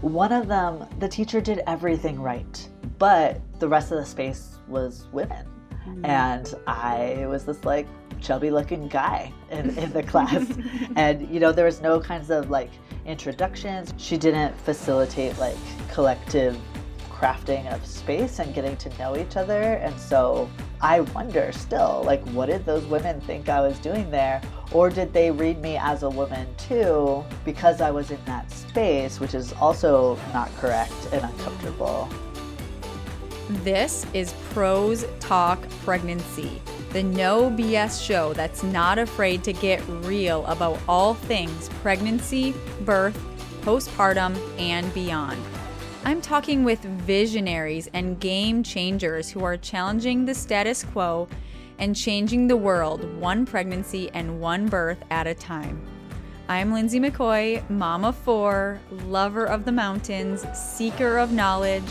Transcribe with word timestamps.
One 0.00 0.32
of 0.32 0.48
them, 0.48 0.86
the 0.98 1.08
teacher 1.08 1.40
did 1.40 1.60
everything 1.66 2.20
right, 2.20 2.68
but 2.98 3.40
the 3.58 3.68
rest 3.68 3.92
of 3.92 3.98
the 3.98 4.06
space 4.06 4.58
was 4.66 5.06
women. 5.12 5.46
Mm-hmm. 5.86 6.04
And 6.04 6.54
I 6.66 7.26
was 7.26 7.44
this 7.44 7.64
like 7.64 7.86
chubby 8.20 8.50
looking 8.50 8.88
guy 8.88 9.32
in, 9.50 9.76
in 9.78 9.92
the 9.92 10.02
class. 10.02 10.46
and, 10.96 11.28
you 11.28 11.40
know, 11.40 11.52
there 11.52 11.64
was 11.64 11.80
no 11.80 12.00
kinds 12.00 12.30
of 12.30 12.50
like 12.50 12.70
introductions. 13.04 13.92
She 13.98 14.16
didn't 14.16 14.58
facilitate 14.60 15.38
like 15.38 15.56
collective 15.90 16.56
crafting 17.10 17.70
of 17.72 17.84
space 17.84 18.38
and 18.38 18.54
getting 18.54 18.76
to 18.78 18.88
know 18.98 19.16
each 19.16 19.36
other. 19.36 19.60
And 19.60 19.98
so 19.98 20.48
I 20.82 21.00
wonder 21.00 21.52
still, 21.52 22.02
like, 22.06 22.24
what 22.28 22.46
did 22.46 22.64
those 22.64 22.86
women 22.86 23.20
think 23.20 23.50
I 23.50 23.60
was 23.60 23.78
doing 23.80 24.10
there? 24.10 24.40
Or 24.72 24.88
did 24.88 25.12
they 25.12 25.30
read 25.30 25.60
me 25.60 25.76
as 25.76 26.04
a 26.04 26.08
woman 26.08 26.48
too 26.56 27.22
because 27.44 27.82
I 27.82 27.90
was 27.90 28.10
in 28.10 28.18
that 28.24 28.50
space, 28.50 29.20
which 29.20 29.34
is 29.34 29.52
also 29.54 30.18
not 30.32 30.50
correct 30.56 30.94
and 31.12 31.22
uncomfortable? 31.22 32.08
This 33.62 34.06
is 34.14 34.32
Pros 34.54 35.04
Talk 35.18 35.60
Pregnancy, 35.84 36.62
the 36.92 37.02
no 37.02 37.50
BS 37.50 38.02
show 38.02 38.32
that's 38.32 38.62
not 38.62 38.98
afraid 38.98 39.44
to 39.44 39.52
get 39.52 39.82
real 39.86 40.46
about 40.46 40.78
all 40.88 41.12
things 41.12 41.68
pregnancy, 41.82 42.54
birth, 42.82 43.20
postpartum, 43.62 44.38
and 44.58 44.92
beyond. 44.94 45.42
I'm 46.02 46.22
talking 46.22 46.64
with 46.64 46.80
visionaries 46.80 47.90
and 47.92 48.18
game 48.18 48.62
changers 48.62 49.28
who 49.28 49.44
are 49.44 49.58
challenging 49.58 50.24
the 50.24 50.34
status 50.34 50.82
quo 50.82 51.28
and 51.78 51.94
changing 51.94 52.46
the 52.46 52.56
world 52.56 53.04
one 53.20 53.44
pregnancy 53.44 54.10
and 54.14 54.40
one 54.40 54.66
birth 54.66 54.98
at 55.10 55.26
a 55.26 55.34
time. 55.34 55.86
I'm 56.48 56.72
Lindsay 56.72 56.98
McCoy, 56.98 57.68
mom 57.68 58.06
of 58.06 58.16
four, 58.16 58.80
lover 59.08 59.44
of 59.44 59.66
the 59.66 59.72
mountains, 59.72 60.42
seeker 60.58 61.18
of 61.18 61.32
knowledge, 61.32 61.84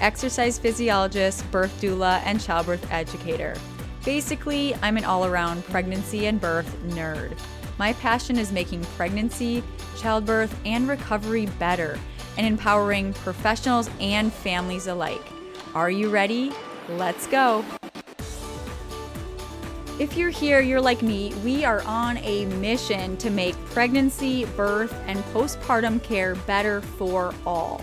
exercise 0.00 0.58
physiologist, 0.58 1.48
birth 1.50 1.78
doula, 1.82 2.22
and 2.24 2.40
childbirth 2.40 2.90
educator. 2.90 3.54
Basically, 4.06 4.74
I'm 4.76 4.96
an 4.96 5.04
all 5.04 5.26
around 5.26 5.66
pregnancy 5.66 6.26
and 6.26 6.40
birth 6.40 6.74
nerd. 6.88 7.36
My 7.80 7.94
passion 7.94 8.36
is 8.36 8.52
making 8.52 8.84
pregnancy, 8.98 9.64
childbirth, 9.96 10.54
and 10.66 10.86
recovery 10.86 11.46
better 11.58 11.98
and 12.36 12.46
empowering 12.46 13.14
professionals 13.14 13.88
and 14.00 14.30
families 14.30 14.86
alike. 14.86 15.26
Are 15.74 15.90
you 15.90 16.10
ready? 16.10 16.52
Let's 16.90 17.26
go. 17.26 17.64
If 19.98 20.14
you're 20.14 20.28
here, 20.28 20.60
you're 20.60 20.78
like 20.78 21.00
me, 21.00 21.32
we 21.42 21.64
are 21.64 21.80
on 21.86 22.18
a 22.18 22.44
mission 22.44 23.16
to 23.16 23.30
make 23.30 23.56
pregnancy, 23.70 24.44
birth, 24.58 24.94
and 25.06 25.18
postpartum 25.32 26.02
care 26.02 26.34
better 26.34 26.82
for 26.82 27.32
all. 27.46 27.82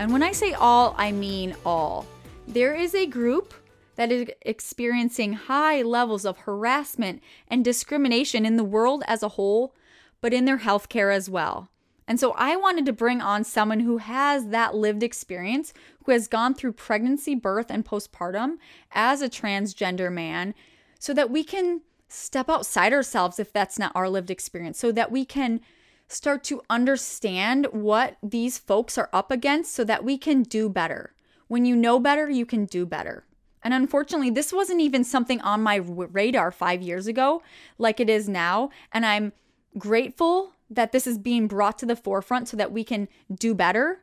And 0.00 0.12
when 0.12 0.24
I 0.24 0.32
say 0.32 0.54
all, 0.54 0.96
I 0.98 1.12
mean 1.12 1.54
all. 1.64 2.06
There 2.48 2.74
is 2.74 2.92
a 2.92 3.06
group 3.06 3.54
that 3.98 4.12
is 4.12 4.28
experiencing 4.42 5.32
high 5.32 5.82
levels 5.82 6.24
of 6.24 6.38
harassment 6.38 7.20
and 7.48 7.64
discrimination 7.64 8.46
in 8.46 8.54
the 8.54 8.62
world 8.62 9.02
as 9.08 9.24
a 9.24 9.30
whole, 9.30 9.74
but 10.20 10.32
in 10.32 10.44
their 10.44 10.58
healthcare 10.58 11.12
as 11.12 11.28
well. 11.28 11.68
And 12.06 12.20
so 12.20 12.30
I 12.36 12.54
wanted 12.54 12.86
to 12.86 12.92
bring 12.92 13.20
on 13.20 13.42
someone 13.42 13.80
who 13.80 13.98
has 13.98 14.46
that 14.50 14.76
lived 14.76 15.02
experience, 15.02 15.72
who 16.04 16.12
has 16.12 16.28
gone 16.28 16.54
through 16.54 16.74
pregnancy, 16.74 17.34
birth, 17.34 17.66
and 17.70 17.84
postpartum 17.84 18.58
as 18.92 19.20
a 19.20 19.28
transgender 19.28 20.12
man, 20.12 20.54
so 21.00 21.12
that 21.12 21.28
we 21.28 21.42
can 21.42 21.80
step 22.06 22.48
outside 22.48 22.92
ourselves 22.92 23.40
if 23.40 23.52
that's 23.52 23.80
not 23.80 23.90
our 23.96 24.08
lived 24.08 24.30
experience, 24.30 24.78
so 24.78 24.92
that 24.92 25.10
we 25.10 25.24
can 25.24 25.60
start 26.06 26.44
to 26.44 26.62
understand 26.70 27.66
what 27.72 28.16
these 28.22 28.58
folks 28.58 28.96
are 28.96 29.10
up 29.12 29.32
against 29.32 29.74
so 29.74 29.82
that 29.82 30.04
we 30.04 30.16
can 30.16 30.44
do 30.44 30.68
better. 30.68 31.14
When 31.48 31.64
you 31.64 31.74
know 31.74 31.98
better, 31.98 32.30
you 32.30 32.46
can 32.46 32.64
do 32.64 32.86
better. 32.86 33.24
And 33.68 33.74
unfortunately, 33.74 34.30
this 34.30 34.50
wasn't 34.50 34.80
even 34.80 35.04
something 35.04 35.42
on 35.42 35.62
my 35.62 35.76
radar 35.76 36.50
five 36.50 36.80
years 36.80 37.06
ago 37.06 37.42
like 37.76 38.00
it 38.00 38.08
is 38.08 38.26
now. 38.26 38.70
And 38.92 39.04
I'm 39.04 39.34
grateful 39.76 40.52
that 40.70 40.92
this 40.92 41.06
is 41.06 41.18
being 41.18 41.46
brought 41.46 41.78
to 41.80 41.84
the 41.84 41.94
forefront 41.94 42.48
so 42.48 42.56
that 42.56 42.72
we 42.72 42.82
can 42.82 43.08
do 43.30 43.54
better. 43.54 44.00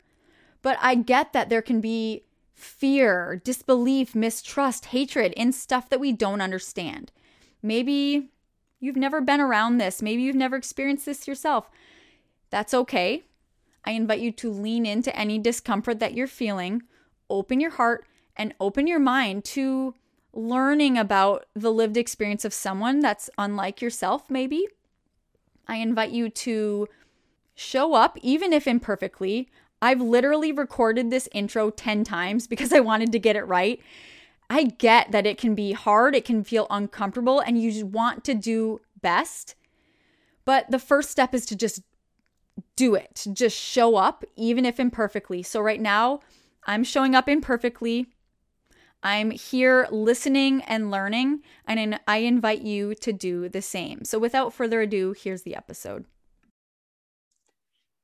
But 0.61 0.77
I 0.79 0.93
get 0.93 1.33
that 1.33 1.49
there 1.49 1.63
can 1.63 1.81
be 1.81 2.25
fear, 2.53 3.41
disbelief, 3.43 4.13
mistrust, 4.13 4.85
hatred 4.85 5.33
in 5.33 5.51
stuff 5.51 5.89
that 5.89 5.99
we 5.99 6.11
don't 6.11 6.41
understand. 6.41 7.11
Maybe 7.63 8.29
you've 8.79 8.95
never 8.95 9.19
been 9.19 9.41
around 9.41 9.79
this, 9.79 9.99
maybe 9.99 10.21
you've 10.21 10.35
never 10.35 10.57
experienced 10.57 11.07
this 11.07 11.27
yourself. 11.27 11.71
That's 12.51 12.75
okay. 12.75 13.23
I 13.83 13.93
invite 13.93 14.19
you 14.19 14.31
to 14.33 14.51
lean 14.51 14.85
into 14.85 15.15
any 15.17 15.39
discomfort 15.39 15.97
that 16.01 16.13
you're 16.13 16.27
feeling, 16.27 16.83
open 17.31 17.59
your 17.59 17.71
heart, 17.71 18.05
and 18.35 18.53
open 18.59 18.87
your 18.87 18.99
mind 18.99 19.43
to 19.45 19.95
learning 20.33 20.97
about 20.97 21.45
the 21.55 21.71
lived 21.71 21.97
experience 21.97 22.43
of 22.45 22.53
someone 22.53 22.99
that's 22.99 23.29
unlike 23.37 23.81
yourself, 23.81 24.29
maybe 24.29 24.67
I 25.67 25.77
invite 25.77 26.11
you 26.11 26.29
to 26.29 26.87
show 27.55 27.93
up, 27.93 28.17
even 28.21 28.53
if 28.53 28.67
imperfectly. 28.67 29.49
I've 29.81 30.01
literally 30.01 30.51
recorded 30.51 31.09
this 31.09 31.29
intro 31.31 31.69
10 31.69 32.03
times 32.03 32.47
because 32.47 32.73
I 32.73 32.79
wanted 32.79 33.11
to 33.13 33.19
get 33.19 33.35
it 33.35 33.43
right. 33.43 33.79
I 34.49 34.65
get 34.65 35.11
that 35.11 35.25
it 35.25 35.39
can 35.39 35.55
be 35.55 35.71
hard, 35.71 36.15
it 36.15 36.25
can 36.25 36.43
feel 36.43 36.67
uncomfortable, 36.69 37.39
and 37.39 37.59
you 37.59 37.85
want 37.85 38.23
to 38.25 38.35
do 38.35 38.81
best. 39.01 39.55
But 40.43 40.69
the 40.69 40.77
first 40.77 41.09
step 41.09 41.33
is 41.33 41.47
to 41.47 41.55
just 41.55 41.81
do 42.75 42.93
it, 42.93 43.25
just 43.33 43.57
show 43.57 43.95
up, 43.95 44.23
even 44.35 44.63
if 44.63 44.79
imperfectly. 44.79 45.41
So, 45.41 45.59
right 45.61 45.81
now, 45.81 46.19
I'm 46.67 46.83
showing 46.83 47.15
up 47.15 47.27
imperfectly. 47.27 48.07
I'm 49.05 49.29
here 49.29 49.87
listening 49.91 50.63
and 50.63 50.89
learning, 50.89 51.41
and 51.67 51.99
I 52.07 52.17
invite 52.17 52.63
you 52.63 52.95
to 52.95 53.13
do 53.13 53.47
the 53.49 53.61
same. 53.61 54.03
So, 54.03 54.17
without 54.17 54.51
further 54.51 54.81
ado, 54.81 55.13
here's 55.15 55.43
the 55.43 55.55
episode. 55.55 56.05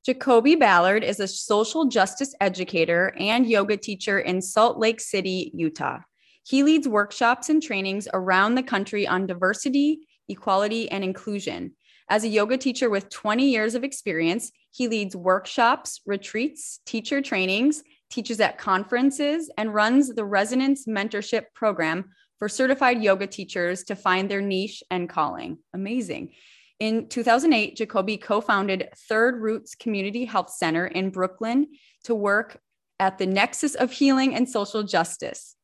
Jacoby 0.05 0.55
Ballard 0.55 1.03
is 1.03 1.19
a 1.19 1.27
social 1.27 1.85
justice 1.85 2.35
educator 2.39 3.15
and 3.17 3.47
yoga 3.47 3.77
teacher 3.77 4.19
in 4.19 4.43
Salt 4.43 4.77
Lake 4.77 5.01
City, 5.01 5.49
Utah. 5.55 6.01
He 6.43 6.61
leads 6.61 6.87
workshops 6.87 7.49
and 7.49 7.63
trainings 7.63 8.07
around 8.13 8.53
the 8.53 8.61
country 8.61 9.07
on 9.07 9.25
diversity, 9.25 10.01
equality, 10.29 10.87
and 10.91 11.03
inclusion. 11.03 11.73
As 12.09 12.25
a 12.25 12.29
yoga 12.29 12.57
teacher 12.57 12.91
with 12.91 13.09
20 13.09 13.49
years 13.49 13.73
of 13.73 13.83
experience, 13.83 14.51
he 14.69 14.87
leads 14.87 15.15
workshops, 15.15 16.01
retreats, 16.05 16.79
teacher 16.85 17.21
trainings, 17.21 17.81
teaches 18.11 18.39
at 18.39 18.57
conferences, 18.57 19.49
and 19.57 19.73
runs 19.73 20.13
the 20.13 20.25
Resonance 20.25 20.85
Mentorship 20.85 21.45
Program 21.55 22.11
for 22.37 22.49
certified 22.49 23.01
yoga 23.01 23.27
teachers 23.27 23.83
to 23.85 23.95
find 23.95 24.29
their 24.29 24.41
niche 24.41 24.83
and 24.91 25.09
calling. 25.09 25.57
Amazing. 25.73 26.33
In 26.79 27.07
2008, 27.09 27.77
Jacoby 27.77 28.17
co 28.17 28.41
founded 28.41 28.89
Third 29.07 29.39
Roots 29.39 29.75
Community 29.75 30.25
Health 30.25 30.49
Center 30.49 30.87
in 30.87 31.11
Brooklyn 31.11 31.67
to 32.05 32.15
work 32.15 32.59
at 32.99 33.17
the 33.17 33.27
nexus 33.27 33.75
of 33.75 33.91
healing 33.91 34.33
and 34.35 34.49
social 34.49 34.81
justice. 34.83 35.55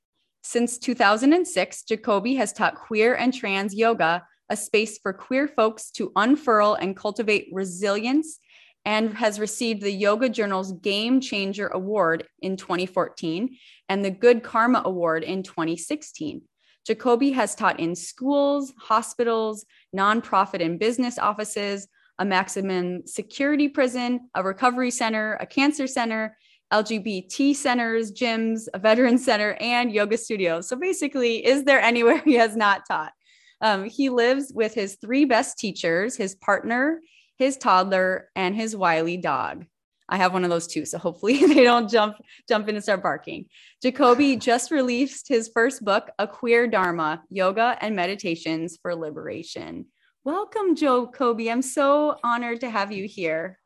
Since 0.43 0.77
2006, 0.77 1.83
Jacoby 1.83 2.35
has 2.35 2.53
taught 2.53 2.75
queer 2.75 3.15
and 3.15 3.33
trans 3.33 3.73
yoga, 3.73 4.23
a 4.49 4.55
space 4.55 4.97
for 4.99 5.11
queer 5.11 5.47
folks 5.47 5.91
to 5.91 6.11
unfurl 6.15 6.75
and 6.75 6.95
cultivate 6.95 7.49
resilience 7.51 8.39
and 8.87 9.13
has 9.15 9.37
received 9.37 9.81
the 9.81 9.91
Yoga 9.91 10.29
Journal's 10.29 10.71
Game 10.71 11.19
Changer 11.19 11.67
Award 11.67 12.25
in 12.41 12.55
2014 12.55 13.57
and 13.89 14.03
the 14.05 14.09
Good 14.09 14.43
Karma 14.43 14.81
Award 14.85 15.25
in 15.25 15.43
2016. 15.43 16.41
Jacoby 16.85 17.31
has 17.31 17.53
taught 17.53 17.81
in 17.81 17.95
schools, 17.95 18.71
hospitals, 18.79 19.65
nonprofit 19.93 20.63
and 20.63 20.79
business 20.79 21.19
offices, 21.19 21.89
a 22.17 22.23
maximum 22.23 23.05
security 23.05 23.67
prison, 23.67 24.29
a 24.35 24.41
recovery 24.41 24.89
center, 24.89 25.33
a 25.41 25.45
cancer 25.45 25.85
center, 25.85 26.37
LGBT 26.71 27.57
centers, 27.57 28.13
gyms, 28.13 28.69
a 28.73 28.79
veteran 28.79 29.17
center, 29.17 29.57
and 29.59 29.91
yoga 29.91 30.17
studios. 30.17 30.69
So 30.69 30.77
basically, 30.77 31.45
is 31.45 31.65
there 31.65 31.81
anywhere 31.81 32.19
he 32.25 32.35
has 32.35 32.55
not 32.55 32.83
taught? 32.87 33.11
Um, 33.59 33.83
he 33.83 34.07
lives 34.07 34.53
with 34.55 34.73
his 34.73 34.95
three 35.01 35.25
best 35.25 35.57
teachers, 35.57 36.15
his 36.15 36.35
partner, 36.35 37.01
his 37.37 37.57
toddler, 37.57 38.29
and 38.35 38.55
his 38.55 38.75
wily 38.75 39.17
dog. 39.17 39.65
I 40.09 40.17
have 40.17 40.33
one 40.33 40.43
of 40.43 40.49
those 40.49 40.67
too, 40.67 40.85
so 40.85 40.97
hopefully 40.97 41.45
they 41.53 41.63
don't 41.63 41.89
jump 41.89 42.17
jump 42.47 42.67
in 42.69 42.75
and 42.75 42.83
start 42.83 43.03
barking. 43.03 43.45
Jacoby 43.81 44.35
just 44.49 44.71
released 44.71 45.27
his 45.27 45.49
first 45.53 45.83
book, 45.83 46.09
A 46.19 46.27
Queer 46.27 46.67
Dharma: 46.67 47.23
Yoga 47.29 47.77
and 47.81 47.95
Meditations 47.95 48.77
for 48.81 48.95
Liberation. 48.95 49.85
Welcome, 50.23 50.75
Joe 50.75 51.05
Jacoby. 51.05 51.51
I'm 51.51 51.61
so 51.61 52.17
honored 52.23 52.61
to 52.61 52.69
have 52.69 52.91
you 52.91 53.07
here. 53.07 53.59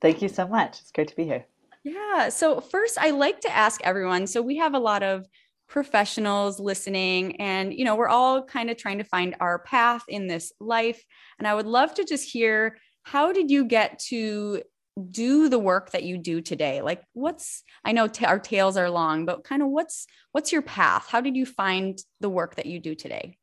Thank 0.00 0.22
you 0.22 0.28
so 0.28 0.46
much. 0.46 0.80
It's 0.80 0.90
great 0.90 1.08
to 1.08 1.16
be 1.16 1.24
here. 1.24 1.46
Yeah. 1.84 2.30
So 2.30 2.60
first, 2.60 2.98
I 2.98 3.10
like 3.10 3.40
to 3.40 3.54
ask 3.54 3.80
everyone. 3.84 4.26
So 4.26 4.42
we 4.42 4.56
have 4.56 4.74
a 4.74 4.78
lot 4.78 5.02
of 5.02 5.26
professionals 5.66 6.60
listening 6.60 7.40
and 7.40 7.72
you 7.72 7.84
know 7.84 7.96
we're 7.96 8.06
all 8.06 8.44
kind 8.44 8.68
of 8.68 8.76
trying 8.76 8.98
to 8.98 9.04
find 9.04 9.34
our 9.40 9.60
path 9.60 10.02
in 10.08 10.26
this 10.26 10.52
life 10.60 11.02
and 11.38 11.48
i 11.48 11.54
would 11.54 11.66
love 11.66 11.94
to 11.94 12.04
just 12.04 12.30
hear 12.30 12.76
how 13.04 13.32
did 13.32 13.50
you 13.50 13.64
get 13.64 13.98
to 14.10 14.62
do 15.10 15.48
the 15.48 15.58
work 15.58 15.90
that 15.90 16.02
you 16.02 16.18
do 16.18 16.40
today? 16.40 16.82
Like 16.82 17.02
what's 17.12 17.62
i 17.84 17.92
know 17.92 18.06
t- 18.06 18.26
our 18.26 18.38
tales 18.38 18.76
are 18.76 18.90
long 18.90 19.24
but 19.24 19.44
kind 19.44 19.62
of 19.62 19.68
what's 19.68 20.06
what's 20.32 20.52
your 20.52 20.62
path? 20.62 21.06
How 21.08 21.20
did 21.20 21.36
you 21.36 21.46
find 21.46 21.98
the 22.20 22.30
work 22.30 22.56
that 22.56 22.66
you 22.66 22.80
do 22.80 22.94
today? 22.94 23.38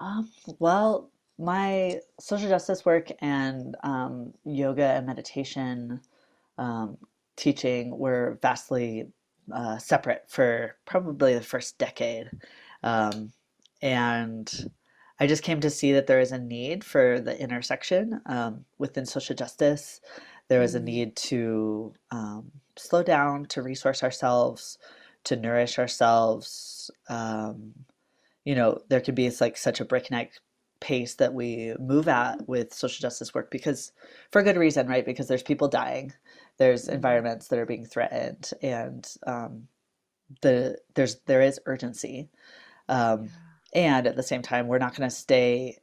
Um, 0.00 0.30
well 0.58 1.10
my 1.38 2.00
social 2.18 2.48
justice 2.48 2.84
work 2.84 3.10
and 3.20 3.76
um, 3.84 4.32
yoga 4.44 4.84
and 4.84 5.06
meditation 5.06 6.00
um, 6.58 6.98
teaching 7.36 7.96
were 7.96 8.38
vastly 8.42 9.06
uh, 9.52 9.78
separate 9.78 10.24
for 10.28 10.76
probably 10.84 11.34
the 11.34 11.40
first 11.40 11.78
decade. 11.78 12.30
Um, 12.82 13.32
and 13.80 14.70
I 15.20 15.26
just 15.26 15.42
came 15.42 15.60
to 15.60 15.70
see 15.70 15.92
that 15.92 16.06
there 16.06 16.20
is 16.20 16.32
a 16.32 16.38
need 16.38 16.84
for 16.84 17.20
the 17.20 17.38
intersection 17.40 18.20
um, 18.26 18.64
within 18.78 19.04
social 19.04 19.34
justice. 19.34 20.00
There 20.48 20.62
is 20.62 20.74
a 20.74 20.78
mm-hmm. 20.78 20.84
need 20.84 21.16
to 21.16 21.94
um, 22.10 22.52
slow 22.76 23.02
down, 23.02 23.46
to 23.46 23.62
resource 23.62 24.02
ourselves, 24.02 24.78
to 25.24 25.36
nourish 25.36 25.78
ourselves. 25.78 26.90
Um, 27.08 27.74
you 28.44 28.54
know, 28.54 28.80
there 28.88 29.00
could 29.00 29.14
be 29.14 29.30
like 29.40 29.56
such 29.56 29.80
a 29.80 29.84
breakneck 29.84 30.32
pace 30.80 31.16
that 31.16 31.34
we 31.34 31.74
move 31.80 32.06
at 32.06 32.48
with 32.48 32.72
social 32.72 33.02
justice 33.02 33.34
work 33.34 33.50
because, 33.50 33.92
for 34.30 34.42
good 34.42 34.56
reason, 34.56 34.86
right? 34.86 35.04
Because 35.04 35.26
there's 35.26 35.42
people 35.42 35.68
dying, 35.68 36.12
there's 36.58 36.84
mm-hmm. 36.84 36.94
environments 36.94 37.48
that 37.48 37.58
are 37.58 37.66
being 37.66 37.84
threatened, 37.84 38.50
and 38.62 39.12
um, 39.26 39.68
the 40.42 40.78
there's 40.94 41.16
there 41.26 41.42
is 41.42 41.60
urgency. 41.66 42.28
Um, 42.88 43.30
and 43.74 44.06
at 44.06 44.16
the 44.16 44.22
same 44.22 44.42
time 44.42 44.66
we're 44.66 44.78
not 44.78 44.94
going 44.94 45.08
to 45.08 45.14
stay 45.14 45.76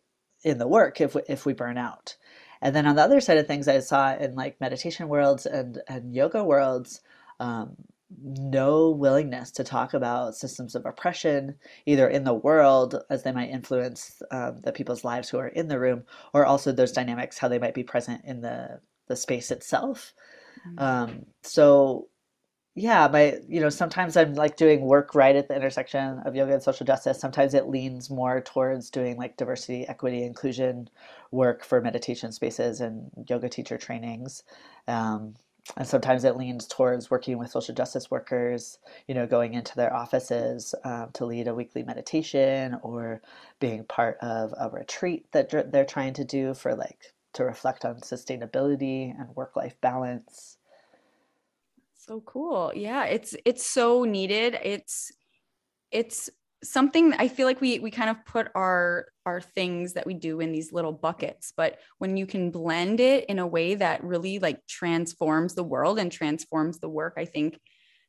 in 0.43 0.57
the 0.57 0.67
work 0.67 1.01
if 1.01 1.15
we, 1.15 1.21
if 1.27 1.45
we 1.45 1.53
burn 1.53 1.77
out 1.77 2.15
and 2.61 2.75
then 2.75 2.85
on 2.85 2.95
the 2.95 3.01
other 3.01 3.21
side 3.21 3.37
of 3.37 3.47
things 3.47 3.67
i 3.67 3.79
saw 3.79 4.15
in 4.15 4.35
like 4.35 4.59
meditation 4.61 5.07
worlds 5.07 5.45
and 5.45 5.81
and 5.87 6.13
yoga 6.13 6.43
worlds 6.43 7.01
um, 7.39 7.75
no 8.23 8.91
willingness 8.91 9.51
to 9.51 9.63
talk 9.63 9.93
about 9.93 10.35
systems 10.35 10.75
of 10.75 10.85
oppression 10.85 11.55
either 11.85 12.07
in 12.07 12.23
the 12.23 12.33
world 12.33 13.01
as 13.09 13.23
they 13.23 13.31
might 13.31 13.49
influence 13.49 14.21
um, 14.31 14.61
the 14.63 14.71
people's 14.71 15.03
lives 15.03 15.29
who 15.29 15.37
are 15.37 15.47
in 15.49 15.67
the 15.67 15.79
room 15.79 16.03
or 16.33 16.45
also 16.45 16.71
those 16.71 16.91
dynamics 16.91 17.37
how 17.37 17.47
they 17.47 17.59
might 17.59 17.73
be 17.73 17.83
present 17.83 18.21
in 18.23 18.41
the 18.41 18.79
the 19.07 19.15
space 19.15 19.51
itself 19.51 20.13
mm-hmm. 20.67 20.79
um, 20.79 21.25
so 21.43 22.07
yeah 22.75 23.07
my 23.11 23.39
you 23.47 23.61
know 23.61 23.69
sometimes 23.69 24.17
i'm 24.17 24.33
like 24.33 24.57
doing 24.57 24.81
work 24.81 25.15
right 25.15 25.35
at 25.35 25.47
the 25.47 25.55
intersection 25.55 26.19
of 26.25 26.35
yoga 26.35 26.53
and 26.53 26.63
social 26.63 26.85
justice. 26.85 27.19
Sometimes 27.19 27.53
it 27.53 27.67
leans 27.69 28.09
more 28.09 28.41
towards 28.41 28.89
doing 28.89 29.17
like 29.17 29.37
diversity 29.37 29.87
equity 29.87 30.23
inclusion 30.23 30.89
work 31.31 31.63
for 31.63 31.81
meditation 31.81 32.31
spaces 32.31 32.81
and 32.81 33.09
yoga 33.29 33.49
teacher 33.49 33.77
trainings. 33.77 34.43
Um, 34.87 35.35
and 35.77 35.87
sometimes 35.87 36.23
it 36.25 36.37
leans 36.37 36.67
towards 36.67 37.09
working 37.09 37.37
with 37.39 37.49
social 37.49 37.73
justice 37.73 38.11
workers 38.11 38.77
you 39.07 39.15
know 39.15 39.25
going 39.25 39.53
into 39.55 39.75
their 39.75 39.93
offices 39.95 40.75
um, 40.83 41.09
to 41.13 41.25
lead 41.25 41.47
a 41.47 41.55
weekly 41.55 41.81
meditation 41.83 42.77
or 42.83 43.21
being 43.59 43.83
part 43.85 44.17
of 44.21 44.53
a 44.59 44.69
retreat 44.69 45.25
that 45.31 45.49
they're 45.71 45.85
trying 45.85 46.13
to 46.13 46.23
do 46.25 46.53
for 46.53 46.75
like 46.75 47.13
to 47.33 47.43
reflect 47.43 47.83
on 47.85 47.95
sustainability 48.01 49.19
and 49.19 49.35
work-life 49.35 49.75
balance 49.81 50.57
so 52.05 52.21
cool. 52.21 52.71
Yeah, 52.75 53.05
it's 53.05 53.35
it's 53.45 53.65
so 53.65 54.03
needed. 54.03 54.57
It's 54.63 55.11
it's 55.91 56.29
something 56.63 57.13
I 57.13 57.27
feel 57.27 57.47
like 57.47 57.61
we 57.61 57.79
we 57.79 57.91
kind 57.91 58.09
of 58.09 58.25
put 58.25 58.49
our 58.55 59.07
our 59.25 59.41
things 59.41 59.93
that 59.93 60.05
we 60.05 60.13
do 60.13 60.39
in 60.39 60.51
these 60.51 60.71
little 60.71 60.91
buckets, 60.91 61.53
but 61.55 61.79
when 61.97 62.17
you 62.17 62.27
can 62.27 62.51
blend 62.51 62.99
it 62.99 63.25
in 63.25 63.39
a 63.39 63.47
way 63.47 63.75
that 63.75 64.03
really 64.03 64.39
like 64.39 64.65
transforms 64.67 65.55
the 65.55 65.63
world 65.63 65.97
and 65.97 66.11
transforms 66.11 66.79
the 66.79 66.89
work, 66.89 67.15
I 67.17 67.25
think 67.25 67.59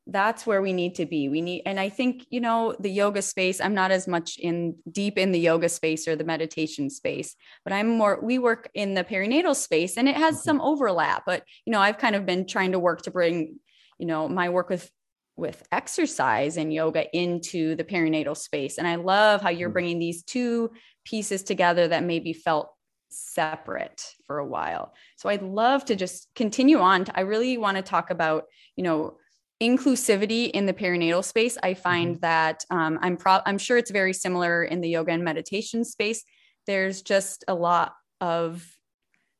that's 0.09 0.47
where 0.47 0.63
we 0.63 0.73
need 0.73 0.95
to 0.95 1.05
be 1.05 1.29
we 1.29 1.41
need 1.41 1.63
and 1.67 1.81
i 1.81 1.89
think 1.89 2.25
you 2.31 2.41
know 2.41 2.77
the 2.79 2.89
yoga 2.89 3.21
space 3.21 3.61
i'm 3.61 3.75
not 3.75 3.91
as 3.91 4.07
much 4.07 4.39
in 4.39 4.77
deep 4.93 5.19
in 5.19 5.33
the 5.33 5.39
yoga 5.39 5.69
space 5.69 6.07
or 6.07 6.15
the 6.15 6.23
meditation 6.23 6.89
space 6.89 7.35
but 7.65 7.73
i'm 7.73 7.89
more 7.89 8.21
we 8.23 8.39
work 8.39 8.71
in 8.75 8.95
the 8.95 9.03
perinatal 9.03 9.55
space 9.55 9.97
and 9.97 10.09
it 10.09 10.17
has 10.17 10.37
mm-hmm. 10.37 10.45
some 10.45 10.61
overlap 10.61 11.25
but 11.27 11.43
you 11.65 11.73
know 11.73 11.81
i've 11.81 11.99
kind 11.99 12.15
of 12.15 12.25
been 12.25 12.47
trying 12.47 12.71
to 12.71 12.79
work 12.79 13.03
to 13.03 13.11
bring 13.11 13.59
you 13.99 14.07
know 14.07 14.29
my 14.29 14.49
work 14.49 14.69
with 14.69 14.91
with 15.37 15.63
exercise 15.71 16.57
and 16.57 16.73
yoga 16.73 17.05
into 17.17 17.75
the 17.77 17.85
perinatal 17.85 18.37
space 18.37 18.79
and 18.79 18.89
i 18.89 18.95
love 18.95 19.41
how 19.41 19.51
you're 19.51 19.71
mm. 19.71 19.75
bringing 19.75 19.99
these 19.99 20.23
two 20.23 20.71
pieces 21.05 21.43
together 21.43 21.89
that 21.89 22.05
maybe 22.05 22.33
felt 22.33 22.71
separate 23.09 24.03
for 24.27 24.39
a 24.39 24.47
while 24.47 24.93
so 25.17 25.29
i'd 25.29 25.43
love 25.43 25.85
to 25.85 25.95
just 25.95 26.29
continue 26.35 26.79
on 26.79 27.05
i 27.15 27.21
really 27.21 27.57
want 27.57 27.77
to 27.77 27.83
talk 27.83 28.11
about 28.11 28.45
you 28.77 28.83
know 28.83 29.17
inclusivity 29.63 30.51
in 30.51 30.67
the 30.67 30.73
perinatal 30.73 31.25
space 31.25 31.57
i 31.63 31.73
find 31.73 32.17
mm-hmm. 32.17 32.21
that 32.21 32.65
um, 32.71 32.99
i'm 33.01 33.17
pro- 33.17 33.41
i'm 33.47 33.59
sure 33.59 33.79
it's 33.79 33.91
very 33.91 34.13
similar 34.13 34.65
in 34.65 34.81
the 34.81 34.89
yoga 34.89 35.13
and 35.13 35.25
meditation 35.25 35.85
space 35.85 36.25
there's 36.67 37.01
just 37.01 37.45
a 37.49 37.55
lot 37.55 37.95
of 38.21 38.67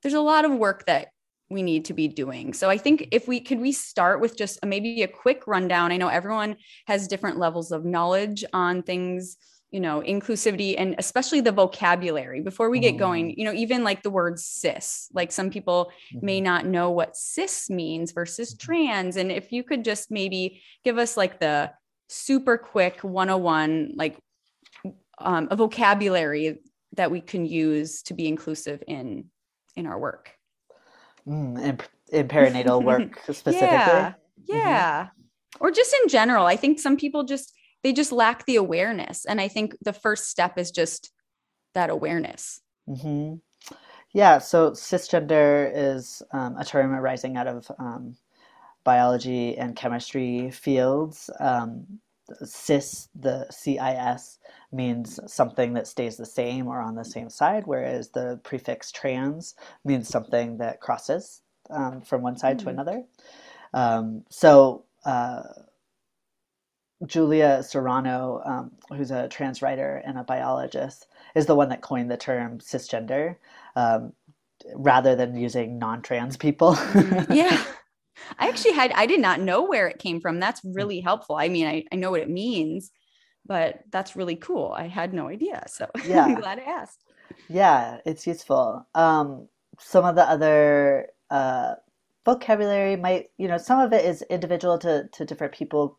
there's 0.03 0.15
a 0.15 0.21
lot 0.21 0.45
of 0.45 0.53
work 0.53 0.87
that 0.87 1.09
we 1.49 1.63
need 1.63 1.85
to 1.87 1.95
be 1.95 2.09
doing. 2.09 2.53
So 2.53 2.69
I 2.69 2.79
think 2.79 3.09
if 3.13 3.29
we 3.29 3.41
could 3.41 3.61
we 3.61 3.73
start 3.73 4.21
with 4.21 4.37
just 4.37 4.65
maybe 4.65 5.03
a 5.03 5.09
quick 5.09 5.47
rundown. 5.47 5.93
I 5.93 5.97
know 5.97 6.09
everyone 6.09 6.57
has 6.87 7.09
different 7.09 7.39
levels 7.39 7.71
of 7.71 7.85
knowledge 7.85 8.45
on 8.53 8.83
things, 8.83 9.37
you 9.71 9.79
know, 9.79 10.01
inclusivity 10.01 10.75
and 10.77 10.97
especially 10.99 11.41
the 11.41 11.53
vocabulary. 11.53 12.41
Before 12.41 12.69
we 12.69 12.81
get 12.81 12.97
going, 12.97 13.29
mm-hmm. 13.29 13.39
you 13.39 13.45
know, 13.45 13.53
even 13.53 13.85
like 13.85 14.03
the 14.03 14.11
word 14.11 14.41
cis, 14.41 15.09
like 15.13 15.31
some 15.31 15.51
people 15.51 15.93
may 16.13 16.39
mm-hmm. 16.39 16.45
not 16.45 16.67
know 16.67 16.91
what 16.91 17.17
cis 17.17 17.71
means 17.71 18.13
versus 18.13 18.53
mm-hmm. 18.53 18.65
trans 18.67 19.17
and 19.17 19.31
if 19.31 19.53
you 19.53 19.63
could 19.63 19.85
just 19.85 20.11
maybe 20.11 20.63
give 20.85 20.99
us 20.99 21.17
like 21.17 21.39
the 21.39 21.71
super 22.09 22.57
quick 22.57 23.03
101 23.03 23.93
like 23.97 24.17
um, 25.19 25.49
a 25.51 25.57
vocabulary 25.57 26.61
that 26.97 27.11
we 27.11 27.21
can 27.21 27.47
use 27.47 28.03
to 28.03 28.15
be 28.15 28.27
inclusive 28.27 28.83
in 28.87 29.27
in 29.77 29.87
our 29.87 29.99
work. 29.99 30.36
Mm, 31.27 31.63
in, 31.63 31.81
in 32.13 32.29
perinatal 32.29 32.83
work 32.83 33.21
specifically. 33.25 33.59
Yeah. 33.69 34.13
Yeah. 34.47 35.03
Mm-hmm. 35.03 35.65
Or 35.65 35.71
just 35.71 35.95
in 36.03 36.09
general. 36.09 36.47
I 36.47 36.57
think 36.57 36.79
some 36.79 36.97
people 36.97 37.25
just 37.25 37.53
they 37.83 37.93
just 37.93 38.13
lack 38.13 38.45
the 38.47 38.57
awareness. 38.57 39.25
And 39.25 39.41
I 39.41 39.49
think 39.49 39.77
the 39.83 39.93
first 39.93 40.29
step 40.29 40.59
is 40.59 40.71
just 40.71 41.13
that 41.75 41.91
awareness. 41.91 42.61
Mm-hmm. 42.89 43.37
Yeah. 44.13 44.39
So 44.39 44.71
cisgender 44.73 45.71
is 45.75 46.23
um, 46.33 46.57
a 46.57 46.65
term 46.65 46.93
arising 46.93 47.37
out 47.37 47.47
of 47.47 47.71
um, 47.79 48.17
biology 48.85 49.57
and 49.59 49.77
chemistry 49.77 50.51
fields. 50.51 51.29
Um, 51.39 52.01
cis, 52.45 53.09
the 53.15 53.47
CIS, 53.51 54.39
means 54.73 55.21
something 55.27 55.75
that 55.75 55.87
stays 55.87 56.17
the 56.17 56.27
same 56.27 56.67
or 56.67 56.81
on 56.81 56.95
the 56.95 57.05
same 57.05 57.31
side, 57.31 57.65
whereas 57.67 58.11
the 58.11 58.41
prefix 58.43 58.91
trans 58.93 59.55
means 59.85 60.09
something 60.09 60.59
that 60.59 60.81
crosses 60.81 61.43
um, 61.71 62.01
from 62.01 62.23
one 62.23 62.37
side 62.37 62.59
mm-hmm. 62.59 62.69
to 62.69 62.73
hmm. 62.73 62.81
another. 62.81 63.05
Um, 63.75 64.25
so, 64.31 64.85
uh, 65.05 65.43
Julia 67.05 67.63
Serano, 67.63 68.41
um, 68.45 68.73
who's 68.97 69.11
a 69.11 69.29
trans 69.29 69.61
writer 69.61 70.03
and 70.07 70.19
a 70.19 70.25
biologist, 70.25 71.09
is 71.35 71.45
the 71.45 71.55
one 71.55 71.69
that 71.69 71.83
coined 71.83 72.11
the 72.11 72.17
term 72.17 72.59
cisgender 72.59 73.37
um, 73.77 74.15
rather 74.75 75.15
than 75.15 75.37
using 75.37 75.79
non 75.79 76.01
trans 76.01 76.37
people. 76.37 76.79
Yeah. 77.31 77.63
I 78.39 78.49
actually 78.49 78.73
had, 78.73 78.93
I 78.93 79.07
did 79.07 79.21
not 79.21 79.41
know 79.41 79.63
where 79.65 79.89
it 79.89 79.99
came 79.99 80.21
from. 80.21 80.41
That's 80.41 80.61
really 80.65 81.01
helpful. 81.01 81.37
I 81.37 81.49
mean, 81.49 81.67
I, 81.67 81.85
I 81.93 81.97
know 81.97 82.11
what 82.11 82.21
it 82.21 82.31
means, 82.31 82.91
but 83.45 83.81
that's 83.91 84.17
really 84.17 84.37
cool. 84.37 84.73
I 84.77 84.89
had 84.89 85.15
no 85.15 85.29
idea. 85.29 85.65
So 85.69 85.89
yeah. 86.07 86.25
I'm 86.25 86.35
glad 86.35 86.59
I 86.59 86.63
asked. 86.63 87.05
Yeah, 87.49 87.99
it's 88.05 88.27
useful. 88.27 88.87
Um, 88.95 89.49
some 89.79 90.05
of 90.05 90.15
the 90.15 90.29
other 90.29 91.09
uh, 91.31 91.75
vocabulary 92.25 92.97
might, 92.97 93.31
you 93.39 93.49
know, 93.49 93.59
some 93.59 93.81
of 93.81 93.93
it 93.93 94.05
is 94.05 94.23
individual 94.23 94.79
to, 94.79 95.09
to 95.13 95.25
different 95.25 95.53
people. 95.53 95.99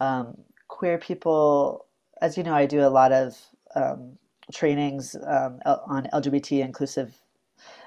Um, 0.00 0.36
queer 0.68 0.98
people, 0.98 1.86
as 2.20 2.36
you 2.36 2.42
know, 2.42 2.54
I 2.54 2.66
do 2.66 2.80
a 2.80 2.88
lot 2.88 3.12
of 3.12 3.36
um, 3.74 4.18
trainings 4.52 5.16
um, 5.26 5.60
on 5.64 6.08
LGBT 6.12 6.64
inclusive 6.64 7.14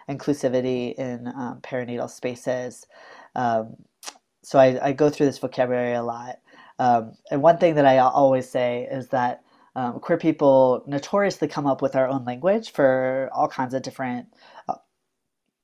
inclusivity 0.10 0.94
in 0.96 1.28
um, 1.28 1.60
perinatal 1.62 2.10
spaces. 2.10 2.86
Um, 3.38 3.78
so 4.44 4.60
I, 4.60 4.88
I, 4.88 4.92
go 4.94 5.10
through 5.10 5.28
this 5.28 5.38
vocabulary 5.38 5.94
a 5.94 6.02
lot. 6.02 6.40
Um, 6.80 7.14
and 7.32 7.42
one 7.42 7.58
thing 7.60 7.76
that 7.76 7.86
I 7.86 8.00
always 8.00 8.50
say 8.50 8.88
is 8.90 9.10
that 9.10 9.44
um, 9.76 10.00
queer 10.00 10.18
people 10.18 10.84
notoriously 10.88 11.48
come 11.48 11.68
up 11.68 11.82
with 11.84 11.96
our 11.96 12.08
own 12.08 12.26
language 12.26 12.72
for 12.72 13.30
all 13.32 13.48
kinds 13.48 13.76
of 13.76 13.84
different 13.84 14.28
uh, 14.68 14.76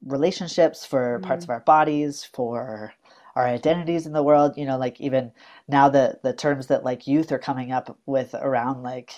relationships, 0.06 0.86
for 0.86 1.20
mm. 1.20 1.24
parts 1.24 1.44
of 1.44 1.50
our 1.50 1.62
bodies, 1.62 2.24
for 2.24 2.94
our 3.36 3.48
identities 3.48 4.06
in 4.06 4.14
the 4.14 4.22
world. 4.22 4.54
You 4.56 4.66
know, 4.66 4.78
like 4.78 5.02
even 5.02 5.32
now 5.68 5.90
the 5.90 6.20
the 6.24 6.34
terms 6.34 6.68
that 6.68 6.84
like 6.84 7.08
youth 7.08 7.32
are 7.32 7.40
coming 7.40 7.72
up 7.72 7.98
with 8.06 8.36
around 8.36 8.84
like 8.84 9.14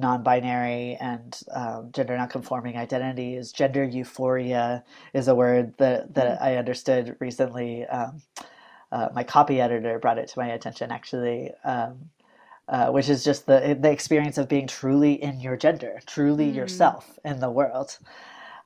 non-binary 0.00 0.96
and 1.00 1.38
um, 1.52 1.90
gender 1.92 2.16
non-conforming 2.16 2.76
identities. 2.76 3.52
Gender 3.52 3.84
euphoria 3.84 4.84
is 5.14 5.28
a 5.28 5.34
word 5.34 5.74
that 5.78 6.14
that 6.14 6.36
mm-hmm. 6.36 6.44
I 6.44 6.56
understood 6.56 7.16
recently. 7.20 7.86
Um, 7.86 8.22
uh, 8.92 9.08
my 9.14 9.22
copy 9.22 9.60
editor 9.60 9.98
brought 9.98 10.18
it 10.18 10.28
to 10.28 10.38
my 10.38 10.48
attention 10.48 10.90
actually. 10.90 11.52
Um, 11.64 12.10
uh, 12.68 12.88
which 12.90 13.08
is 13.08 13.24
just 13.24 13.46
the 13.46 13.76
the 13.80 13.90
experience 13.90 14.38
of 14.38 14.48
being 14.48 14.68
truly 14.68 15.20
in 15.20 15.40
your 15.40 15.56
gender, 15.56 15.98
truly 16.06 16.52
mm. 16.52 16.54
yourself 16.54 17.18
in 17.24 17.40
the 17.40 17.50
world. 17.50 17.98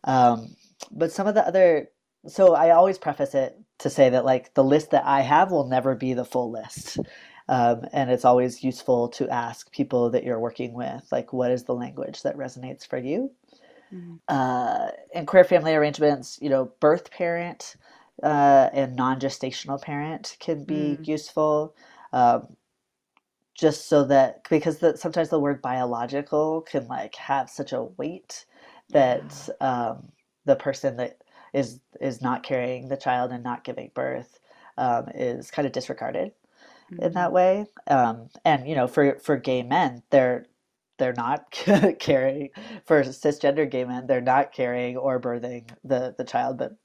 Um, 0.05 0.57
but 0.91 1.11
some 1.11 1.27
of 1.27 1.35
the 1.35 1.47
other, 1.47 1.89
so 2.27 2.55
I 2.55 2.71
always 2.71 2.99
preface 2.99 3.35
it 3.35 3.59
to 3.79 3.89
say 3.89 4.11
that 4.11 4.27
like 4.27 4.53
the 4.53 4.65
list 4.65 4.91
that 4.91 5.05
I 5.07 5.23
have 5.23 5.51
will 5.51 5.67
never 5.67 5.95
be 5.95 6.13
the 6.13 6.25
full 6.25 6.51
list. 6.51 6.99
Um, 7.49 7.85
and 7.93 8.11
it's 8.11 8.25
always 8.25 8.65
useful 8.65 9.09
to 9.11 9.29
ask 9.29 9.71
people 9.71 10.11
that 10.11 10.25
you're 10.25 10.39
working 10.39 10.73
with, 10.73 11.07
like, 11.13 11.33
what 11.33 11.51
is 11.51 11.65
the 11.65 11.75
language 11.75 12.23
that 12.23 12.37
resonates 12.37 12.87
for 12.87 12.97
you? 12.97 13.31
Mm-hmm. 13.93 14.15
Uh, 14.29 14.89
in 15.13 15.27
queer 15.27 15.45
family 15.45 15.75
arrangements, 15.75 16.39
you 16.41 16.49
know, 16.49 16.73
birth 16.81 17.11
parent 17.11 17.77
uh, 18.23 18.71
and 18.73 18.97
non 18.97 19.21
gestational 19.21 19.81
parent 19.81 20.37
can 20.41 20.65
be 20.65 20.97
mm. 20.99 21.07
useful. 21.07 21.75
Um, 22.13 22.57
just 23.55 23.89
so 23.89 24.05
that 24.05 24.49
because 24.49 24.79
the, 24.79 24.97
sometimes 24.97 25.29
the 25.29 25.39
word 25.39 25.63
biological 25.63 26.63
can 26.63 26.89
like 26.89 27.15
have 27.15 27.49
such 27.49 27.73
a 27.73 27.85
weight 27.85 28.47
that 28.91 29.49
um, 29.61 30.09
the 30.45 30.57
person 30.57 30.97
that 30.97 31.19
is 31.53 31.81
is 32.01 32.21
not 32.21 32.43
carrying 32.43 32.89
the 32.89 32.97
child 32.97 33.31
and 33.31 33.45
not 33.45 33.63
giving 33.63 33.91
birth 33.95 34.41
um, 34.77 35.07
is 35.15 35.53
kind 35.53 35.67
of 35.67 35.73
disregarded 35.73 36.33
mm-hmm. 36.93 37.03
in 37.03 37.13
that 37.13 37.27
mm-hmm. 37.27 37.35
way 37.35 37.67
um, 37.89 38.29
and 38.45 38.69
you 38.69 38.75
know 38.75 38.87
for 38.87 39.19
for 39.19 39.37
gay 39.37 39.63
men 39.63 40.03
they're 40.11 40.47
they're 40.99 41.15
not 41.15 41.51
carrying 41.99 42.51
for 42.85 43.03
cisgender 43.03 43.69
gay 43.69 43.85
men 43.85 44.07
they're 44.07 44.21
not 44.21 44.53
carrying 44.53 44.97
or 44.97 45.21
birthing 45.21 45.69
the 45.83 46.15
the 46.19 46.25
child 46.25 46.59
but 46.59 46.77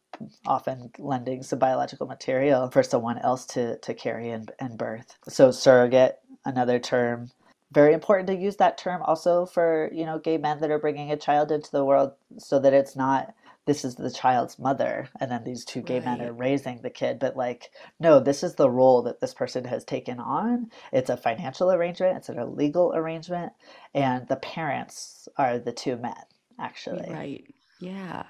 often 0.46 0.91
lending 0.98 1.41
some 1.44 1.60
biological 1.60 2.06
material 2.08 2.70
for 2.72 2.84
someone 2.84 3.18
else 3.20 3.46
to 3.46 3.77
to 3.77 3.94
carry 3.94 4.29
and, 4.32 4.51
and 4.60 4.77
birth 4.77 5.15
so 5.27 5.51
surrogate 5.51 6.20
another 6.46 6.79
term. 6.79 7.32
Very 7.72 7.94
important 7.94 8.27
to 8.27 8.36
use 8.36 8.56
that 8.58 8.77
term 8.77 9.01
also 9.03 9.46
for 9.46 9.89
you 9.94 10.06
know 10.06 10.20
gay 10.20 10.38
men 10.38 10.60
that 10.60 10.72
are 10.72 10.79
bringing 10.79 11.12
a 11.12 11.18
child 11.18 11.51
into 11.51 11.72
the 11.72 11.86
world, 11.86 12.13
so 12.38 12.60
that 12.60 12.74
it's 12.74 12.96
not 12.96 13.34
this 13.66 13.86
is 13.86 13.96
the 13.96 14.12
child's 14.12 14.58
mother 14.58 15.10
and 15.20 15.30
then 15.32 15.44
these 15.44 15.63
two 15.66 15.82
gay 15.82 15.96
right. 16.00 16.06
men 16.06 16.22
are 16.22 16.34
raising 16.34 16.82
the 16.82 16.89
kid 16.89 17.20
but 17.20 17.38
like 17.38 17.72
no 18.00 18.20
this 18.20 18.44
is 18.44 18.56
the 18.56 18.70
role 18.70 19.04
that 19.04 19.20
this 19.20 19.34
person 19.34 19.63
has 19.63 19.84
taken 19.84 20.20
on. 20.20 20.70
It's 20.92 21.10
a 21.10 21.18
financial 21.18 21.72
arrangement 21.72 22.18
it's 22.18 22.30
a 22.30 22.46
legal 22.46 22.94
arrangement 22.96 23.54
and 23.94 24.28
the 24.28 24.38
parents 24.38 25.28
are 25.38 25.60
the 25.60 25.72
two 25.72 25.98
men 25.98 26.16
actually. 26.60 27.10
Right. 27.12 27.44
Yeah. 27.80 28.24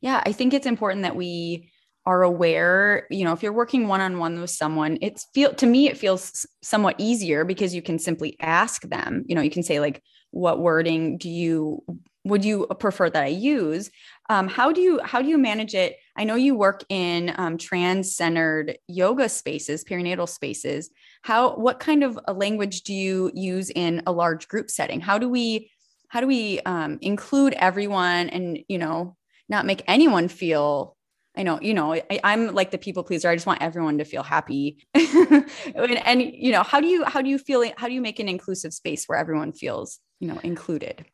Yeah 0.00 0.22
i 0.24 0.32
think 0.32 0.54
it's 0.54 0.66
important 0.66 1.02
that 1.02 1.16
we 1.16 1.70
are 2.06 2.22
aware 2.22 3.06
you 3.10 3.24
know 3.24 3.32
if 3.32 3.42
you're 3.42 3.52
working 3.52 3.86
one-on-one 3.86 4.40
with 4.40 4.50
someone 4.50 4.96
it's 5.02 5.26
feel 5.34 5.52
to 5.54 5.66
me 5.66 5.88
it 5.88 5.98
feels 5.98 6.46
somewhat 6.62 6.96
easier 6.98 7.44
because 7.44 7.74
you 7.74 7.82
can 7.82 7.98
simply 7.98 8.36
ask 8.40 8.82
them. 8.82 9.24
You 9.26 9.34
know 9.34 9.42
you 9.42 9.50
can 9.50 9.62
say 9.62 9.80
like 9.80 10.02
what 10.30 10.60
wording 10.60 11.18
do 11.18 11.28
you 11.28 11.82
would 12.24 12.44
you 12.44 12.66
prefer 12.78 13.08
that 13.08 13.22
i 13.24 13.28
use 13.28 13.90
um, 14.28 14.46
how 14.46 14.72
do 14.72 14.80
you 14.80 15.00
how 15.02 15.22
do 15.22 15.28
you 15.28 15.38
manage 15.38 15.74
it 15.74 15.96
i 16.16 16.24
know 16.24 16.34
you 16.34 16.54
work 16.54 16.84
in 16.88 17.32
um, 17.36 17.56
trans-centered 17.56 18.78
yoga 18.88 19.28
spaces 19.28 19.84
perinatal 19.84 20.28
spaces 20.28 20.90
how 21.22 21.56
what 21.56 21.80
kind 21.80 22.04
of 22.04 22.18
a 22.26 22.32
language 22.32 22.82
do 22.82 22.94
you 22.94 23.30
use 23.34 23.70
in 23.70 24.02
a 24.06 24.12
large 24.12 24.48
group 24.48 24.70
setting 24.70 25.00
how 25.00 25.18
do 25.18 25.28
we 25.28 25.70
how 26.08 26.20
do 26.20 26.26
we 26.26 26.60
um, 26.60 26.98
include 27.00 27.54
everyone 27.54 28.28
and 28.30 28.58
you 28.68 28.78
know 28.78 29.16
not 29.48 29.66
make 29.66 29.82
anyone 29.88 30.28
feel 30.28 30.96
I 31.36 31.44
know, 31.44 31.60
you 31.60 31.74
know, 31.74 31.94
I, 31.94 32.20
am 32.24 32.54
like 32.54 32.72
the 32.72 32.78
people 32.78 33.04
pleaser. 33.04 33.28
I 33.28 33.36
just 33.36 33.46
want 33.46 33.62
everyone 33.62 33.98
to 33.98 34.04
feel 34.04 34.24
happy. 34.24 34.84
and, 34.94 35.46
and, 35.76 36.20
you 36.20 36.50
know, 36.50 36.64
how 36.64 36.80
do 36.80 36.88
you, 36.88 37.04
how 37.04 37.22
do 37.22 37.30
you 37.30 37.38
feel, 37.38 37.64
how 37.76 37.86
do 37.86 37.94
you 37.94 38.00
make 38.00 38.18
an 38.18 38.28
inclusive 38.28 38.74
space 38.74 39.04
where 39.06 39.16
everyone 39.16 39.52
feels, 39.52 40.00
you 40.18 40.26
know, 40.26 40.40
included? 40.42 41.06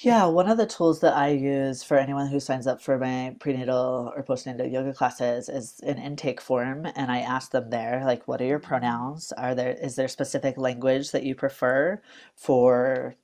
Yeah, 0.00 0.26
one 0.26 0.48
of 0.48 0.56
the 0.56 0.66
tools 0.66 1.00
that 1.00 1.14
I 1.14 1.28
use 1.28 1.82
for 1.84 1.96
anyone 1.96 2.26
who 2.26 2.40
signs 2.40 2.66
up 2.66 2.82
for 2.82 2.98
my 2.98 3.36
prenatal 3.38 4.12
or 4.16 4.24
postnatal 4.24 4.70
yoga 4.70 4.92
classes 4.92 5.48
is 5.48 5.78
an 5.80 5.98
intake 5.98 6.40
form, 6.40 6.86
and 6.96 7.12
I 7.12 7.20
ask 7.20 7.52
them 7.52 7.70
there, 7.70 8.02
like, 8.04 8.26
what 8.26 8.40
are 8.40 8.46
your 8.46 8.58
pronouns? 8.58 9.32
Are 9.32 9.54
there 9.54 9.76
is 9.80 9.94
there 9.94 10.08
specific 10.08 10.58
language 10.58 11.12
that 11.12 11.22
you 11.22 11.34
prefer 11.36 12.02
for 12.34 13.14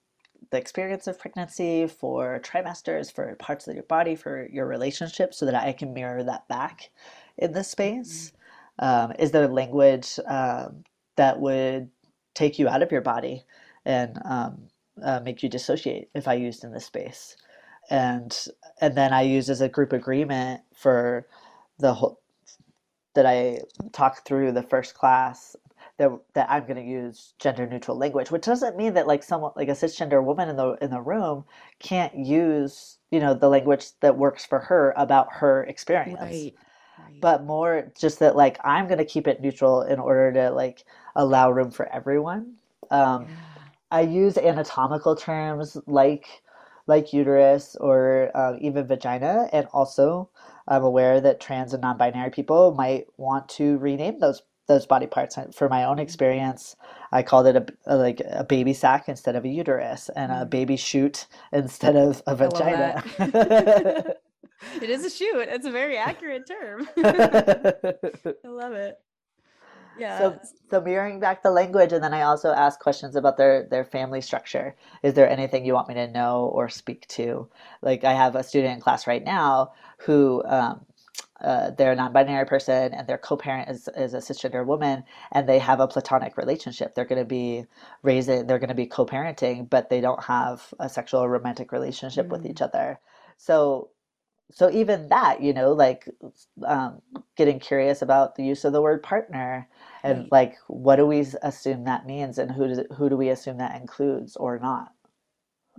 the 0.51 0.59
experience 0.59 1.07
of 1.09 1.19
pregnancy, 1.19 1.89
for 1.89 2.41
trimesters, 2.41 3.13
for 3.13 3.35
parts 3.37 3.67
of 3.67 3.75
your 3.75 3.85
body, 3.85 4.15
for 4.15 4.47
your 4.49 4.67
relationship, 4.67 5.35
so 5.35 5.47
that 5.47 5.55
I 5.55 5.73
can 5.73 5.93
mirror 5.93 6.23
that 6.23 6.47
back 6.49 6.91
in 7.37 7.53
this 7.53 7.69
space? 7.69 8.33
Mm-hmm. 8.81 9.11
Um, 9.11 9.13
is 9.19 9.33
there 9.33 9.49
language 9.49 10.19
um, 10.27 10.85
that 11.17 11.41
would 11.41 11.91
take 12.35 12.59
you 12.59 12.69
out 12.69 12.83
of 12.83 12.93
your 12.93 13.03
body 13.03 13.45
and 13.85 14.19
um, 14.25 14.70
uh, 15.05 15.21
make 15.25 15.43
you 15.43 15.49
dissociate 15.49 16.11
if 16.15 16.29
I 16.29 16.35
used 16.35 16.65
in 16.65 16.73
this 16.73 16.87
space? 16.87 17.37
And 17.91 18.37
and 18.81 18.97
then 18.97 19.13
I 19.13 19.23
use 19.23 19.51
as 19.51 19.61
a 19.61 19.69
group 19.69 19.93
agreement 19.93 20.63
for 20.75 21.27
the 21.79 21.95
whole 21.95 22.21
that 23.15 23.27
I 23.27 23.61
talk 23.93 24.25
through 24.25 24.53
the 24.53 24.63
first 24.63 24.95
class 24.95 25.57
that 25.99 26.11
that 26.35 26.51
I'm 26.51 26.63
going 26.65 26.77
to 26.77 26.83
use 26.83 27.35
gender 27.39 27.67
neutral 27.67 27.99
language, 27.99 28.31
which 28.31 28.45
doesn't 28.45 28.77
mean 28.77 28.95
that 28.95 29.07
like 29.07 29.23
someone 29.23 29.53
like 29.57 29.69
a 29.69 29.73
cisgender 29.73 30.25
woman 30.25 30.49
in 30.49 30.57
the 30.57 30.73
in 30.81 30.91
the 30.91 31.01
room 31.01 31.45
can't 31.79 32.15
use 32.17 32.99
you 33.11 33.21
know 33.21 33.35
the 33.35 33.49
language 33.49 33.89
that 34.01 34.17
works 34.17 34.47
for 34.47 34.61
her 34.61 34.95
about 34.97 35.29
her 35.35 35.65
experience. 35.65 36.21
Right. 36.21 36.55
right. 36.99 37.15
But 37.21 37.45
more 37.45 37.93
just 37.99 38.21
that 38.21 38.37
like 38.37 38.59
I'm 38.65 38.87
going 38.87 38.99
to 38.99 39.05
keep 39.05 39.27
it 39.29 39.41
neutral 39.43 39.83
in 39.83 39.99
order 39.99 40.33
to 40.35 40.51
like 40.53 40.85
allow 41.17 41.51
room 41.51 41.71
for 41.71 41.87
everyone. 41.93 42.57
Um, 42.91 43.29
yeah. 43.29 43.50
I 43.91 44.03
use 44.03 44.37
anatomical 44.39 45.17
terms 45.17 45.77
like 45.87 46.43
like 46.87 47.13
uterus 47.13 47.77
or 47.77 48.31
uh, 48.35 48.55
even 48.61 48.87
vagina, 48.87 49.49
and 49.53 49.67
also 49.73 50.29
I'm 50.67 50.83
aware 50.83 51.21
that 51.21 51.41
trans 51.41 51.73
and 51.73 51.83
non-binary 51.83 52.31
people 52.31 52.75
might 52.75 53.07
want 53.17 53.49
to 53.51 53.79
rename 53.79 54.19
those 54.19 54.43
those 54.67 54.87
body 54.87 55.07
parts. 55.07 55.37
For 55.53 55.69
my 55.69 55.85
own 55.85 55.99
experience, 55.99 56.77
I 57.13 57.23
called 57.23 57.47
it 57.49 57.57
a, 57.57 57.67
a 57.87 57.97
like 57.97 58.23
a 58.25 58.45
baby 58.45 58.73
sack 58.73 59.09
instead 59.09 59.37
of 59.37 59.45
a 59.45 59.49
uterus, 59.49 60.09
and 60.17 60.33
a 60.33 60.47
mm. 60.47 60.51
baby 60.51 60.77
chute 60.77 61.27
instead 61.53 61.97
of 61.97 62.23
a 62.27 62.37
vagina. 62.37 63.03
it 64.81 64.91
is 64.91 65.05
a 65.05 65.11
chute. 65.11 65.49
It's 65.49 65.67
a 65.67 65.71
very 65.71 65.97
accurate 65.97 66.47
term. 66.47 66.89
I 66.97 68.49
love 68.49 68.73
it. 68.73 68.99
Yeah. 69.99 70.19
So, 70.19 70.41
so 70.71 70.81
mirroring 70.81 71.21
back 71.21 71.43
the 71.43 71.51
language, 71.51 71.93
and 71.93 72.03
then 72.03 72.15
I 72.15 72.23
also 72.23 72.53
ask 72.53 72.81
questions 72.81 73.17
about 73.17 73.37
their 73.37 73.67
their 73.71 73.85
family 73.85 74.21
structure. 74.21 74.77
Is 75.03 75.15
there 75.15 75.29
anything 75.29 75.65
you 75.65 75.75
want 75.75 75.89
me 75.89 75.95
to 75.95 76.09
know 76.09 76.51
or 76.55 76.69
speak 76.69 77.07
to? 77.09 77.49
Like 77.83 78.05
I 78.05 78.15
have 78.15 78.35
a 78.37 78.43
student 78.43 78.75
in 78.75 78.81
class 78.81 79.07
right 79.07 79.25
now 79.25 79.73
who 79.99 80.43
um, 80.47 80.87
uh, 81.43 81.71
they're 81.71 81.93
a 81.93 81.97
non-binary 81.97 82.45
person 82.45 82.93
and 82.93 83.07
their 83.07 83.19
co-parent 83.19 83.69
is, 83.71 83.89
is 83.97 84.15
a 84.15 84.19
cisgender 84.19 84.65
woman 84.65 85.03
and 85.33 85.49
they 85.49 85.59
have 85.59 85.81
a 85.81 85.89
platonic 85.89 86.37
relationship 86.37 86.95
they're 86.95 87.07
going 87.07 87.19
to 87.21 87.25
be 87.25 87.65
raising 88.03 88.47
they're 88.47 88.59
going 88.59 88.69
to 88.69 88.75
be 88.75 88.87
co-parenting 88.87 89.69
but 89.69 89.89
they 89.89 90.03
don't 90.03 90.23
have 90.25 90.75
a 90.79 90.89
sexual 90.89 91.21
or 91.21 91.31
romantic 91.31 91.73
relationship 91.73 92.27
mm-hmm. 92.27 92.33
with 92.33 92.47
each 92.47 92.59
mm. 92.59 92.67
other 92.67 93.01
so 93.39 93.89
so 94.53 94.71
even 94.71 95.09
that 95.09 95.41
you 95.41 95.55
know 95.55 95.73
like 95.73 96.09
um, 96.67 97.01
getting 97.37 97.59
curious 97.59 98.03
about 98.03 98.37
the 98.37 98.45
use 98.45 98.65
of 98.65 98.73
the 98.75 98.83
word 98.83 99.03
partner 99.03 99.67
and 100.03 100.19
right. 100.21 100.33
like 100.33 100.57
what 100.69 100.97
do 100.97 101.07
we 101.07 101.27
assume 101.43 101.85
that 101.85 102.07
means 102.07 102.39
and 102.39 102.51
who 102.51 102.69
does 102.69 102.81
who 102.97 103.09
do 103.09 103.17
we 103.17 103.29
assume 103.29 103.59
that 103.59 103.81
includes 103.81 104.37
or 104.37 104.59
not 104.59 104.93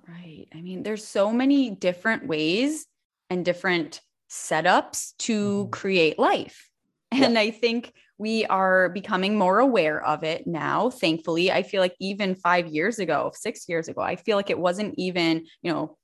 right 0.07 0.47
i 0.53 0.61
mean 0.61 0.83
there's 0.83 1.05
so 1.05 1.31
many 1.31 1.69
different 1.69 2.27
ways 2.27 2.87
and 3.31 3.45
different 3.45 4.01
setups 4.31 5.13
to 5.17 5.63
mm-hmm. 5.63 5.69
create 5.71 6.19
life. 6.19 6.67
And 7.13 7.33
yeah. 7.33 7.41
I 7.41 7.51
think 7.51 7.91
we 8.17 8.45
are 8.45 8.87
becoming 8.87 9.37
more 9.37 9.59
aware 9.59 10.01
of 10.01 10.23
it 10.23 10.47
now. 10.47 10.89
Thankfully, 10.89 11.51
I 11.51 11.61
feel 11.61 11.81
like 11.81 11.93
even 11.99 12.35
five 12.35 12.67
years 12.67 12.99
ago, 12.99 13.33
six 13.35 13.67
years 13.67 13.89
ago, 13.89 13.99
I 13.99 14.15
feel 14.15 14.37
like 14.37 14.49
it 14.49 14.57
wasn't 14.57 14.95
even, 14.97 15.45
you 15.61 15.73
know, 15.73 15.97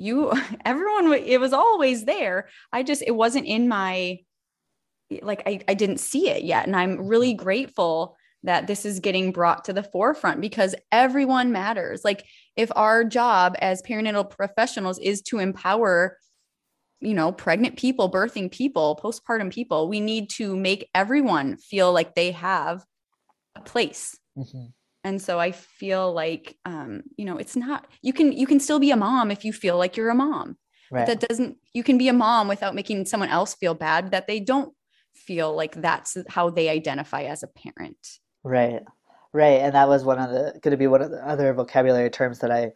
you, 0.00 0.32
everyone, 0.64 1.12
it 1.12 1.38
was 1.38 1.52
always 1.52 2.06
there. 2.06 2.48
I 2.72 2.82
just, 2.82 3.04
it 3.06 3.12
wasn't 3.12 3.46
in 3.46 3.68
my, 3.68 4.18
like, 5.22 5.42
I, 5.46 5.60
I 5.68 5.74
didn't 5.74 5.98
see 5.98 6.28
it 6.28 6.44
yet. 6.44 6.66
And 6.66 6.76
I'm 6.76 7.06
really 7.06 7.34
mm-hmm. 7.34 7.44
grateful 7.44 8.16
that 8.42 8.66
this 8.66 8.84
is 8.84 9.00
getting 9.00 9.32
brought 9.32 9.64
to 9.64 9.72
the 9.72 9.82
forefront 9.82 10.40
because 10.40 10.74
everyone 10.92 11.52
matters. 11.52 12.02
Like, 12.04 12.24
if 12.56 12.70
our 12.76 13.04
job 13.04 13.56
as 13.60 13.82
perinatal 13.82 14.30
professionals 14.30 14.98
is 14.98 15.22
to 15.22 15.38
empower 15.38 16.18
you 17.00 17.12
know, 17.12 17.30
pregnant 17.30 17.76
people, 17.76 18.10
birthing 18.10 18.50
people, 18.50 18.98
postpartum 19.02 19.52
people, 19.52 19.86
we 19.86 20.00
need 20.00 20.30
to 20.30 20.56
make 20.56 20.88
everyone 20.94 21.56
feel 21.58 21.92
like 21.92 22.14
they 22.14 22.30
have 22.30 22.84
a 23.54 23.60
place. 23.60 24.18
Mm-hmm. 24.36 24.66
and 25.02 25.22
so 25.22 25.40
i 25.40 25.50
feel 25.50 26.12
like 26.12 26.58
um, 26.66 27.02
you 27.16 27.24
know 27.24 27.38
it's 27.38 27.56
not 27.56 27.86
you 28.02 28.12
can 28.12 28.32
you 28.32 28.46
can 28.46 28.60
still 28.60 28.78
be 28.78 28.90
a 28.90 28.96
mom 28.96 29.30
if 29.30 29.46
you 29.46 29.52
feel 29.54 29.78
like 29.78 29.96
you're 29.96 30.10
a 30.10 30.14
mom 30.14 30.58
right. 30.90 31.06
that 31.06 31.20
doesn't 31.20 31.56
you 31.72 31.82
can 31.82 31.96
be 31.96 32.08
a 32.08 32.12
mom 32.12 32.48
without 32.48 32.74
making 32.74 33.06
someone 33.06 33.30
else 33.30 33.54
feel 33.54 33.72
bad 33.72 34.10
that 34.10 34.26
they 34.26 34.40
don't 34.40 34.74
feel 35.16 35.54
like 35.54 35.74
that's 35.80 36.16
how 36.28 36.50
they 36.50 36.68
identify 36.68 37.22
as 37.22 37.42
a 37.42 37.46
parent 37.46 38.18
right 38.44 38.82
right 39.32 39.60
and 39.60 39.74
that 39.74 39.88
was 39.88 40.04
one 40.04 40.18
of 40.18 40.30
the 40.30 40.58
going 40.60 40.72
to 40.72 40.76
be 40.76 40.86
one 40.86 41.02
of 41.02 41.10
the 41.10 41.26
other 41.26 41.52
vocabulary 41.52 42.10
terms 42.10 42.40
that 42.40 42.50
i 42.50 42.70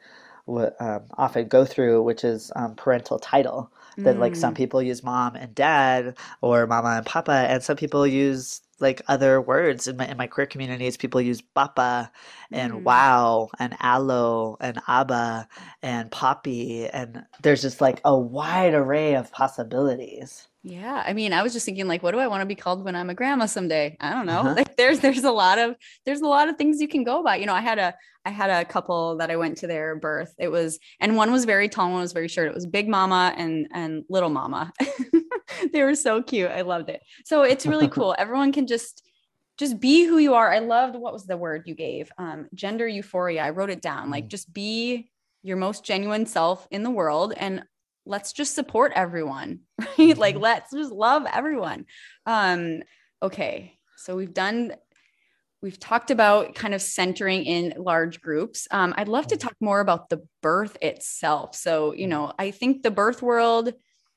would 0.47 0.73
um, 0.81 1.03
often 1.17 1.47
go 1.47 1.65
through 1.65 2.03
which 2.03 2.25
is 2.25 2.51
um, 2.57 2.75
parental 2.75 3.19
title 3.19 3.71
that 3.99 4.17
mm. 4.17 4.21
like 4.21 4.35
some 4.35 4.55
mm. 4.55 4.57
people 4.57 4.83
use 4.83 5.03
mom 5.03 5.37
and 5.37 5.55
dad 5.55 6.17
or 6.41 6.67
mama 6.67 6.89
and 6.97 7.07
papa 7.07 7.47
and 7.49 7.63
some 7.63 7.77
people 7.77 8.07
use 8.07 8.61
like 8.81 9.03
other 9.09 9.41
words 9.41 9.89
in 9.89 9.97
my 9.97 10.07
in 10.07 10.17
my 10.17 10.27
queer 10.27 10.47
communities 10.47 10.97
people 10.97 11.21
use 11.21 11.41
papa 11.41 12.11
and 12.51 12.73
mm. 12.73 12.83
wow 12.83 13.49
and 13.59 13.77
aloe 13.81 14.57
and 14.61 14.81
abba 14.89 15.47
and 15.83 16.11
poppy 16.11 16.87
and 16.89 17.25
there's 17.43 17.63
just 17.63 17.81
like 17.81 18.01
a 18.05 18.19
wide 18.19 18.75
array 18.75 19.15
of 19.15 19.31
possibilities 19.33 20.49
yeah, 20.63 21.03
I 21.07 21.15
mean, 21.15 21.33
I 21.33 21.43
was 21.43 21.55
just 21.55 21.65
thinking 21.65 21.89
like 21.89 22.03
what 22.03 22.11
do 22.11 22.19
I 22.19 22.27
want 22.27 22.43
to 22.43 22.47
be 22.47 22.55
called 22.55 22.85
when 22.85 22.95
I'm 22.95 23.09
a 23.09 23.15
grandma 23.15 23.47
someday? 23.47 23.97
I 23.99 24.11
don't 24.11 24.27
know. 24.27 24.41
Uh-huh. 24.41 24.55
Like 24.57 24.77
there's 24.77 25.01
there's 25.01 25.25
a 25.25 25.33
lot 25.33 25.59
of 25.59 25.75
there's 26.05 26.21
a 26.21 26.27
lot 26.27 26.49
of 26.49 26.57
things 26.57 26.81
you 26.81 26.89
can 26.89 27.03
go 27.03 27.21
about 27.21 27.41
You 27.41 27.47
know, 27.47 27.55
I 27.55 27.63
had 27.63 27.79
a 27.79 27.95
I 28.27 28.31
had 28.31 28.51
a 28.51 28.67
couple 28.67 29.17
that 29.17 29.31
I 29.31 29.37
went 29.37 29.57
to 29.59 29.67
their 29.67 29.97
birth. 29.97 30.35
It 30.39 30.49
was 30.49 30.79
and 31.01 31.17
one 31.17 31.33
was 31.33 31.47
very 31.47 31.71
tall, 31.71 31.91
one 31.91 32.03
was 32.03 32.13
very 32.13 32.29
short. 32.29 32.49
It 32.49 32.55
was 32.55 32.67
Big 32.67 32.89
Mama 32.89 33.35
and 33.39 33.69
and 33.73 34.05
Little 34.11 34.29
Mama. 34.29 34.71
they 35.73 35.83
were 35.83 35.95
so 35.95 36.23
cute. 36.23 36.51
I 36.51 36.63
loved 36.63 36.89
it. 36.89 37.03
So 37.25 37.43
it's 37.43 37.67
really 37.67 37.89
cool. 37.97 38.15
Everyone 38.19 38.53
can 38.53 38.67
just 38.67 39.03
just 39.59 39.79
be 39.79 40.05
who 40.05 40.17
you 40.17 40.35
are. 40.35 40.51
I 40.51 40.61
loved 40.61 40.97
what 40.97 41.13
was 41.13 41.27
the 41.27 41.37
word 41.37 41.65
you 41.67 41.75
gave? 41.75 42.11
Um 42.19 42.49
gender 42.55 42.87
euphoria. 42.87 43.43
I 43.43 43.51
wrote 43.51 43.71
it 43.71 43.83
down. 43.83 44.11
Like 44.11 44.27
mm. 44.27 44.29
just 44.29 44.53
be 44.53 45.11
your 45.43 45.57
most 45.57 45.85
genuine 45.85 46.27
self 46.27 46.67
in 46.71 46.83
the 46.83 46.91
world 46.91 47.33
and 47.37 47.63
let's 48.07 48.33
just 48.33 48.55
support 48.55 48.93
everyone, 48.95 49.61
right? 49.79 49.89
Mm-hmm. 49.97 50.21
Like 50.21 50.37
let's 50.37 50.73
just 50.73 50.93
love 50.93 51.25
everyone. 51.31 51.87
Um, 52.27 52.83
okay. 53.23 53.75
So 53.97 54.17
we've 54.17 54.35
done 54.35 54.73
we've 55.63 55.79
talked 55.79 56.11
about 56.11 56.55
kind 56.55 56.75
of 56.75 56.81
centering 56.81 57.45
in 57.45 57.75
large 57.77 58.21
groups. 58.23 58.67
Um, 58.71 58.95
I'd 58.97 59.09
love 59.09 59.27
to 59.29 59.37
mm-hmm. 59.37 59.47
talk 59.47 59.57
more 59.61 59.81
about 59.81 60.09
the 60.09 60.23
birth 60.43 60.77
itself. 60.81 61.55
So, 61.55 61.93
you 61.93 62.07
know, 62.07 62.33
I 62.39 62.51
think 62.51 62.83
the 62.83 62.91
birth 62.91 63.21
world, 63.21 63.73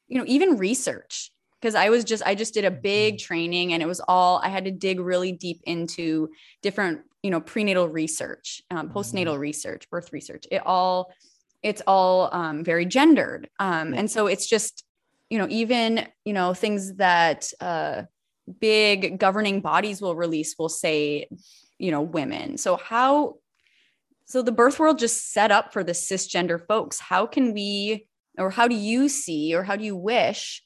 you 0.08 0.18
know, 0.18 0.26
even 0.26 0.58
research, 0.58 1.32
because 1.64 1.76
I 1.76 1.90
was 1.90 2.04
just, 2.04 2.24
I 2.26 2.36
just 2.36 2.54
did 2.54 2.66
a 2.66 2.72
big 2.72 3.14
mm-hmm. 3.16 3.26
training 3.26 3.72
and 3.72 3.82
it 3.82 3.86
was 3.86 4.02
all, 4.06 4.42
I 4.44 4.50
had 4.50 4.66
to 4.66 4.72
dig 4.72 5.00
really 5.00 5.32
deep 5.32 5.62
into 5.64 6.30
different, 6.62 7.04
you 7.22 7.32
know, 7.32 7.40
prenatal 7.40 7.88
research, 7.88 8.62
um, 8.70 8.90
postnatal 8.90 9.40
research, 9.40 9.90
birth 9.90 10.12
research. 10.12 10.46
It 10.52 10.62
all 10.66 11.14
it's 11.62 11.82
all 11.88 12.30
um, 12.34 12.66
very 12.66 12.86
gendered 12.86 13.50
um, 13.58 13.94
and 13.94 14.12
so 14.12 14.28
it's 14.28 14.46
just 14.46 14.84
you 15.30 15.38
know 15.38 15.48
even 15.50 16.06
you 16.26 16.34
know 16.34 16.54
things 16.54 16.96
that 16.96 17.50
uh, 17.62 18.04
big 18.60 19.18
governing 19.18 19.62
bodies 19.62 20.02
will 20.02 20.16
release 20.16 20.56
will 20.60 20.68
say 20.68 21.30
you 21.80 21.92
know 21.92 22.02
women 22.02 22.58
so 22.58 22.76
how 22.76 23.36
so 24.26 24.42
the 24.42 24.52
birth 24.52 24.78
world 24.78 25.00
just 25.00 25.32
set 25.32 25.52
up 25.52 25.72
for 25.72 25.86
the 25.86 25.94
cisgender 25.94 26.60
folks 26.68 27.00
how 27.00 27.26
can 27.26 27.54
we 27.54 28.06
or 28.38 28.50
how 28.50 28.68
do 28.68 28.76
you 28.76 29.08
see 29.08 29.56
or 29.56 29.64
how 29.64 29.78
do 29.78 29.86
you 29.86 29.96
wish 29.96 30.62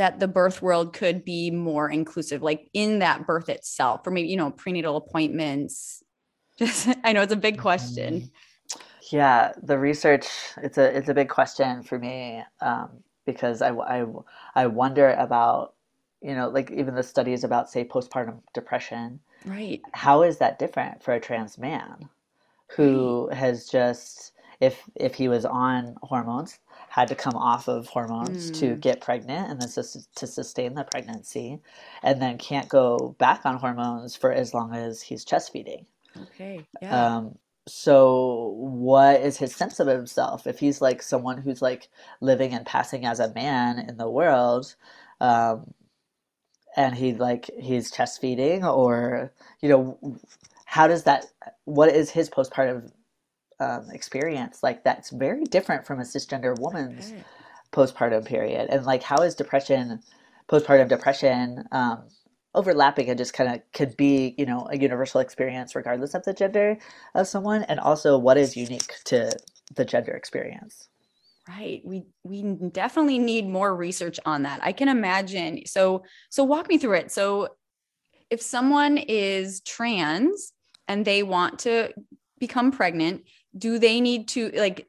that 0.00 0.18
the 0.18 0.28
birth 0.28 0.62
world 0.62 0.92
could 0.92 1.24
be 1.24 1.50
more 1.50 1.90
inclusive 1.90 2.42
like 2.42 2.68
in 2.72 2.98
that 3.00 3.26
birth 3.26 3.48
itself 3.48 4.06
or 4.06 4.10
maybe 4.10 4.28
you 4.28 4.36
know 4.36 4.50
prenatal 4.50 4.96
appointments 4.96 6.02
just 6.58 6.88
i 7.04 7.12
know 7.12 7.22
it's 7.22 7.32
a 7.32 7.36
big 7.36 7.58
question 7.58 8.14
mm-hmm. 8.14 8.26
Yeah, 9.10 9.52
the 9.60 9.78
research 9.78 10.26
it's 10.58 10.78
a 10.78 10.96
it's 10.96 11.08
a 11.08 11.14
big 11.14 11.28
question 11.28 11.82
for 11.82 11.98
me 11.98 12.42
um, 12.60 12.90
because 13.26 13.60
I, 13.60 13.70
I, 13.70 14.06
I 14.54 14.66
wonder 14.66 15.10
about 15.14 15.74
you 16.22 16.34
know 16.34 16.48
like 16.48 16.70
even 16.70 16.94
the 16.94 17.02
studies 17.02 17.42
about 17.42 17.70
say 17.70 17.84
postpartum 17.84 18.40
depression. 18.54 19.20
Right. 19.44 19.80
How 19.92 20.22
is 20.22 20.38
that 20.38 20.58
different 20.58 21.02
for 21.02 21.12
a 21.14 21.20
trans 21.20 21.58
man 21.58 22.08
who 22.68 23.26
right. 23.28 23.36
has 23.36 23.68
just 23.68 24.32
if 24.60 24.82
if 24.94 25.14
he 25.14 25.28
was 25.28 25.44
on 25.44 25.96
hormones 26.02 26.60
had 26.90 27.06
to 27.06 27.14
come 27.14 27.36
off 27.36 27.68
of 27.68 27.86
hormones 27.86 28.50
mm. 28.50 28.58
to 28.58 28.74
get 28.74 29.00
pregnant 29.00 29.48
and 29.48 29.60
then 29.60 29.68
to 29.68 30.26
sustain 30.26 30.74
the 30.74 30.82
pregnancy 30.82 31.60
and 32.02 32.20
then 32.20 32.36
can't 32.36 32.68
go 32.68 33.14
back 33.18 33.46
on 33.46 33.56
hormones 33.56 34.16
for 34.16 34.32
as 34.32 34.52
long 34.52 34.74
as 34.74 35.00
he's 35.00 35.24
chest 35.24 35.52
feeding. 35.52 35.86
Okay. 36.20 36.66
Yeah. 36.82 37.16
Um, 37.16 37.38
so 37.68 38.54
what 38.56 39.20
is 39.20 39.36
his 39.36 39.54
sense 39.54 39.78
of 39.78 39.86
himself 39.86 40.48
if 40.48 40.58
he's 40.58 40.80
like 40.80 41.00
someone 41.00 41.40
who's 41.40 41.62
like 41.62 41.88
living 42.20 42.52
and 42.52 42.66
passing 42.66 43.06
as 43.06 43.20
a 43.20 43.32
man 43.34 43.78
in 43.78 43.96
the 43.96 44.10
world 44.10 44.74
um, 45.20 45.72
and 46.76 46.96
he 46.96 47.14
like 47.14 47.48
he's 47.60 47.92
chest 47.92 48.20
feeding 48.20 48.64
or 48.64 49.32
you 49.60 49.68
know 49.68 50.18
how 50.64 50.88
does 50.88 51.04
that 51.04 51.26
what 51.66 51.88
is 51.88 52.10
his 52.10 52.28
postpartum 52.28 52.90
um, 53.60 53.86
experience 53.92 54.62
like 54.62 54.82
that's 54.82 55.10
very 55.10 55.44
different 55.44 55.86
from 55.86 56.00
a 56.00 56.02
cisgender 56.02 56.58
woman's 56.58 57.12
okay. 57.12 57.24
postpartum 57.72 58.24
period. 58.24 58.68
And 58.70 58.84
like 58.84 59.02
how 59.02 59.22
is 59.22 59.34
depression 59.34 60.00
postpartum 60.48 60.88
depression 60.88 61.64
um, 61.70 62.04
overlapping 62.54 63.08
and 63.08 63.18
just 63.18 63.32
kind 63.34 63.54
of 63.54 63.60
could 63.72 63.96
be 63.96 64.34
you 64.36 64.46
know 64.46 64.66
a 64.70 64.76
universal 64.76 65.20
experience 65.20 65.76
regardless 65.76 66.14
of 66.14 66.24
the 66.24 66.32
gender 66.32 66.78
of 67.14 67.28
someone? 67.28 67.62
And 67.64 67.78
also 67.78 68.18
what 68.18 68.38
is 68.38 68.56
unique 68.56 68.94
to 69.04 69.30
the 69.74 69.84
gender 69.84 70.12
experience? 70.12 70.88
Right. 71.48 71.82
We 71.84 72.04
we 72.22 72.42
definitely 72.72 73.18
need 73.18 73.46
more 73.46 73.74
research 73.74 74.18
on 74.24 74.44
that. 74.44 74.60
I 74.62 74.72
can 74.72 74.88
imagine 74.88 75.66
so 75.66 76.02
so 76.30 76.44
walk 76.44 76.68
me 76.68 76.78
through 76.78 76.94
it. 76.94 77.12
So 77.12 77.48
if 78.30 78.40
someone 78.40 78.96
is 78.96 79.60
trans 79.62 80.52
and 80.88 81.04
they 81.04 81.22
want 81.22 81.58
to 81.60 81.92
become 82.38 82.72
pregnant 82.72 83.22
do 83.56 83.78
they 83.78 84.00
need 84.00 84.28
to 84.28 84.50
like 84.54 84.86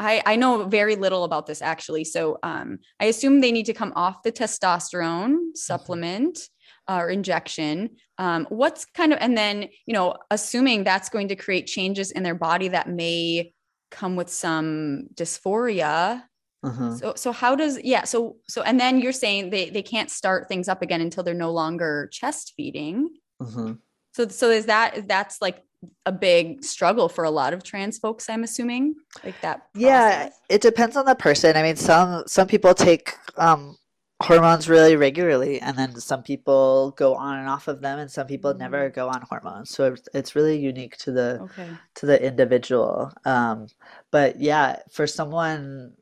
I, 0.00 0.22
I 0.26 0.36
know 0.36 0.64
very 0.64 0.96
little 0.96 1.22
about 1.22 1.46
this 1.46 1.62
actually. 1.62 2.02
So 2.04 2.38
um, 2.42 2.80
I 2.98 3.04
assume 3.04 3.40
they 3.40 3.52
need 3.52 3.66
to 3.66 3.72
come 3.72 3.92
off 3.94 4.24
the 4.24 4.32
testosterone 4.32 5.34
mm-hmm. 5.34 5.54
supplement 5.54 6.48
or 6.88 7.08
injection 7.08 7.90
um, 8.18 8.46
what's 8.48 8.84
kind 8.84 9.12
of 9.12 9.18
and 9.20 9.36
then 9.36 9.68
you 9.86 9.94
know 9.94 10.14
assuming 10.30 10.84
that's 10.84 11.08
going 11.08 11.28
to 11.28 11.36
create 11.36 11.66
changes 11.66 12.10
in 12.10 12.22
their 12.22 12.34
body 12.34 12.68
that 12.68 12.88
may 12.88 13.52
come 13.90 14.16
with 14.16 14.30
some 14.30 15.06
dysphoria 15.14 16.22
uh-huh. 16.62 16.96
so 16.96 17.12
so 17.16 17.32
how 17.32 17.54
does 17.54 17.78
yeah 17.82 18.04
so 18.04 18.36
so 18.48 18.62
and 18.62 18.78
then 18.78 19.00
you're 19.00 19.12
saying 19.12 19.50
they 19.50 19.70
they 19.70 19.82
can't 19.82 20.10
start 20.10 20.48
things 20.48 20.68
up 20.68 20.82
again 20.82 21.00
until 21.00 21.22
they're 21.22 21.34
no 21.34 21.52
longer 21.52 22.08
chest 22.12 22.52
feeding 22.56 23.08
uh-huh. 23.40 23.74
so 24.12 24.28
so 24.28 24.50
is 24.50 24.66
that 24.66 25.08
that's 25.08 25.42
like 25.42 25.62
a 26.06 26.12
big 26.12 26.64
struggle 26.64 27.08
for 27.08 27.24
a 27.24 27.30
lot 27.30 27.52
of 27.52 27.62
trans 27.62 27.98
folks 27.98 28.28
i'm 28.28 28.44
assuming 28.44 28.94
like 29.24 29.40
that 29.40 29.72
process. 29.72 29.82
yeah 29.82 30.28
it 30.48 30.60
depends 30.60 30.96
on 30.96 31.04
the 31.06 31.14
person 31.14 31.56
i 31.56 31.62
mean 31.62 31.76
some 31.76 32.22
some 32.26 32.46
people 32.46 32.74
take 32.74 33.14
um 33.36 33.76
hormones 34.22 34.68
really 34.68 34.96
regularly 34.96 35.60
and 35.60 35.76
then 35.76 35.94
some 35.96 36.22
people 36.22 36.92
go 36.92 37.14
on 37.14 37.38
and 37.38 37.48
off 37.48 37.68
of 37.68 37.80
them 37.80 37.98
and 37.98 38.10
some 38.10 38.26
people 38.26 38.50
mm-hmm. 38.50 38.60
never 38.60 38.88
go 38.88 39.08
on 39.08 39.20
hormones 39.28 39.70
so 39.70 39.94
it's 40.14 40.36
really 40.36 40.56
unique 40.56 40.96
to 40.96 41.10
the 41.10 41.40
okay. 41.42 41.68
to 41.94 42.06
the 42.06 42.24
individual 42.24 43.12
um, 43.24 43.66
but 44.10 44.40
yeah 44.40 44.76
for 44.90 45.06
someone 45.06 45.92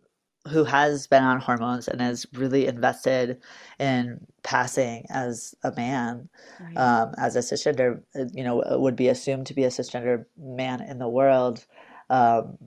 who 0.49 0.65
has 0.65 1.07
been 1.07 1.23
on 1.23 1.41
hormones 1.41 1.87
and 1.87 2.01
is 2.03 2.27
really 2.33 2.67
invested 2.67 3.41
in 3.79 4.27
passing 4.43 5.07
as 5.11 5.55
a 5.63 5.73
man 5.73 6.29
right. 6.61 6.77
um, 6.77 7.15
as 7.17 7.37
a 7.37 7.41
cisgender 7.41 8.03
you 8.33 8.43
know 8.43 8.63
would 8.79 8.97
be 8.97 9.09
assumed 9.09 9.47
to 9.47 9.55
be 9.55 9.65
a 9.65 9.69
cisgender 9.69 10.25
man 10.37 10.81
in 10.81 10.99
the 10.99 11.09
world 11.09 11.65
um, 12.11 12.59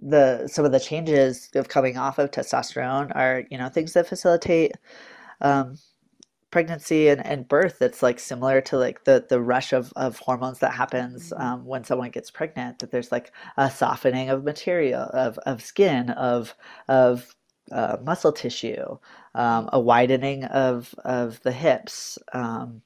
the 0.00 0.46
some 0.46 0.64
of 0.64 0.70
the 0.70 0.78
changes 0.78 1.50
of 1.54 1.68
coming 1.68 1.96
off 1.96 2.18
of 2.18 2.30
testosterone 2.30 3.10
are 3.16 3.44
you 3.50 3.58
know 3.58 3.68
things 3.68 3.94
that 3.94 4.06
facilitate 4.06 4.72
um, 5.40 5.76
pregnancy 6.50 7.08
and, 7.08 7.24
and 7.26 7.48
birth 7.48 7.78
that's 7.78 8.02
like 8.02 8.18
similar 8.18 8.60
to 8.60 8.78
like 8.78 9.04
the 9.04 9.24
the 9.28 9.40
rush 9.40 9.72
of, 9.72 9.92
of 9.96 10.18
hormones 10.18 10.60
that 10.60 10.72
happens 10.72 11.30
mm-hmm. 11.30 11.42
um, 11.42 11.64
when 11.64 11.84
someone 11.84 12.10
gets 12.10 12.30
pregnant 12.30 12.78
that 12.78 12.90
there's 12.90 13.12
like 13.12 13.32
a 13.56 13.70
softening 13.70 14.30
of 14.30 14.44
material 14.44 15.02
of, 15.12 15.38
of 15.38 15.62
skin 15.62 16.10
of 16.10 16.54
of 16.88 17.34
uh, 17.70 17.98
muscle 18.02 18.32
tissue 18.32 18.98
um, 19.34 19.68
a 19.72 19.80
widening 19.80 20.44
of 20.44 20.94
of 21.04 21.40
the 21.42 21.52
hips 21.52 22.18
um, 22.32 22.80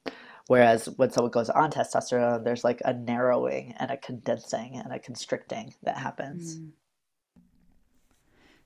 whereas 0.48 0.88
when 0.96 1.11
someone 1.11 1.31
goes 1.31 1.48
on 1.51 1.70
testosterone 1.70 2.42
there's 2.42 2.64
like 2.64 2.83
a 2.85 2.92
narrowing 2.92 3.75
and 3.79 3.92
a 3.92 3.96
condensing 3.96 4.77
and 4.77 4.92
a 4.92 4.98
constricting 4.98 5.72
that 5.85 5.96
happens 5.96 6.57
mm. 6.59 6.70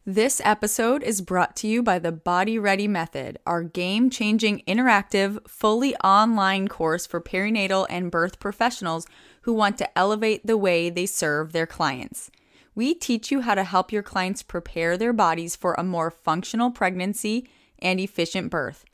This 0.09 0.41
episode 0.45 1.03
is 1.03 1.21
brought 1.21 1.57
to 1.57 1.67
you 1.67 1.83
by 1.83 1.99
the 1.99 2.13
Body 2.13 2.61
Ready 2.61 2.87
Method, 2.87 3.41
our 3.45 3.65
game 3.65 4.09
changing, 4.09 4.63
interactive, 4.69 5.45
fully 5.49 5.97
online 5.97 6.69
course 6.69 7.09
for 7.09 7.21
perinatal 7.21 7.89
and 7.91 8.09
birth 8.09 8.39
professionals 8.39 9.09
who 9.41 9.53
want 9.53 9.79
to 9.79 9.99
elevate 9.99 10.47
the 10.47 10.57
way 10.57 10.91
they 10.91 11.07
serve 11.07 11.51
their 11.51 11.67
clients. 11.67 12.31
We 12.77 12.95
teach 12.95 13.33
you 13.33 13.41
how 13.41 13.57
to 13.57 13.65
help 13.65 13.91
your 13.91 14.05
clients 14.05 14.45
prepare 14.45 14.97
their 14.97 15.13
bodies 15.13 15.57
for 15.57 15.75
a 15.75 15.83
more 15.83 16.13
functional 16.13 16.71
pregnancy 16.71 17.49
and 17.81 17.99
efficient 17.99 18.49
birth 18.49 18.85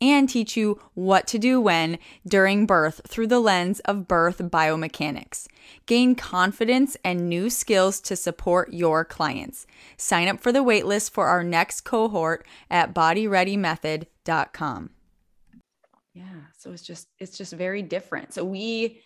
and 0.00 0.28
teach 0.28 0.56
you 0.56 0.80
what 0.94 1.26
to 1.28 1.38
do 1.38 1.60
when 1.60 1.98
during 2.26 2.66
birth 2.66 3.00
through 3.06 3.26
the 3.26 3.40
lens 3.40 3.80
of 3.80 4.08
birth 4.08 4.38
biomechanics. 4.38 5.46
Gain 5.86 6.14
confidence 6.14 6.96
and 7.04 7.28
new 7.28 7.50
skills 7.50 8.00
to 8.00 8.16
support 8.16 8.72
your 8.72 9.04
clients. 9.04 9.66
Sign 9.96 10.28
up 10.28 10.40
for 10.40 10.52
the 10.52 10.64
waitlist 10.64 11.10
for 11.10 11.26
our 11.26 11.44
next 11.44 11.82
cohort 11.82 12.46
at 12.70 12.94
bodyreadymethod.com. 12.94 14.90
Yeah, 16.14 16.24
so 16.58 16.72
it's 16.72 16.82
just 16.82 17.08
it's 17.18 17.38
just 17.38 17.52
very 17.52 17.82
different. 17.82 18.34
So 18.34 18.44
we 18.44 19.00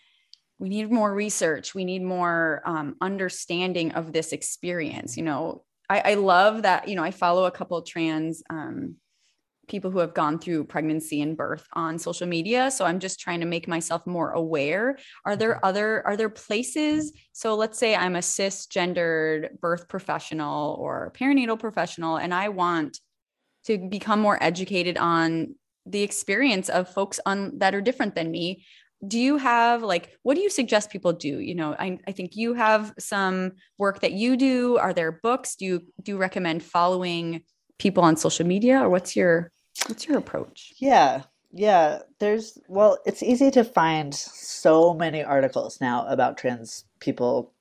we 0.59 0.69
need 0.69 0.91
more 0.91 1.13
research. 1.13 1.75
We 1.75 1.85
need 1.85 2.03
more 2.03 2.63
um, 2.65 2.97
understanding 3.01 3.93
of 3.93 4.13
this 4.13 4.33
experience. 4.33 5.17
You 5.17 5.25
know, 5.25 5.65
I, 5.91 6.13
I 6.13 6.15
love 6.15 6.63
that. 6.63 6.89
You 6.89 6.97
know, 6.97 7.03
I 7.03 7.11
follow 7.11 7.45
a 7.45 7.51
couple 7.51 7.81
trans 7.83 8.43
um, 8.49 8.97
people 9.69 9.91
who 9.91 9.99
have 9.99 10.15
gone 10.15 10.39
through 10.39 10.65
pregnancy 10.65 11.21
and 11.21 11.37
birth 11.37 11.67
on 11.73 11.99
social 11.99 12.27
media 12.27 12.71
so 12.71 12.85
i'm 12.85 12.99
just 12.99 13.21
trying 13.21 13.41
to 13.41 13.47
make 13.47 13.69
myself 13.69 14.07
more 14.07 14.31
aware. 14.33 14.99
Are 15.25 15.37
there 15.37 15.55
mm-hmm. 15.55 15.65
other 15.65 16.07
are 16.07 16.17
there 16.17 16.29
places 16.29 17.13
so 17.33 17.55
let's 17.55 17.79
say 17.79 17.95
i'm 17.95 18.17
a 18.17 18.21
cisgendered 18.21 19.59
birth 19.61 19.89
professional 19.89 20.77
or 20.79 21.13
perinatal 21.17 21.59
professional 21.59 22.17
and 22.17 22.35
i 22.35 22.49
want 22.49 22.99
to 23.67 23.79
become 23.79 24.21
more 24.21 24.43
educated 24.43 24.99
on 24.99 25.55
the 25.87 26.03
experience 26.03 26.69
of 26.69 26.89
folks 26.89 27.21
on 27.27 27.59
that 27.59 27.75
are 27.75 27.81
different 27.81 28.15
than 28.15 28.31
me 28.31 28.65
do 29.07 29.19
you 29.19 29.37
have 29.37 29.83
like 29.83 30.17
what 30.23 30.35
do 30.35 30.41
you 30.41 30.51
suggest 30.51 30.91
people 30.91 31.13
do? 31.13 31.39
You 31.39 31.55
know 31.55 31.77
I, 31.79 31.99
I 32.07 32.13
think 32.13 32.37
you 32.37 32.55
have 32.55 32.95
some 32.99 33.53
work 33.79 34.01
that 34.01 34.13
you 34.13 34.37
do. 34.37 34.79
Are 34.79 34.95
there 34.95 35.13
books? 35.13 35.57
Do 35.57 35.65
you 35.65 35.81
do 36.03 36.13
you 36.13 36.19
recommend 36.19 36.63
following 36.63 37.43
people 37.79 38.05
on 38.05 38.17
social 38.17 38.47
media 38.47 38.81
or 38.81 38.89
what's 38.89 39.17
your 39.17 39.51
What's 39.87 40.07
your 40.07 40.19
approach? 40.19 40.75
Yeah. 40.79 41.23
Yeah, 41.57 42.01
there's 42.19 42.59
well, 42.69 42.99
it's 43.07 43.23
easy 43.23 43.51
to 43.53 43.63
find 43.63 44.13
so 44.13 44.93
many 44.93 45.23
articles 45.23 45.81
now 45.81 46.05
about 46.09 46.37
trans 46.37 46.85
people 46.99 47.53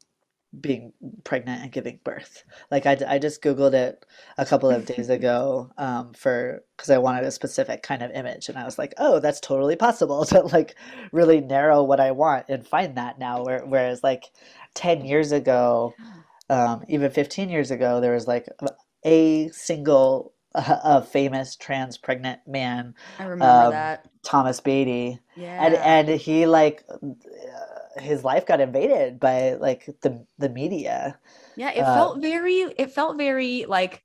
being 0.60 0.94
pregnant 1.24 1.62
and 1.64 1.72
giving 1.72 2.00
birth. 2.04 2.44
Like 2.72 2.86
I, 2.86 2.98
I 3.08 3.20
just 3.20 3.42
googled 3.42 3.74
it 3.74 4.06
a 4.38 4.46
couple 4.46 4.70
of 4.72 4.86
days 4.86 5.10
ago 5.12 5.72
um, 5.78 6.14
for 6.14 6.64
because 6.76 6.90
I 6.90 6.98
wanted 6.98 7.24
a 7.24 7.32
specific 7.32 7.84
kind 7.84 8.02
of 8.02 8.12
image, 8.12 8.50
and 8.50 8.58
I 8.58 8.66
was 8.66 8.80
like, 8.80 8.94
oh, 8.98 9.20
that's 9.20 9.40
totally 9.40 9.76
possible 9.76 10.26
to 10.28 10.42
like 10.42 10.76
really 11.12 11.42
narrow 11.42 11.84
what 11.84 12.00
I 12.00 12.12
want 12.12 12.46
and 12.50 12.68
find 12.68 12.96
that 12.98 13.20
now. 13.20 13.44
Whereas 13.44 14.04
like 14.04 14.26
ten 14.74 15.06
years 15.06 15.32
ago, 15.32 15.94
um, 16.50 16.84
even 16.88 17.12
fifteen 17.12 17.50
years 17.50 17.72
ago, 17.72 18.02
there 18.02 18.14
was 18.14 18.28
like 18.28 18.48
a 19.06 19.50
single 19.50 20.33
a, 20.56 21.02
famous 21.02 21.56
trans 21.56 21.98
pregnant 21.98 22.42
man. 22.48 22.96
I 23.20 23.24
remember 23.24 23.66
um, 23.66 23.72
that. 23.72 24.10
Thomas 24.24 24.60
Beatie. 24.60 25.20
Yeah. 25.36 25.66
And 25.66 25.76
and 25.76 26.20
he 26.20 26.46
like 26.46 26.84
his 27.98 28.24
life 28.24 28.46
got 28.46 28.62
invaded 28.62 29.20
by 29.20 29.54
like 29.54 29.90
the 30.02 30.26
the 30.38 30.50
media. 30.50 31.20
Yeah, 31.56 31.72
it 31.72 31.82
uh, 31.82 31.94
felt 31.94 32.22
very 32.22 32.54
it 32.78 32.92
felt 32.92 33.18
very 33.18 33.66
like 33.66 34.04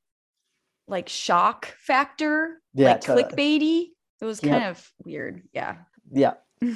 like 0.87 1.09
shock 1.09 1.75
factor, 1.79 2.61
yeah, 2.75 2.93
like 2.93 3.01
totally. 3.01 3.25
clickbaity. 3.25 3.87
It 4.21 4.25
was 4.25 4.41
kind 4.41 4.63
yep. 4.63 4.71
of 4.71 4.93
weird. 5.05 5.43
Yeah. 5.53 5.77
Yeah. 6.11 6.35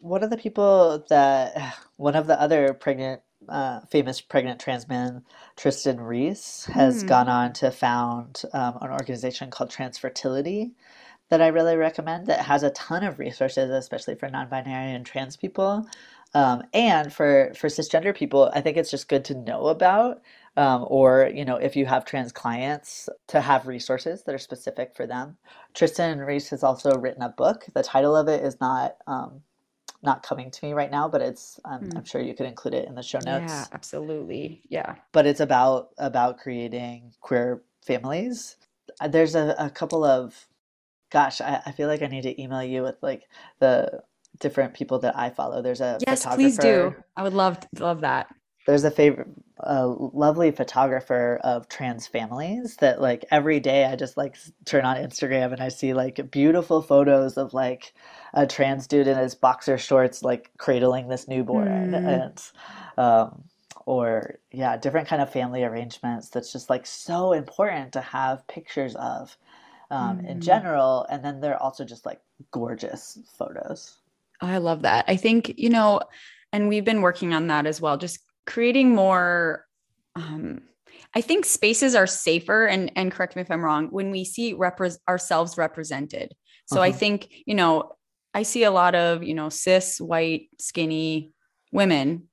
one 0.00 0.22
of 0.22 0.30
the 0.30 0.36
people 0.36 1.04
that 1.08 1.74
one 1.96 2.14
of 2.14 2.26
the 2.26 2.40
other 2.40 2.74
pregnant 2.74 3.22
uh, 3.48 3.80
famous 3.90 4.20
pregnant 4.20 4.60
trans 4.60 4.88
man 4.88 5.24
Trystan 5.56 6.06
Reese 6.06 6.66
has 6.66 7.04
mm. 7.04 7.08
gone 7.08 7.28
on 7.28 7.52
to 7.54 7.70
found 7.70 8.42
um, 8.52 8.78
an 8.80 8.90
organization 8.90 9.50
called 9.50 9.70
Transfertility 9.70 10.72
that 11.28 11.42
I 11.42 11.48
really 11.48 11.76
recommend 11.76 12.26
that 12.26 12.46
has 12.46 12.62
a 12.62 12.70
ton 12.70 13.04
of 13.04 13.18
resources, 13.18 13.70
especially 13.70 14.14
for 14.14 14.28
non-binary 14.28 14.92
and 14.92 15.04
trans 15.04 15.36
people. 15.36 15.86
Um, 16.34 16.62
and 16.74 17.12
for, 17.12 17.52
for 17.54 17.68
cisgender 17.68 18.14
people, 18.14 18.50
I 18.54 18.60
think 18.60 18.76
it's 18.76 18.90
just 18.90 19.08
good 19.08 19.24
to 19.26 19.34
know 19.34 19.66
about, 19.68 20.20
um, 20.56 20.84
or, 20.88 21.30
you 21.34 21.44
know, 21.44 21.56
if 21.56 21.74
you 21.74 21.86
have 21.86 22.04
trans 22.04 22.32
clients 22.32 23.08
to 23.28 23.40
have 23.40 23.66
resources 23.66 24.24
that 24.24 24.34
are 24.34 24.38
specific 24.38 24.94
for 24.94 25.06
them. 25.06 25.38
Trystan 25.74 26.26
Reese 26.26 26.50
has 26.50 26.62
also 26.62 26.92
written 26.98 27.22
a 27.22 27.30
book. 27.30 27.66
The 27.74 27.82
title 27.82 28.14
of 28.16 28.28
it 28.28 28.44
is 28.44 28.60
not 28.60 28.96
um, 29.06 29.40
not 30.02 30.22
coming 30.22 30.50
to 30.50 30.64
me 30.64 30.72
right 30.72 30.90
now, 30.90 31.08
but 31.08 31.20
it's 31.20 31.58
um, 31.64 31.82
mm. 31.82 31.96
I'm 31.96 32.04
sure 32.04 32.20
you 32.20 32.34
could 32.34 32.46
include 32.46 32.74
it 32.74 32.86
in 32.86 32.94
the 32.94 33.02
show 33.02 33.18
notes. 33.18 33.52
Yeah, 33.52 33.64
absolutely. 33.72 34.62
Yeah. 34.68 34.96
But 35.12 35.26
it's 35.26 35.40
about 35.40 35.90
about 35.98 36.38
creating 36.38 37.14
queer 37.20 37.62
families. 37.84 38.56
Uh, 39.00 39.08
there's 39.08 39.34
a, 39.34 39.54
a 39.58 39.70
couple 39.70 40.04
of 40.04 40.46
gosh, 41.10 41.40
I, 41.40 41.60
I 41.66 41.72
feel 41.72 41.88
like 41.88 42.02
I 42.02 42.06
need 42.06 42.22
to 42.22 42.40
email 42.40 42.62
you 42.62 42.82
with 42.82 42.96
like 43.02 43.24
the 43.58 44.02
different 44.40 44.74
people 44.74 44.98
that 45.00 45.16
I 45.18 45.30
follow. 45.30 45.62
There's 45.62 45.80
a 45.80 45.98
yes, 46.06 46.26
please 46.26 46.58
do. 46.58 46.94
I 47.16 47.22
would 47.22 47.34
love 47.34 47.58
love 47.78 48.02
that 48.02 48.28
there's 48.68 48.84
a 48.84 48.90
favorite 48.90 49.28
a 49.60 49.86
lovely 49.86 50.50
photographer 50.50 51.40
of 51.42 51.68
trans 51.70 52.06
families 52.06 52.76
that 52.76 53.00
like 53.00 53.24
every 53.30 53.58
day 53.58 53.86
I 53.86 53.96
just 53.96 54.18
like 54.18 54.36
turn 54.66 54.84
on 54.84 54.96
Instagram 54.96 55.52
and 55.52 55.62
I 55.62 55.68
see 55.68 55.94
like 55.94 56.30
beautiful 56.30 56.82
photos 56.82 57.38
of 57.38 57.54
like 57.54 57.94
a 58.34 58.46
trans 58.46 58.86
dude 58.86 59.08
in 59.08 59.16
his 59.16 59.34
boxer 59.34 59.78
shorts 59.78 60.22
like 60.22 60.50
cradling 60.58 61.08
this 61.08 61.26
newborn 61.26 61.92
mm. 61.92 62.24
and 62.26 62.42
um 62.98 63.42
or 63.86 64.38
yeah 64.52 64.76
different 64.76 65.08
kind 65.08 65.22
of 65.22 65.32
family 65.32 65.64
arrangements 65.64 66.28
that's 66.28 66.52
just 66.52 66.68
like 66.68 66.84
so 66.84 67.32
important 67.32 67.90
to 67.94 68.02
have 68.02 68.46
pictures 68.48 68.94
of 68.96 69.34
um, 69.90 70.18
mm. 70.18 70.28
in 70.28 70.40
general 70.42 71.06
and 71.10 71.24
then 71.24 71.40
they're 71.40 71.60
also 71.60 71.86
just 71.86 72.04
like 72.04 72.20
gorgeous 72.50 73.18
photos 73.38 73.96
i 74.42 74.58
love 74.58 74.82
that 74.82 75.06
i 75.08 75.16
think 75.16 75.54
you 75.56 75.70
know 75.70 76.00
and 76.52 76.68
we've 76.68 76.84
been 76.84 77.02
working 77.02 77.32
on 77.32 77.46
that 77.46 77.66
as 77.66 77.80
well 77.80 77.96
just 77.96 78.27
creating 78.48 78.94
more 78.94 79.64
um, 80.16 80.62
I 81.14 81.20
think 81.20 81.44
spaces 81.44 81.94
are 81.94 82.06
safer 82.06 82.66
and 82.66 82.90
and 82.96 83.12
correct 83.12 83.36
me 83.36 83.42
if 83.42 83.50
I'm 83.50 83.64
wrong 83.64 83.88
when 83.88 84.10
we 84.10 84.24
see 84.24 84.54
repre- 84.54 84.98
ourselves 85.08 85.56
represented. 85.56 86.34
So 86.66 86.76
uh-huh. 86.76 86.86
I 86.86 86.92
think, 86.92 87.28
you 87.46 87.54
know, 87.54 87.92
I 88.34 88.42
see 88.42 88.64
a 88.64 88.70
lot 88.70 88.94
of, 88.94 89.22
you 89.22 89.34
know, 89.34 89.48
cis 89.48 90.00
white 90.00 90.48
skinny 90.58 91.32
women 91.72 92.28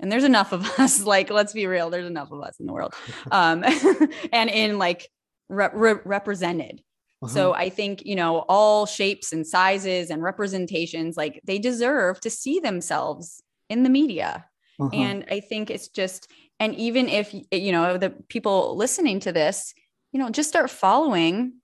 and 0.00 0.10
there's 0.10 0.24
enough 0.24 0.52
of 0.52 0.66
us 0.78 1.02
like 1.04 1.30
let's 1.30 1.52
be 1.52 1.66
real 1.66 1.90
there's 1.90 2.06
enough 2.06 2.30
of 2.30 2.40
us 2.42 2.58
in 2.58 2.66
the 2.66 2.72
world 2.72 2.94
um 3.30 3.64
and 4.32 4.50
in 4.50 4.78
like 4.78 5.08
re- 5.48 5.68
re- 5.72 6.00
represented 6.04 6.80
uh-huh. 7.22 7.32
so 7.32 7.54
i 7.54 7.68
think 7.68 8.04
you 8.04 8.16
know 8.16 8.44
all 8.48 8.86
shapes 8.86 9.32
and 9.32 9.46
sizes 9.46 10.10
and 10.10 10.22
representations 10.22 11.16
like 11.16 11.40
they 11.44 11.58
deserve 11.58 12.20
to 12.20 12.30
see 12.30 12.60
themselves 12.60 13.42
in 13.68 13.82
the 13.82 13.90
media 13.90 14.46
uh-huh. 14.80 14.90
And 14.94 15.24
I 15.30 15.40
think 15.40 15.70
it's 15.70 15.88
just, 15.88 16.30
and 16.58 16.74
even 16.74 17.08
if, 17.08 17.34
you 17.50 17.72
know, 17.72 17.98
the 17.98 18.10
people 18.28 18.76
listening 18.76 19.20
to 19.20 19.32
this, 19.32 19.74
you 20.12 20.20
know, 20.20 20.30
just 20.30 20.48
start 20.48 20.70
following 20.70 21.54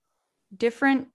different 0.56 1.08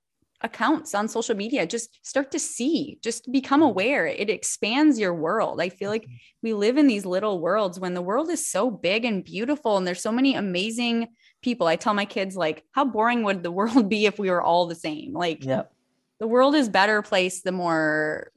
accounts 0.44 0.96
on 0.96 1.08
social 1.08 1.36
media 1.36 1.66
just 1.66 2.00
start 2.06 2.32
to 2.32 2.40
see 2.40 2.98
just 3.04 3.32
become 3.32 3.60
mm-hmm. 3.60 3.70
aware 3.70 4.08
it 4.08 4.30
expands 4.30 5.00
your 5.00 5.14
world 5.14 5.62
i 5.62 5.70
feel 5.70 5.90
like 5.90 6.04
mm-hmm. 6.04 6.16
we 6.42 6.54
live 6.54 6.78
in 6.78 6.88
these 6.88 7.06
little 7.06 7.40
worlds 7.40 7.80
when 7.80 7.94
the 7.94 8.02
world 8.02 8.30
is 8.30 8.48
so 8.48 8.70
big 8.70 9.06
and 9.06 9.24
beautiful 9.24 9.78
and 9.78 9.86
there's 9.86 10.02
so 10.02 10.12
many 10.12 10.36
amazing 10.36 11.08
people 11.44 11.68
i 11.68 11.76
tell 11.76 11.94
my 11.94 12.06
kids 12.06 12.36
like 12.36 12.64
how 12.72 12.84
boring 12.84 13.24
would 13.24 13.44
the 13.44 13.52
world 13.60 13.88
be 13.88 14.06
if 14.06 14.18
we 14.18 14.30
were 14.30 14.42
all 14.42 14.66
the 14.66 14.76
same 14.76 15.14
like 15.14 15.44
yep. 15.46 15.72
the 16.20 16.28
world 16.28 16.56
is 16.56 16.70
better 16.70 17.02
place 17.02 17.42
the 17.42 17.52
more 17.52 18.32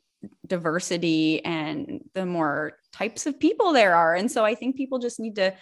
diversity 0.46 1.44
and 1.44 2.00
the 2.14 2.26
more 2.26 2.78
types 2.92 3.26
of 3.26 3.38
people 3.38 3.72
there 3.72 3.94
are 3.94 4.14
and 4.14 4.30
so 4.30 4.44
i 4.44 4.54
think 4.54 4.76
people 4.76 4.98
just 4.98 5.18
need 5.18 5.36
to 5.36 5.52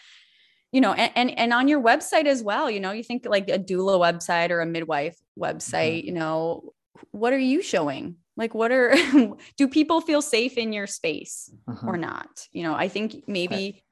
you 0.73 0.81
know 0.81 0.93
and, 0.93 1.13
and 1.15 1.39
and, 1.39 1.53
on 1.53 1.69
your 1.69 1.83
website 1.83 2.27
as 2.27 2.43
well 2.43 2.71
you 2.71 2.81
know 2.81 2.93
you 2.93 3.03
think 3.03 3.27
like 3.27 3.49
a 3.49 3.59
doula 3.59 3.99
website 3.99 4.51
or 4.51 4.61
a 4.61 4.67
midwife 4.67 5.17
website 5.39 5.99
mm-hmm. 5.99 6.07
you 6.07 6.13
know 6.13 6.73
what 7.11 7.33
are 7.33 7.39
you 7.39 7.63
showing 7.63 8.17
like 8.37 8.55
what 8.55 8.73
are 8.73 8.95
do 9.57 9.69
people 9.69 10.01
feel 10.01 10.23
safe 10.23 10.57
in 10.57 10.73
your 10.73 10.87
space 10.87 11.51
mm-hmm. 11.69 11.89
or 11.89 11.97
not 11.97 12.49
you 12.53 12.63
know 12.63 12.75
i 12.75 12.89
think 12.89 13.25
maybe 13.27 13.83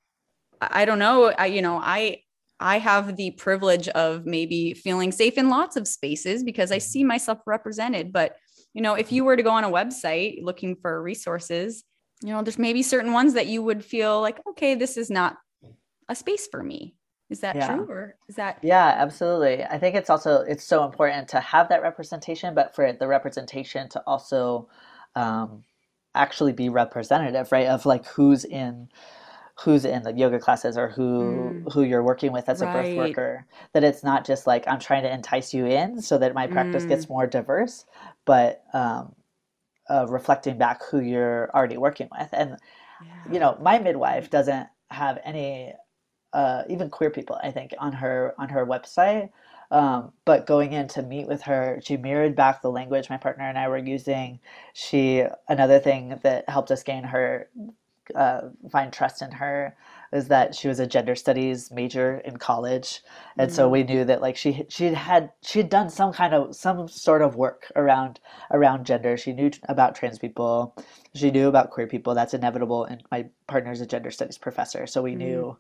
I, 0.61 0.83
I 0.83 0.85
don't 0.85 0.99
know 0.99 1.27
i 1.27 1.47
you 1.47 1.63
know 1.63 1.77
i 1.77 2.23
I 2.61 2.79
have 2.79 3.17
the 3.17 3.31
privilege 3.33 3.89
of 3.89 4.27
maybe 4.27 4.75
feeling 4.75 5.13
safe 5.13 5.39
in 5.39 5.49
lots 5.49 5.77
of 5.77 5.89
spaces 5.89 6.45
because 6.45 6.71
I 6.71 6.77
mm-hmm. 6.77 6.83
see 6.83 7.05
myself 7.05 7.39
represented. 7.47 8.13
But 8.13 8.37
you 8.75 8.83
know 8.83 8.95
if 8.95 9.13
you 9.13 9.25
were 9.25 9.37
to 9.37 9.43
go 9.43 9.51
on 9.51 9.65
a 9.65 9.71
website 9.71 10.39
looking 10.43 10.77
for 10.77 11.03
resources 11.03 11.85
you 12.23 12.29
know 12.29 12.43
there's 12.43 12.59
maybe 12.59 12.83
certain 12.83 13.13
ones 13.13 13.35
that 13.35 13.47
you 13.47 13.63
would 13.63 13.85
feel 13.85 14.21
like 14.21 14.39
okay 14.49 14.75
this 14.75 14.97
is 14.97 15.11
not 15.11 15.37
a 16.09 16.15
space 16.15 16.49
for 16.51 16.63
me 16.63 16.95
Is 17.31 17.41
that 17.41 17.57
yeah. 17.57 17.69
true 17.69 17.87
or 17.89 18.17
is 18.29 18.35
that 18.35 18.59
Yeah, 18.63 18.95
absolutely. 18.99 19.65
I 19.65 19.79
think 19.79 19.95
it's 19.95 20.11
also 20.11 20.41
it's 20.41 20.65
so 20.65 20.85
important 20.85 21.29
to 21.29 21.41
have 21.41 21.69
that 21.69 21.83
representation, 21.83 22.55
but 22.55 22.75
for 22.75 22.93
the 22.93 23.07
representation 23.07 23.89
to 23.91 24.01
also 24.07 24.69
um, 25.15 25.65
actually 26.15 26.53
be 26.53 26.69
representative, 26.69 27.53
right? 27.53 27.69
Of 27.69 27.87
like 27.87 28.05
who's 28.07 28.45
in 28.45 28.89
who's 29.63 29.85
in 29.85 30.03
the 30.03 30.13
yoga 30.13 30.39
classes 30.39 30.77
or 30.77 30.89
who 30.89 31.63
mm. 31.65 31.73
who 31.73 31.83
you're 31.83 32.03
working 32.03 32.33
with 32.33 32.49
as 32.49 32.61
right. 32.61 32.71
a 32.71 32.73
birth 32.73 32.97
worker 32.97 33.47
that 33.75 33.85
it's 33.85 34.03
not 34.03 34.25
just 34.25 34.47
like 34.47 34.65
i'm 34.67 34.79
trying 34.79 35.03
to 35.03 35.13
entice 35.13 35.53
you 35.53 35.67
in 35.67 36.01
so 36.01 36.17
that 36.17 36.33
my 36.35 36.47
practice 36.47 36.85
mm. 36.85 36.89
gets 36.89 37.09
more 37.11 37.27
diverse 37.27 37.85
but 38.31 38.63
um, 38.73 39.13
uh, 39.89 40.07
reflecting 40.09 40.57
back 40.57 40.81
who 40.89 41.01
you're 41.01 41.51
already 41.53 41.77
working 41.77 42.09
with 42.17 42.29
and 42.33 42.57
yeah. 43.05 43.33
you 43.33 43.41
know 43.41 43.59
my 43.61 43.77
midwife 43.77 44.31
doesn't 44.31 44.69
have 44.89 45.19
any 45.25 45.73
uh, 46.33 46.63
even 46.69 46.89
queer 46.89 47.11
people 47.11 47.37
i 47.43 47.51
think 47.51 47.75
on 47.79 47.93
her 47.93 48.33
on 48.39 48.49
her 48.49 48.65
website 48.65 49.31
um, 49.73 50.13
but 50.25 50.47
going 50.47 50.73
in 50.73 50.89
to 50.89 51.03
meet 51.03 51.29
with 51.29 51.43
her, 51.43 51.79
she 51.85 51.97
mirrored 51.97 52.35
back 52.35 52.61
the 52.61 52.73
language 52.73 53.09
my 53.09 53.19
partner 53.19 53.49
and 53.49 53.57
I 53.57 53.69
were 53.69 53.79
using. 53.79 54.41
She 54.75 55.23
another 55.49 55.79
thing 55.79 56.19
that 56.25 56.49
helped 56.49 56.73
us 56.73 56.83
gain 56.83 57.05
her 57.05 57.49
uh, 58.15 58.49
find 58.73 58.93
trust 58.93 59.23
in 59.23 59.31
her 59.31 59.77
is 60.13 60.29
that 60.29 60.55
she 60.55 60.69
was 60.69 60.81
a 60.81 60.87
gender 60.87 61.15
studies 61.15 61.71
major 61.71 62.19
in 62.25 62.37
college, 62.37 63.03
and 63.37 63.49
mm-hmm. 63.49 63.57
so 63.57 63.69
we 63.69 63.83
knew 63.83 64.05
that 64.05 64.21
like 64.21 64.37
she 64.37 64.65
she 64.69 64.87
had 64.87 65.31
she 65.43 65.61
had 65.61 65.69
done 65.69 65.91
some 65.91 66.13
kind 66.13 66.35
of 66.35 66.55
some 66.55 66.89
sort 66.89 67.23
of 67.23 67.37
work 67.37 67.71
around 67.77 68.21
around 68.51 68.87
gender. 68.87 69.17
She 69.17 69.33
knew 69.33 69.51
about 69.69 69.95
trans 69.95 70.19
people, 70.19 70.75
she 71.15 71.31
knew 71.31 71.49
about 71.49 71.71
queer 71.71 71.87
people. 71.87 72.15
That's 72.15 72.35
inevitable. 72.35 72.85
And 72.85 73.03
my 73.11 73.27
partner's 73.47 73.81
a 73.81 73.87
gender 73.87 74.11
studies 74.11 74.39
professor, 74.39 74.87
so 74.87 75.03
we 75.03 75.13
mm-hmm. 75.13 75.19
knew 75.19 75.59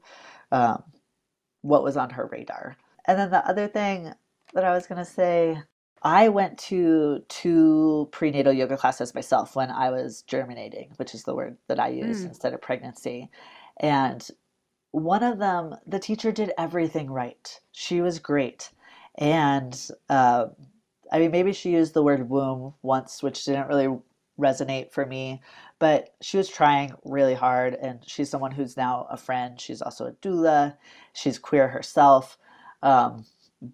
um, 0.53 0.83
what 1.63 1.85
was 1.85 1.97
on 1.97 2.11
her 2.11 2.27
radar. 2.27 2.77
And 3.07 3.19
then 3.19 3.31
the 3.31 3.47
other 3.47 3.69
thing 3.69 4.13
that 4.55 4.65
I 4.65 4.73
was 4.73 4.87
going 4.87 4.99
to 4.99 5.05
say, 5.05 5.63
I 6.03 6.29
went 6.29 6.59
to 6.59 7.23
two 7.29 8.09
prenatal 8.11 8.53
yoga 8.53 8.77
classes 8.77 9.15
myself 9.15 9.55
when 9.55 9.71
I 9.71 9.91
was 9.91 10.23
germinating, 10.23 10.93
which 10.97 11.15
is 11.15 11.25
the 11.25 11.35
word 11.35 11.57
that 11.69 11.79
I 11.79 11.89
use 11.89 12.23
mm. 12.23 12.29
instead 12.29 12.55
of 12.55 12.63
pregnancy. 12.63 13.31
And 13.79 14.27
one 14.93 15.23
of 15.23 15.39
them, 15.39 15.77
the 15.87 15.99
teacher 15.99 16.33
did 16.33 16.53
everything 16.59 17.11
right. 17.11 17.61
She 17.73 18.01
was 18.01 18.19
great. 18.19 18.71
And 19.17 19.79
uh, 20.09 20.47
I 21.13 21.19
mean, 21.19 21.31
maybe 21.31 21.53
she 21.53 21.71
used 21.71 21.95
the 21.95 22.03
word 22.03 22.29
womb 22.29 22.75
once, 22.83 23.23
which 23.23 23.45
didn't 23.45 23.69
really 23.69 23.97
resonate 24.39 24.91
for 24.91 25.05
me, 25.05 25.43
but 25.79 26.15
she 26.21 26.37
was 26.37 26.49
trying 26.49 26.95
really 27.05 27.35
hard. 27.35 27.75
And 27.75 28.01
she's 28.07 28.31
someone 28.31 28.53
who's 28.53 28.77
now 28.77 29.07
a 29.11 29.17
friend. 29.17 29.61
She's 29.61 29.83
also 29.83 30.07
a 30.07 30.13
doula, 30.13 30.77
she's 31.13 31.39
queer 31.39 31.69
herself. 31.69 32.39
Um, 32.83 33.27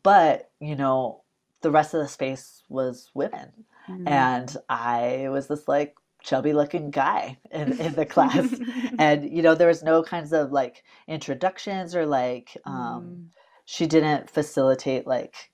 but, 0.03 0.51
you 0.61 0.75
know, 0.75 1.23
the 1.61 1.71
rest 1.71 1.95
of 1.95 2.01
the 2.01 2.09
space 2.09 2.63
was 2.69 3.11
women. 3.15 3.53
Mm-hmm. 3.89 4.09
And 4.09 4.57
I 4.69 5.29
was 5.31 5.47
this 5.47 5.69
like 5.69 5.97
chubby 6.27 6.53
looking 6.53 6.91
guy 6.91 7.39
in, 7.51 7.79
in 7.79 7.95
the 7.95 8.05
class. 8.05 8.55
and, 8.99 9.31
you 9.31 9.43
know, 9.43 9.55
there 9.55 9.69
was 9.69 9.83
no 9.83 10.03
kinds 10.03 10.33
of 10.33 10.53
like 10.53 10.83
introductions 11.07 11.95
or 11.95 12.05
like, 12.05 12.57
um, 12.65 13.05
mm. 13.05 13.25
she 13.65 13.87
didn't 13.87 14.29
facilitate 14.29 15.07
like 15.07 15.51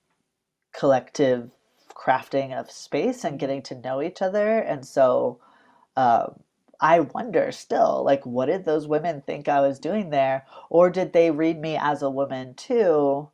collective 0.73 1.51
crafting 1.89 2.59
of 2.59 2.71
space 2.71 3.23
and 3.23 3.39
getting 3.39 3.61
to 3.61 3.75
know 3.75 4.01
each 4.01 4.21
other. 4.21 4.57
And 4.57 4.85
so, 4.85 5.39
uh, 5.95 6.27
I 6.81 7.01
wonder 7.01 7.51
still, 7.53 8.03
like, 8.03 8.25
what 8.25 8.47
did 8.47 8.65
those 8.65 8.87
women 8.87 9.21
think 9.21 9.47
I 9.47 9.61
was 9.61 9.79
doing 9.79 10.09
there? 10.09 10.45
Or 10.69 10.89
did 10.89 11.13
they 11.13 11.31
read 11.31 11.61
me 11.61 11.77
as 11.77 12.01
a 12.01 12.09
woman 12.09 12.55
too? 12.55 13.29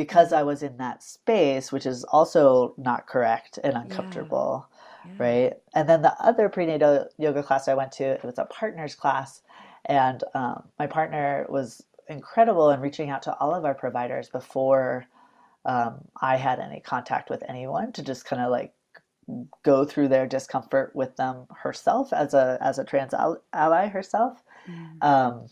because 0.00 0.32
I 0.32 0.44
was 0.44 0.62
in 0.62 0.78
that 0.78 1.02
space, 1.02 1.70
which 1.70 1.84
is 1.84 2.04
also 2.04 2.72
not 2.78 3.06
correct 3.06 3.58
and 3.62 3.76
uncomfortable, 3.76 4.66
yeah. 5.06 5.12
Right? 5.18 5.52
And 5.74 5.88
then 5.88 6.02
the 6.02 6.14
other 6.22 6.48
prenatal 6.48 7.08
yoga 7.18 7.42
class 7.42 7.68
I 7.68 7.74
went 7.74 7.92
to, 7.92 8.04
it 8.04 8.24
was 8.24 8.38
a 8.38 8.44
partners 8.44 8.94
class, 8.94 9.42
and 9.86 10.22
um, 10.34 10.64
my 10.78 10.86
partner 10.86 11.46
was 11.48 11.82
incredible 12.08 12.70
in 12.70 12.80
reaching 12.80 13.10
out 13.10 13.22
to 13.22 13.34
all 13.38 13.54
of 13.54 13.64
our 13.64 13.74
providers 13.74 14.28
before 14.28 15.06
um, 15.64 16.00
I 16.20 16.36
had 16.36 16.58
any 16.58 16.80
contact 16.80 17.30
with 17.30 17.42
anyone 17.48 17.92
to 17.92 18.02
just 18.02 18.24
kind 18.24 18.42
of 18.42 18.50
like 18.50 18.72
go 19.62 19.84
through 19.84 20.08
their 20.08 20.26
discomfort 20.26 20.94
with 20.94 21.16
them 21.16 21.46
herself 21.54 22.12
as 22.12 22.34
a 22.34 22.58
as 22.60 22.78
a 22.78 22.84
trans 22.84 23.14
ally 23.52 23.86
herself. 23.88 24.42
Mm. 24.68 25.04
Um, 25.04 25.46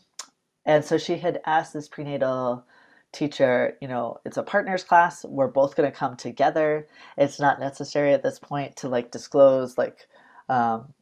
and 0.65 0.85
so 0.85 0.99
she 0.99 1.17
had 1.17 1.41
asked 1.47 1.73
this 1.73 1.89
prenatal 1.89 2.65
teacher, 3.13 3.77
you 3.81 3.89
know, 3.89 4.19
it's 4.25 4.37
a 4.37 4.43
partners 4.43 4.85
class. 4.85 5.25
We're 5.25 5.49
both 5.49 5.77
going 5.77 5.91
to 5.91 5.97
come 5.97 6.17
together. 6.17 6.87
It's 7.17 7.41
not 7.41 7.61
necessary 7.61 8.13
at 8.13 8.23
this 8.23 8.39
point 8.39 8.77
to 8.77 8.89
like 8.89 9.11
disclose 9.11 9.79
like 9.79 10.09
um, 10.49 10.93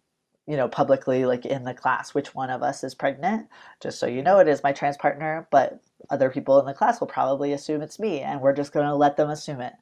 you 0.46 0.56
know, 0.56 0.68
publicly 0.68 1.26
like 1.26 1.44
in 1.44 1.64
the 1.64 1.74
class 1.74 2.14
which 2.14 2.34
one 2.34 2.50
of 2.50 2.62
us 2.62 2.84
is 2.84 2.94
pregnant. 2.94 3.48
Just 3.80 3.98
so 3.98 4.06
you 4.06 4.22
know, 4.22 4.38
it 4.38 4.48
is 4.48 4.62
my 4.62 4.72
trans 4.72 4.96
partner, 4.96 5.48
but 5.50 5.80
other 6.10 6.30
people 6.30 6.60
in 6.60 6.66
the 6.66 6.74
class 6.74 7.00
will 7.00 7.08
probably 7.08 7.52
assume 7.52 7.82
it's 7.82 7.98
me, 7.98 8.20
and 8.20 8.40
we're 8.40 8.52
just 8.52 8.72
going 8.72 8.86
to 8.86 8.94
let 8.94 9.16
them 9.16 9.30
assume 9.30 9.60
it. 9.60 9.74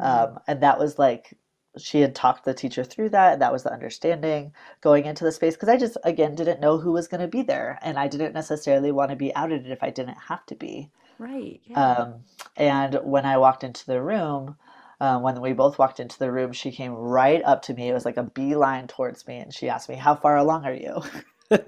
Mm-hmm. 0.00 0.32
Um, 0.34 0.38
and 0.48 0.62
that 0.62 0.78
was 0.78 0.98
like 0.98 1.36
she 1.78 2.00
had 2.00 2.14
talked 2.14 2.44
the 2.44 2.54
teacher 2.54 2.82
through 2.82 3.08
that 3.10 3.34
and 3.34 3.42
that 3.42 3.52
was 3.52 3.62
the 3.62 3.72
understanding 3.72 4.52
going 4.80 5.04
into 5.04 5.22
the 5.22 5.30
space 5.30 5.54
because 5.54 5.68
i 5.68 5.76
just 5.76 5.96
again 6.02 6.34
didn't 6.34 6.60
know 6.60 6.78
who 6.78 6.90
was 6.90 7.06
going 7.06 7.20
to 7.20 7.28
be 7.28 7.42
there 7.42 7.78
and 7.82 7.96
i 7.96 8.08
didn't 8.08 8.32
necessarily 8.32 8.90
want 8.90 9.10
to 9.10 9.16
be 9.16 9.32
outed 9.36 9.66
if 9.70 9.82
i 9.82 9.88
didn't 9.90 10.16
have 10.28 10.44
to 10.46 10.56
be 10.56 10.90
Right. 11.20 11.60
Yeah. 11.66 11.96
Um, 11.98 12.14
and 12.56 12.98
when 13.02 13.26
I 13.26 13.36
walked 13.36 13.62
into 13.62 13.84
the 13.84 14.00
room, 14.00 14.56
uh, 15.00 15.18
when 15.18 15.38
we 15.42 15.52
both 15.52 15.78
walked 15.78 16.00
into 16.00 16.18
the 16.18 16.32
room, 16.32 16.52
she 16.52 16.72
came 16.72 16.92
right 16.92 17.42
up 17.44 17.60
to 17.62 17.74
me. 17.74 17.90
It 17.90 17.92
was 17.92 18.06
like 18.06 18.16
a 18.16 18.22
beeline 18.22 18.86
towards 18.88 19.26
me, 19.26 19.36
and 19.36 19.52
she 19.52 19.68
asked 19.68 19.90
me, 19.90 19.96
"How 19.96 20.14
far 20.14 20.38
along 20.38 20.64
are 20.64 20.72
you?" 20.72 21.02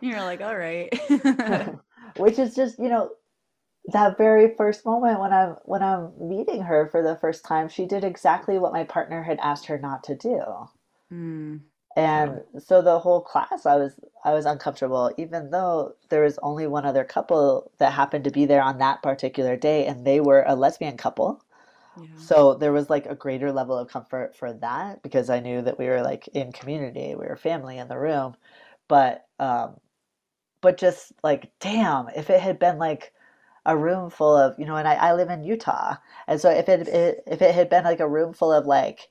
You're 0.00 0.22
like, 0.22 0.40
"All 0.40 0.56
right." 0.56 0.92
Which 2.16 2.40
is 2.40 2.56
just, 2.56 2.80
you 2.80 2.88
know, 2.88 3.10
that 3.92 4.18
very 4.18 4.56
first 4.56 4.84
moment 4.84 5.20
when 5.20 5.32
I'm 5.32 5.56
when 5.64 5.84
I'm 5.84 6.12
meeting 6.18 6.62
her 6.62 6.88
for 6.90 7.00
the 7.00 7.16
first 7.16 7.44
time, 7.44 7.68
she 7.68 7.86
did 7.86 8.02
exactly 8.02 8.58
what 8.58 8.72
my 8.72 8.82
partner 8.82 9.22
had 9.22 9.38
asked 9.38 9.66
her 9.66 9.78
not 9.78 10.02
to 10.04 10.16
do. 10.16 10.42
Mm 11.12 11.60
and 11.98 12.42
so 12.60 12.80
the 12.80 13.00
whole 13.00 13.20
class 13.20 13.66
i 13.66 13.74
was 13.76 13.94
i 14.24 14.32
was 14.32 14.46
uncomfortable 14.46 15.12
even 15.18 15.50
though 15.50 15.94
there 16.10 16.22
was 16.22 16.38
only 16.42 16.66
one 16.66 16.86
other 16.86 17.04
couple 17.04 17.72
that 17.78 17.92
happened 17.92 18.22
to 18.24 18.30
be 18.30 18.46
there 18.46 18.62
on 18.62 18.78
that 18.78 19.02
particular 19.02 19.56
day 19.56 19.84
and 19.84 20.06
they 20.06 20.20
were 20.20 20.44
a 20.46 20.54
lesbian 20.54 20.96
couple 20.96 21.44
yeah. 21.96 22.06
so 22.16 22.54
there 22.54 22.72
was 22.72 22.88
like 22.88 23.06
a 23.06 23.16
greater 23.16 23.50
level 23.50 23.76
of 23.76 23.88
comfort 23.88 24.36
for 24.36 24.52
that 24.52 25.02
because 25.02 25.28
i 25.28 25.40
knew 25.40 25.60
that 25.60 25.78
we 25.78 25.86
were 25.86 26.02
like 26.02 26.28
in 26.28 26.52
community 26.52 27.16
we 27.16 27.26
were 27.26 27.36
family 27.36 27.78
in 27.78 27.88
the 27.88 27.98
room 27.98 28.36
but 28.86 29.26
um 29.40 29.74
but 30.60 30.78
just 30.78 31.12
like 31.24 31.50
damn 31.58 32.08
if 32.10 32.30
it 32.30 32.40
had 32.40 32.60
been 32.60 32.78
like 32.78 33.12
a 33.66 33.76
room 33.76 34.08
full 34.08 34.36
of 34.36 34.56
you 34.56 34.64
know 34.64 34.76
and 34.76 34.86
i, 34.86 34.94
I 34.94 35.14
live 35.14 35.30
in 35.30 35.42
utah 35.42 35.96
and 36.28 36.40
so 36.40 36.48
if 36.48 36.68
it, 36.68 36.86
it 36.86 37.24
if 37.26 37.42
it 37.42 37.56
had 37.56 37.68
been 37.68 37.84
like 37.84 38.00
a 38.00 38.08
room 38.08 38.34
full 38.34 38.52
of 38.52 38.66
like 38.66 39.08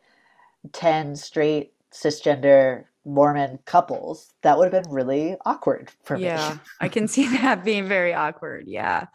10 0.74 1.16
straight 1.16 1.74
cisgender 1.94 2.86
Mormon 3.06 3.60
couples, 3.66 4.34
that 4.44 4.58
would 4.58 4.72
have 4.72 4.84
been 4.84 4.94
really 4.94 5.38
awkward 5.46 5.92
for 6.04 6.18
me. 6.18 6.26
Yeah, 6.26 6.58
I 6.82 6.90
can 6.90 7.08
see 7.08 7.28
that 7.38 7.64
being 7.64 7.88
very 7.88 8.14
awkward. 8.14 8.66
Yeah. 8.68 9.08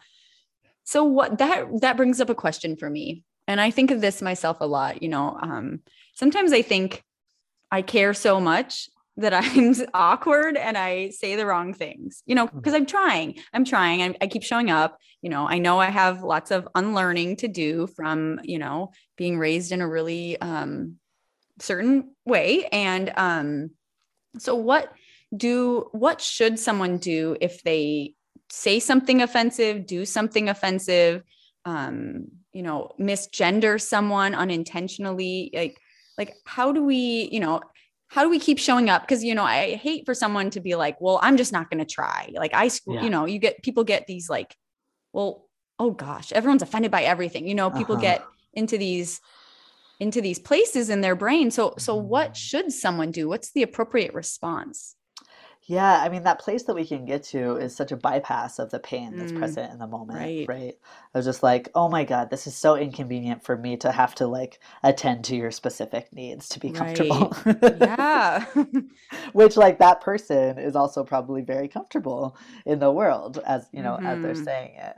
So 0.83 1.03
what 1.03 1.37
that 1.37 1.81
that 1.81 1.97
brings 1.97 2.19
up 2.19 2.29
a 2.29 2.35
question 2.35 2.75
for 2.75 2.89
me. 2.89 3.23
And 3.47 3.59
I 3.59 3.71
think 3.71 3.91
of 3.91 4.01
this 4.01 4.21
myself 4.21 4.57
a 4.61 4.65
lot, 4.65 5.03
you 5.03 5.09
know, 5.09 5.37
um, 5.41 5.81
sometimes 6.15 6.53
I 6.53 6.61
think 6.61 7.03
I 7.71 7.81
care 7.81 8.13
so 8.13 8.39
much 8.39 8.89
that 9.17 9.33
I'm 9.33 9.75
awkward 9.93 10.57
and 10.57 10.77
I 10.77 11.09
say 11.09 11.35
the 11.35 11.45
wrong 11.45 11.73
things, 11.73 12.23
you 12.25 12.35
know, 12.35 12.47
because 12.47 12.73
mm-hmm. 12.73 12.81
I'm 12.81 12.85
trying, 12.85 13.39
I'm 13.53 13.65
trying, 13.65 14.01
I, 14.01 14.15
I 14.21 14.27
keep 14.27 14.43
showing 14.43 14.69
up. 14.69 14.97
You 15.21 15.29
know, 15.29 15.47
I 15.47 15.57
know 15.57 15.79
I 15.79 15.89
have 15.89 16.23
lots 16.23 16.51
of 16.51 16.67
unlearning 16.75 17.37
to 17.37 17.47
do 17.47 17.87
from, 17.87 18.39
you 18.43 18.59
know, 18.59 18.91
being 19.17 19.37
raised 19.37 19.71
in 19.71 19.81
a 19.81 19.87
really 19.87 20.39
um, 20.41 20.97
certain 21.59 22.11
way. 22.25 22.65
And 22.71 23.11
um 23.15 23.71
so 24.37 24.55
what 24.55 24.91
do 25.35 25.87
what 25.91 26.21
should 26.21 26.59
someone 26.59 26.97
do 26.97 27.35
if 27.41 27.63
they 27.63 28.13
say 28.49 28.79
something 28.79 29.21
offensive 29.21 29.87
do 29.87 30.05
something 30.05 30.47
offensive 30.47 31.23
um 31.65 32.25
you 32.51 32.61
know 32.61 32.91
misgender 32.99 33.79
someone 33.81 34.35
unintentionally? 34.35 35.51
Like 35.53 35.77
like 36.17 36.35
how 36.45 36.71
do 36.71 36.83
we 36.83 37.29
you 37.31 37.39
know 37.39 37.61
how 38.07 38.21
do 38.21 38.29
we 38.29 38.39
keep 38.39 38.59
showing 38.59 38.89
up? 38.89 39.01
Because 39.01 39.23
you 39.23 39.35
know 39.35 39.43
i 39.43 39.75
hate 39.75 40.05
for 40.05 40.13
someone 40.13 40.49
to 40.51 40.59
be 40.59 40.75
like 40.75 40.99
well 41.01 41.19
i'm 41.21 41.37
just 41.37 41.51
not 41.51 41.69
going 41.69 41.83
to 41.83 41.91
try. 41.91 42.29
Like 42.33 42.53
i 42.53 42.69
yeah. 42.87 43.03
you 43.03 43.09
know 43.09 43.25
you 43.25 43.39
get 43.39 43.63
people 43.63 43.83
get 43.83 44.07
these 44.07 44.29
like 44.29 44.55
well 45.13 45.47
oh 45.79 45.91
gosh 45.91 46.31
everyone's 46.31 46.61
offended 46.61 46.91
by 46.91 47.03
everything. 47.03 47.47
You 47.47 47.55
know 47.55 47.69
people 47.71 47.95
uh-huh. 47.95 48.01
get 48.01 48.25
into 48.53 48.77
these 48.77 49.19
into 49.99 50.21
these 50.21 50.39
places 50.39 50.89
in 50.89 51.01
their 51.01 51.15
brain 51.15 51.51
so 51.51 51.73
so 51.77 51.95
what 51.95 52.33
mm. 52.33 52.35
should 52.35 52.71
someone 52.71 53.11
do 53.11 53.27
what's 53.29 53.51
the 53.51 53.63
appropriate 53.63 54.13
response 54.13 54.95
Yeah, 55.65 56.01
I 56.01 56.09
mean 56.09 56.23
that 56.23 56.39
place 56.39 56.63
that 56.63 56.75
we 56.75 56.85
can 56.85 57.05
get 57.05 57.23
to 57.25 57.55
is 57.55 57.73
such 57.75 57.91
a 57.93 57.97
bypass 57.97 58.59
of 58.59 58.69
the 58.69 58.79
pain 58.79 59.15
that's 59.15 59.31
Mm, 59.31 59.31
present 59.31 59.71
in 59.71 59.79
the 59.79 59.87
moment, 59.87 60.27
right. 60.27 60.45
right? 60.45 60.73
I 61.13 61.17
was 61.17 61.25
just 61.25 61.41
like, 61.41 61.69
"Oh 61.73 61.87
my 61.89 62.03
God, 62.03 62.29
this 62.29 62.47
is 62.47 62.55
so 62.55 62.75
inconvenient 62.75 63.43
for 63.45 63.57
me 63.57 63.77
to 63.77 63.91
have 63.91 64.13
to 64.15 64.27
like 64.27 64.59
attend 64.83 65.23
to 65.25 65.35
your 65.37 65.51
specific 65.51 66.11
needs 66.13 66.49
to 66.49 66.59
be 66.59 66.69
comfortable." 66.71 67.33
Yeah. 67.61 68.45
Which 69.33 69.55
like 69.57 69.79
that 69.79 70.01
person 70.01 70.57
is 70.59 70.75
also 70.75 71.03
probably 71.03 71.41
very 71.41 71.67
comfortable 71.69 72.35
in 72.65 72.79
the 72.79 72.91
world 72.91 73.39
as, 73.45 73.67
you 73.71 73.81
know, 73.83 73.99
as 74.03 74.19
they're 74.21 74.33
Mhm. 74.33 74.35
saying 74.35 74.75
it. 74.77 74.95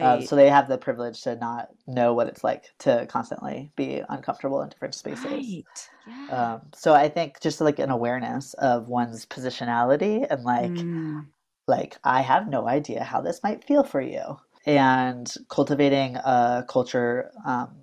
Um, 0.00 0.20
right. 0.20 0.26
so 0.26 0.36
they 0.36 0.48
have 0.48 0.68
the 0.68 0.78
privilege 0.78 1.22
to 1.22 1.36
not 1.36 1.68
know 1.86 2.14
what 2.14 2.28
it's 2.28 2.44
like 2.44 2.66
to 2.80 3.06
constantly 3.06 3.72
be 3.76 4.02
uncomfortable 4.08 4.62
in 4.62 4.68
different 4.68 4.94
spaces. 4.94 5.30
Right. 5.30 5.64
Yeah. 6.06 6.26
Um, 6.28 6.62
so 6.74 6.94
I 6.94 7.08
think 7.08 7.40
just 7.40 7.60
like 7.60 7.78
an 7.78 7.90
awareness 7.90 8.54
of 8.54 8.88
one's 8.88 9.26
positionality 9.26 10.26
and 10.30 10.44
like 10.44 10.86
Mm, 10.86 11.26
like 11.66 11.98
I 12.04 12.22
have 12.22 12.48
no 12.48 12.66
idea 12.68 13.04
how 13.04 13.20
this 13.20 13.42
might 13.42 13.64
feel 13.64 13.84
for 13.84 14.00
you, 14.00 14.38
and 14.66 15.32
cultivating 15.48 16.16
a 16.16 16.64
culture 16.68 17.30
um, 17.44 17.76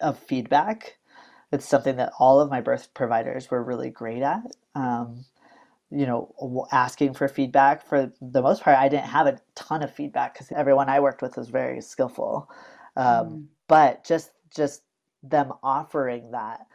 of 0.00 0.18
feedback. 0.18 0.98
It's 1.52 1.66
something 1.66 1.96
that 1.96 2.12
all 2.18 2.40
of 2.40 2.50
my 2.50 2.60
birth 2.60 2.92
providers 2.94 3.50
were 3.50 3.62
really 3.62 3.90
great 3.90 4.22
at. 4.22 4.42
Um, 4.74 5.24
you 5.90 6.06
know, 6.06 6.66
asking 6.72 7.14
for 7.14 7.28
feedback. 7.28 7.86
For 7.86 8.12
the 8.20 8.42
most 8.42 8.62
part, 8.62 8.76
I 8.78 8.88
didn't 8.88 9.06
have 9.06 9.26
a 9.26 9.40
ton 9.54 9.82
of 9.82 9.92
feedback 9.92 10.34
because 10.34 10.52
everyone 10.52 10.88
I 10.88 11.00
worked 11.00 11.22
with 11.22 11.36
was 11.36 11.48
very 11.48 11.80
skillful. 11.80 12.50
Um, 12.96 13.26
Mm. 13.26 13.46
but 13.68 14.04
just 14.04 14.32
just 14.54 14.82
them 15.22 15.52
offering 15.62 16.30
that 16.32 16.66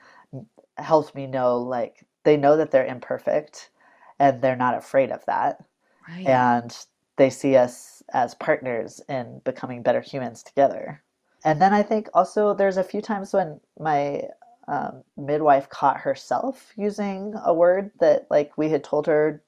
helps 0.77 1.13
me 1.15 1.27
know 1.27 1.57
like 1.57 2.05
they 2.23 2.37
know 2.37 2.57
that 2.57 2.71
they're 2.71 2.85
imperfect 2.85 3.69
and 4.19 4.41
they're 4.41 4.55
not 4.55 4.75
afraid 4.77 5.11
of 5.11 5.23
that 5.25 5.63
right. 6.09 6.27
and 6.27 6.85
they 7.17 7.29
see 7.29 7.55
us 7.55 8.01
as 8.13 8.35
partners 8.35 9.01
in 9.09 9.39
becoming 9.43 9.83
better 9.83 10.01
humans 10.01 10.43
together 10.43 11.01
and 11.45 11.61
then 11.61 11.73
i 11.73 11.83
think 11.83 12.09
also 12.13 12.53
there's 12.53 12.77
a 12.77 12.83
few 12.83 13.01
times 13.01 13.33
when 13.33 13.59
my 13.79 14.21
um, 14.67 15.03
midwife 15.17 15.69
caught 15.69 15.97
herself 15.99 16.73
using 16.77 17.35
a 17.45 17.53
word 17.53 17.91
that 17.99 18.27
like 18.29 18.57
we 18.57 18.69
had 18.69 18.83
told 18.83 19.07
her 19.07 19.43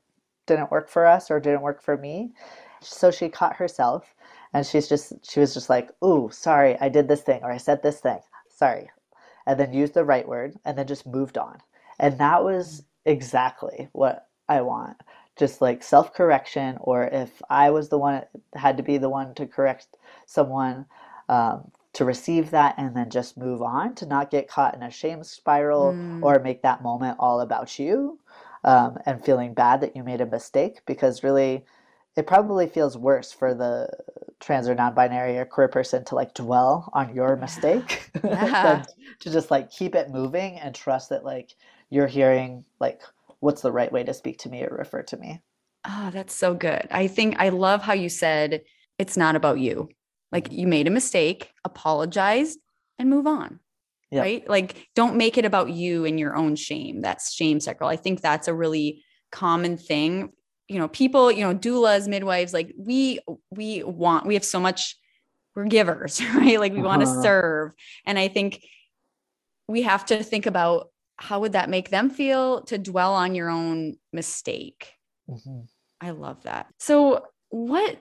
didn't 0.47 0.71
work 0.71 0.89
for 0.89 1.05
us 1.05 1.31
or 1.31 1.39
didn't 1.39 1.61
work 1.61 1.81
for 1.81 1.97
me. 1.97 2.33
So 2.81 3.11
she 3.11 3.29
caught 3.29 3.55
herself 3.55 4.15
and 4.53 4.65
she's 4.65 4.87
just 4.87 5.13
she 5.29 5.39
was 5.39 5.53
just 5.53 5.69
like 5.69 5.91
ooh 6.03 6.29
sorry 6.31 6.77
i 6.79 6.89
did 6.89 7.07
this 7.07 7.21
thing 7.23 7.41
or 7.43 7.51
i 7.51 7.57
said 7.57 7.81
this 7.83 7.99
thing. 7.99 8.19
Sorry. 8.49 8.89
And 9.47 9.59
then 9.59 9.73
used 9.73 9.93
the 9.93 10.05
right 10.05 10.27
word 10.27 10.55
and 10.65 10.77
then 10.77 10.87
just 10.87 11.05
moved 11.07 11.37
on. 11.37 11.59
And 11.99 12.19
that 12.19 12.43
was 12.43 12.83
exactly 13.05 13.89
what 13.93 14.27
i 14.49 14.61
want. 14.61 14.97
Just 15.37 15.61
like 15.61 15.83
self 15.83 16.13
correction 16.13 16.77
or 16.81 17.05
if 17.05 17.41
i 17.49 17.69
was 17.71 17.89
the 17.89 17.97
one 17.97 18.23
had 18.55 18.77
to 18.77 18.83
be 18.83 18.97
the 18.97 19.09
one 19.09 19.33
to 19.35 19.47
correct 19.47 19.87
someone 20.27 20.85
um, 21.29 21.71
to 21.95 22.05
receive 22.05 22.51
that 22.51 22.75
and 22.77 22.95
then 22.95 23.09
just 23.09 23.37
move 23.37 23.61
on 23.61 23.95
to 23.95 24.05
not 24.05 24.31
get 24.31 24.49
caught 24.49 24.75
in 24.75 24.83
a 24.83 24.91
shame 24.91 25.23
spiral 25.23 25.93
Mm. 25.93 26.19
or 26.23 26.39
make 26.39 26.61
that 26.61 26.83
moment 26.83 27.17
all 27.19 27.41
about 27.41 27.79
you 27.79 28.19
um, 28.63 28.97
and 29.05 29.23
feeling 29.25 29.53
bad 29.53 29.81
that 29.81 29.95
you 29.95 30.03
made 30.03 30.21
a 30.21 30.25
mistake 30.25 30.81
because 30.85 31.23
really 31.23 31.65
it 32.17 32.27
probably 32.27 32.67
feels 32.67 32.97
worse 32.97 33.31
for 33.31 33.53
the 33.53 33.89
trans 34.39 34.67
or 34.67 34.75
non-binary 34.75 35.37
or 35.37 35.45
queer 35.45 35.67
person 35.67 36.03
to 36.05 36.15
like 36.15 36.33
dwell 36.33 36.89
on 36.93 37.15
your 37.15 37.35
mistake 37.37 38.11
Yeah. 38.23 38.83
to 39.19 39.31
just 39.31 39.51
like 39.51 39.71
keep 39.71 39.95
it 39.95 40.09
moving 40.09 40.59
and 40.59 40.75
trust 40.75 41.09
that 41.09 41.23
like 41.23 41.55
you're 41.89 42.07
hearing 42.07 42.65
like 42.79 43.01
what's 43.39 43.61
the 43.61 43.71
right 43.71 43.91
way 43.91 44.03
to 44.03 44.13
speak 44.13 44.37
to 44.39 44.49
me 44.49 44.63
or 44.63 44.75
refer 44.77 45.03
to 45.03 45.17
me 45.17 45.41
Oh, 45.87 46.09
that's 46.11 46.33
so 46.35 46.53
good. 46.53 46.87
I 46.91 47.07
think 47.07 47.35
I 47.39 47.49
love 47.49 47.81
how 47.83 47.93
you 47.93 48.09
said 48.09 48.63
it's 48.97 49.17
not 49.17 49.35
about 49.35 49.59
you. 49.59 49.89
Like 50.35 50.51
you 50.51 50.67
made 50.67 50.87
a 50.87 50.91
mistake, 50.91 51.51
apologize, 51.63 52.57
and 52.99 53.09
move 53.09 53.25
on. 53.25 53.59
Right? 54.11 54.47
Like 54.49 54.87
don't 54.95 55.15
make 55.17 55.37
it 55.37 55.45
about 55.45 55.69
you 55.71 56.05
and 56.05 56.19
your 56.19 56.35
own 56.35 56.55
shame. 56.55 57.01
That's 57.01 57.33
shame 57.33 57.59
cycle. 57.59 57.87
I 57.87 57.95
think 57.97 58.21
that's 58.21 58.47
a 58.47 58.53
really 58.53 59.03
common 59.31 59.77
thing. 59.77 60.31
You 60.67 60.79
know, 60.79 60.87
people, 60.87 61.31
you 61.31 61.41
know, 61.41 61.53
doulas, 61.55 62.07
midwives, 62.07 62.53
like 62.53 62.73
we 62.77 63.19
we 63.49 63.83
want, 63.83 64.25
we 64.25 64.33
have 64.35 64.45
so 64.45 64.59
much, 64.59 64.95
we're 65.55 65.65
givers, 65.65 66.21
right? 66.35 66.59
Like 66.59 66.73
we 66.73 66.81
want 66.81 67.01
to 67.01 67.07
Uh-huh. 67.07 67.21
serve. 67.21 67.71
And 68.05 68.19
I 68.19 68.27
think 68.27 68.63
we 69.67 69.81
have 69.83 70.05
to 70.07 70.23
think 70.23 70.45
about 70.45 70.89
how 71.17 71.39
would 71.41 71.53
that 71.53 71.69
make 71.69 71.89
them 71.89 72.09
feel 72.09 72.61
to 72.63 72.77
dwell 72.77 73.13
on 73.13 73.35
your 73.35 73.49
own 73.49 73.95
mistake 74.11 74.91
Mhm. 75.29 75.67
I 76.01 76.11
love 76.11 76.43
that. 76.43 76.67
So 76.79 77.25
what 77.49 77.97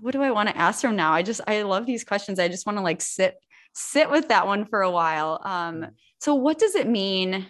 what 0.00 0.12
do 0.12 0.22
I 0.22 0.30
want 0.30 0.48
to 0.48 0.56
ask 0.56 0.80
from 0.80 0.96
now? 0.96 1.12
I 1.12 1.22
just 1.22 1.40
I 1.46 1.62
love 1.62 1.86
these 1.86 2.04
questions. 2.04 2.38
I 2.38 2.48
just 2.48 2.66
want 2.66 2.78
to 2.78 2.82
like 2.82 3.00
sit 3.00 3.36
sit 3.74 4.10
with 4.10 4.28
that 4.28 4.46
one 4.46 4.64
for 4.64 4.82
a 4.82 4.90
while. 4.90 5.40
Um 5.44 5.86
so 6.20 6.34
what 6.34 6.58
does 6.58 6.74
it 6.74 6.88
mean? 6.88 7.46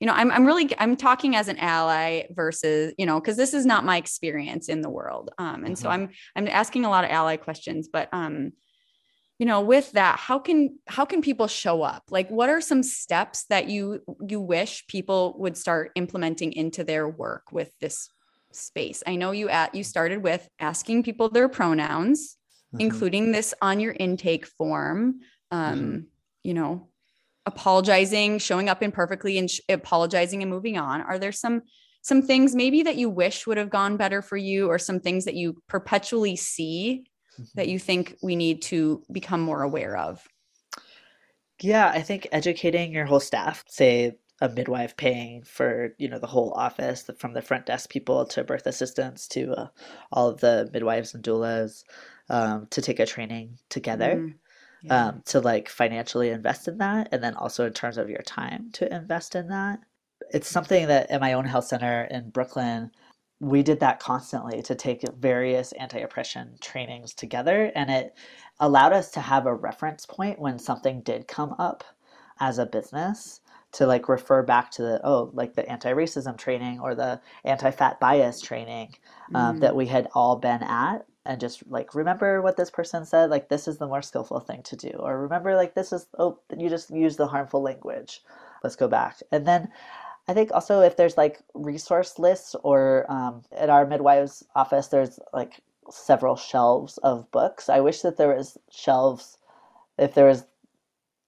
You 0.00 0.06
know, 0.06 0.12
I'm 0.12 0.30
I'm 0.30 0.44
really 0.44 0.70
I'm 0.78 0.96
talking 0.96 1.36
as 1.36 1.48
an 1.48 1.58
ally 1.58 2.24
versus, 2.30 2.94
you 2.98 3.06
know, 3.06 3.20
because 3.20 3.36
this 3.36 3.54
is 3.54 3.64
not 3.64 3.84
my 3.84 3.96
experience 3.96 4.68
in 4.68 4.80
the 4.82 4.90
world. 4.90 5.30
Um 5.38 5.64
and 5.64 5.78
so 5.78 5.88
Mhm. 5.88 5.92
I'm 5.92 6.08
I'm 6.36 6.48
asking 6.48 6.84
a 6.84 6.90
lot 6.90 7.04
of 7.04 7.10
ally 7.10 7.36
questions, 7.36 7.88
but 7.92 8.08
um 8.12 8.52
you 9.38 9.46
know 9.46 9.60
with 9.60 9.90
that 9.92 10.18
how 10.18 10.38
can 10.38 10.78
how 10.86 11.04
can 11.04 11.20
people 11.20 11.48
show 11.48 11.82
up 11.82 12.04
like 12.10 12.28
what 12.30 12.48
are 12.48 12.60
some 12.60 12.82
steps 12.84 13.46
that 13.46 13.68
you 13.68 14.00
you 14.28 14.40
wish 14.40 14.86
people 14.86 15.34
would 15.38 15.56
start 15.56 15.90
implementing 15.96 16.52
into 16.52 16.84
their 16.84 17.08
work 17.08 17.50
with 17.50 17.72
this 17.80 18.08
space 18.54 19.02
i 19.06 19.16
know 19.16 19.30
you 19.32 19.48
at 19.48 19.74
you 19.74 19.84
started 19.84 20.22
with 20.22 20.48
asking 20.60 21.02
people 21.02 21.28
their 21.28 21.48
pronouns 21.48 22.36
Mhm. 22.74 22.80
including 22.80 23.32
this 23.32 23.54
on 23.62 23.80
your 23.80 23.92
intake 23.98 24.46
form 24.46 25.20
um 25.50 25.78
Mhm. 25.78 26.06
you 26.42 26.54
know 26.54 26.88
apologizing 27.46 28.38
showing 28.38 28.68
up 28.68 28.82
imperfectly 28.82 29.38
and 29.38 29.50
sh- 29.50 29.60
apologizing 29.68 30.42
and 30.42 30.50
moving 30.50 30.78
on 30.78 31.00
are 31.02 31.18
there 31.18 31.32
some 31.32 31.62
some 32.02 32.22
things 32.22 32.54
maybe 32.54 32.82
that 32.82 32.96
you 32.96 33.08
wish 33.10 33.46
would 33.46 33.56
have 33.58 33.70
gone 33.70 33.96
better 33.96 34.22
for 34.22 34.36
you 34.36 34.68
or 34.68 34.78
some 34.78 35.00
things 35.00 35.24
that 35.24 35.34
you 35.34 35.56
perpetually 35.68 36.36
see 36.36 37.04
that 37.54 37.68
you 37.68 37.78
think 37.78 38.16
we 38.22 38.36
need 38.36 38.62
to 38.62 39.02
become 39.12 39.40
more 39.40 39.62
aware 39.62 39.96
of 39.96 40.22
Yeah, 41.60 41.88
I 41.88 42.02
think 42.02 42.26
educating 42.32 42.92
your 42.92 43.06
whole 43.06 43.20
staff, 43.20 43.64
say 43.68 44.16
a 44.40 44.48
midwife 44.48 44.96
paying 44.96 45.42
for, 45.42 45.94
you 45.98 46.08
know, 46.08 46.18
the 46.18 46.26
whole 46.26 46.52
office, 46.56 47.08
from 47.18 47.34
the 47.34 47.42
front 47.42 47.66
desk 47.66 47.90
people 47.90 48.26
to 48.26 48.44
birth 48.44 48.66
assistants 48.66 49.28
to 49.28 49.52
uh, 49.52 49.68
all 50.12 50.28
of 50.28 50.40
the 50.40 50.68
midwives 50.72 51.14
and 51.14 51.24
doulas, 51.24 51.84
um, 52.28 52.66
to 52.70 52.82
take 52.82 53.00
a 53.00 53.06
training 53.06 53.58
together, 53.68 54.16
Mm, 54.16 54.34
yeah. 54.82 55.06
um, 55.08 55.22
to 55.26 55.40
like 55.40 55.68
financially 55.68 56.30
invest 56.30 56.68
in 56.68 56.78
that, 56.78 57.08
and 57.12 57.22
then 57.22 57.34
also 57.34 57.66
in 57.66 57.72
terms 57.72 57.96
of 57.98 58.10
your 58.10 58.22
time 58.22 58.70
to 58.72 58.92
invest 58.94 59.34
in 59.34 59.48
that. 59.48 59.80
It's 60.32 60.48
something 60.48 60.88
that 60.88 61.10
in 61.10 61.20
my 61.20 61.34
own 61.34 61.44
health 61.44 61.66
center 61.66 62.08
in 62.10 62.30
Brooklyn, 62.30 62.90
we 63.40 63.62
did 63.62 63.80
that 63.80 64.00
constantly 64.00 64.62
to 64.62 64.74
take 64.74 65.02
various 65.18 65.72
anti-oppression 65.72 66.56
trainings 66.60 67.14
together, 67.14 67.70
and 67.74 67.90
it 67.90 68.14
allowed 68.58 68.92
us 68.92 69.10
to 69.12 69.20
have 69.20 69.46
a 69.46 69.54
reference 69.54 70.06
point 70.06 70.38
when 70.40 70.58
something 70.58 71.02
did 71.02 71.28
come 71.28 71.54
up 71.58 71.84
as 72.40 72.58
a 72.58 72.66
business 72.66 73.40
to 73.74 73.86
like 73.86 74.08
refer 74.08 74.42
back 74.42 74.70
to 74.72 74.82
the 74.82 75.00
oh 75.04 75.30
like 75.34 75.54
the 75.54 75.68
anti-racism 75.70 76.36
training 76.38 76.80
or 76.80 76.94
the 76.94 77.20
anti-fat 77.44 78.00
bias 78.00 78.40
training 78.40 78.94
um, 79.34 79.56
Mm, 79.56 79.60
that 79.60 79.76
we 79.76 79.86
had 79.86 80.08
all 80.14 80.36
been 80.36 80.62
at 80.62 81.06
and 81.26 81.40
just 81.40 81.66
like 81.68 81.94
remember 81.94 82.42
what 82.42 82.56
this 82.56 82.70
person 82.70 83.04
said? 83.06 83.30
Like 83.30 83.48
this 83.48 83.66
is 83.68 83.78
the 83.78 83.86
more 83.86 84.02
skillful 84.02 84.40
thing 84.40 84.62
to 84.64 84.76
do. 84.76 84.90
Or 84.98 85.20
remember 85.22 85.54
like 85.56 85.74
this 85.74 85.92
is 85.92 86.06
oh 86.18 86.38
you 86.56 86.68
just 86.68 86.90
use 86.90 87.16
the 87.16 87.26
harmful 87.26 87.62
language. 87.62 88.22
Let's 88.62 88.76
go 88.76 88.88
back. 88.88 89.18
And 89.32 89.46
then 89.46 89.68
i 90.28 90.32
think 90.34 90.50
also 90.52 90.80
if 90.80 90.96
there's 90.96 91.18
like 91.18 91.40
resource 91.54 92.18
lists 92.18 92.56
or 92.62 93.04
um, 93.10 93.42
at 93.52 93.68
our 93.70 93.86
midwives 93.86 94.42
office 94.56 94.88
there's 94.88 95.20
like 95.34 95.60
several 95.90 96.36
shelves 96.36 96.98
of 96.98 97.30
books. 97.30 97.68
I 97.68 97.80
wish 97.80 98.02
that 98.02 98.16
there 98.16 98.34
was 98.34 98.58
shelves 98.70 99.38
if 99.98 100.14
there 100.14 100.26
was 100.26 100.44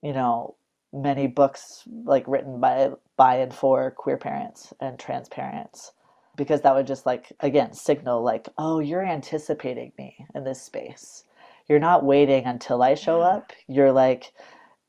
you 0.03 0.13
know 0.13 0.57
many 1.03 1.27
books 1.27 1.85
like 2.05 2.25
written 2.29 2.61
by 2.61 2.91
by 3.17 3.37
and 3.37 3.55
for 3.55 3.91
queer 3.93 4.17
parents 4.17 4.73
and 4.81 4.99
trans 4.99 5.29
parents 5.29 5.93
because 6.37 6.63
that 6.63 6.75
would 6.75 6.87
just 6.87 7.07
like 7.07 7.33
again 7.41 7.73
signal 7.73 8.23
like 8.23 8.49
oh 8.59 8.81
you're 8.81 9.05
anticipating 9.05 9.93
me 9.99 10.17
in 10.35 10.45
this 10.45 10.63
space 10.63 11.25
you're 11.69 11.79
not 11.79 12.05
waiting 12.05 12.45
until 12.47 12.83
i 12.83 12.95
show 12.95 13.21
Yeah. 13.21 13.27
up 13.29 13.53
you're 13.69 13.93
like 13.93 14.33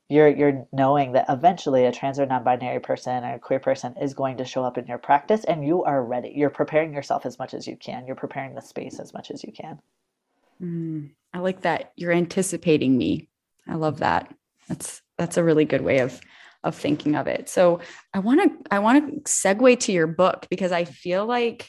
you're 0.08 0.28
you're 0.28 0.66
knowing 0.72 1.12
that 1.12 1.26
eventually 1.28 1.84
a 1.84 1.92
trans 1.92 2.18
or 2.18 2.26
non-binary 2.26 2.80
person 2.80 3.24
or 3.24 3.34
a 3.34 3.38
queer 3.38 3.60
person 3.60 3.94
is 4.00 4.14
going 4.14 4.38
to 4.38 4.44
show 4.44 4.64
up 4.64 4.78
in 4.78 4.86
your 4.86 4.98
practice 4.98 5.44
and 5.44 5.66
you 5.66 5.84
are 5.84 6.04
ready 6.04 6.32
you're 6.34 6.50
preparing 6.50 6.94
yourself 6.94 7.26
as 7.26 7.38
much 7.38 7.54
as 7.54 7.66
you 7.66 7.76
can 7.76 8.06
you're 8.06 8.16
preparing 8.16 8.54
the 8.54 8.62
space 8.62 8.98
as 9.00 9.12
much 9.14 9.30
as 9.30 9.44
you 9.44 9.52
can 9.52 9.78
mm. 10.62 11.10
I 11.34 11.40
like 11.40 11.62
that. 11.62 11.92
You're 11.96 12.12
anticipating 12.12 12.96
me. 12.96 13.28
I 13.66 13.74
love 13.74 13.98
that. 13.98 14.34
That's 14.68 15.02
that's 15.16 15.36
a 15.36 15.44
really 15.44 15.64
good 15.64 15.82
way 15.82 15.98
of 15.98 16.20
of 16.64 16.74
thinking 16.74 17.14
of 17.14 17.26
it. 17.26 17.48
So 17.48 17.80
I 18.12 18.18
want 18.18 18.42
to 18.42 18.74
I 18.74 18.78
want 18.80 19.24
to 19.24 19.30
segue 19.30 19.80
to 19.80 19.92
your 19.92 20.06
book 20.06 20.46
because 20.50 20.72
I 20.72 20.84
feel 20.84 21.26
like 21.26 21.68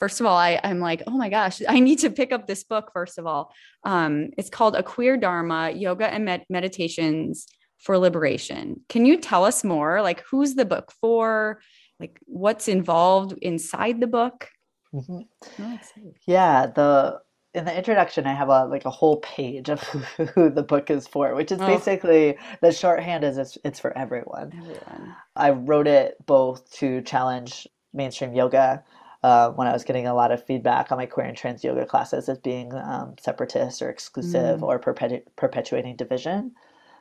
first 0.00 0.18
of 0.18 0.26
all 0.26 0.36
I, 0.36 0.58
i'm 0.64 0.80
like 0.80 1.04
oh 1.06 1.16
my 1.16 1.28
gosh 1.28 1.62
i 1.68 1.78
need 1.78 2.00
to 2.00 2.10
pick 2.10 2.32
up 2.32 2.48
this 2.48 2.64
book 2.64 2.90
first 2.92 3.18
of 3.18 3.26
all. 3.26 3.52
Um, 3.84 4.30
it's 4.36 4.50
called 4.50 4.74
a 4.74 4.82
queer 4.82 5.16
dharma 5.16 5.70
yoga 5.70 6.12
and 6.12 6.24
med- 6.24 6.46
meditations 6.50 7.46
for 7.78 7.96
liberation. 7.96 8.80
Can 8.88 9.06
you 9.06 9.18
tell 9.18 9.44
us 9.44 9.62
more? 9.62 10.02
Like 10.02 10.24
who's 10.28 10.54
the 10.54 10.64
book 10.64 10.92
for? 11.00 11.60
Like 12.00 12.18
what's 12.26 12.68
involved 12.68 13.38
inside 13.40 14.00
the 14.00 14.06
book? 14.06 14.48
Mm-hmm. 14.92 15.20
oh, 15.62 15.78
yeah 16.26 16.66
the 16.66 17.20
in 17.54 17.64
the 17.64 17.76
introduction 17.76 18.26
i 18.26 18.34
have 18.34 18.48
a 18.48 18.64
like 18.66 18.84
a 18.84 18.90
whole 18.90 19.16
page 19.18 19.68
of 19.68 19.80
who, 20.34 20.50
the 20.50 20.62
book 20.62 20.90
is 20.90 21.06
for 21.06 21.34
which 21.34 21.52
is 21.52 21.60
oh. 21.60 21.66
basically 21.66 22.36
the 22.60 22.72
shorthand 22.72 23.24
is 23.24 23.38
it's, 23.38 23.58
it's 23.64 23.80
for 23.80 23.96
everyone. 23.96 24.52
everyone 24.56 25.14
i 25.36 25.50
wrote 25.50 25.86
it 25.86 26.16
both 26.26 26.70
to 26.70 27.00
challenge 27.02 27.66
mainstream 27.92 28.34
yoga 28.34 28.82
uh, 29.22 29.50
when 29.50 29.66
I 29.66 29.72
was 29.72 29.84
getting 29.84 30.06
a 30.06 30.14
lot 30.14 30.30
of 30.30 30.44
feedback 30.44 30.92
on 30.92 30.98
my 30.98 31.06
queer 31.06 31.26
and 31.26 31.36
trans 31.36 31.64
yoga 31.64 31.84
classes 31.84 32.28
as 32.28 32.38
being 32.38 32.72
um, 32.74 33.16
separatist 33.20 33.82
or 33.82 33.90
exclusive 33.90 34.60
mm. 34.60 34.62
or 34.62 34.78
perpetu- 34.78 35.24
perpetuating 35.36 35.96
division. 35.96 36.52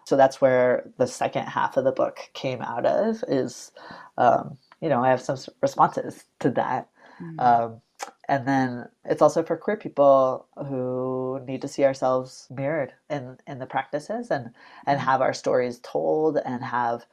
So 0.05 0.15
that's 0.15 0.41
where 0.41 0.89
the 0.97 1.05
second 1.05 1.45
half 1.45 1.77
of 1.77 1.83
the 1.83 1.91
book 1.91 2.17
came 2.33 2.61
out 2.61 2.85
of. 2.85 3.23
Is 3.27 3.71
um, 4.17 4.57
you 4.81 4.89
know 4.89 5.03
I 5.03 5.09
have 5.09 5.21
some 5.21 5.37
responses 5.61 6.23
to 6.39 6.49
that. 6.51 6.89
Mm. 7.21 7.39
Um, 7.39 7.81
and 8.27 8.47
then 8.47 8.87
it's 9.05 9.21
also 9.21 9.43
for 9.43 9.57
queer 9.57 9.77
people 9.77 10.47
who 10.67 11.39
need 11.45 11.61
to 11.61 11.67
see 11.67 11.83
ourselves 11.85 12.47
mirrored 12.49 12.93
in 13.09 13.37
in 13.47 13.59
the 13.59 13.65
practices 13.65 14.31
and 14.31 14.51
and 14.85 14.99
mm-hmm. 14.99 15.09
have 15.09 15.21
our 15.21 15.33
stories 15.33 15.79
told 15.83 16.37
and 16.45 16.63
have 16.63 17.05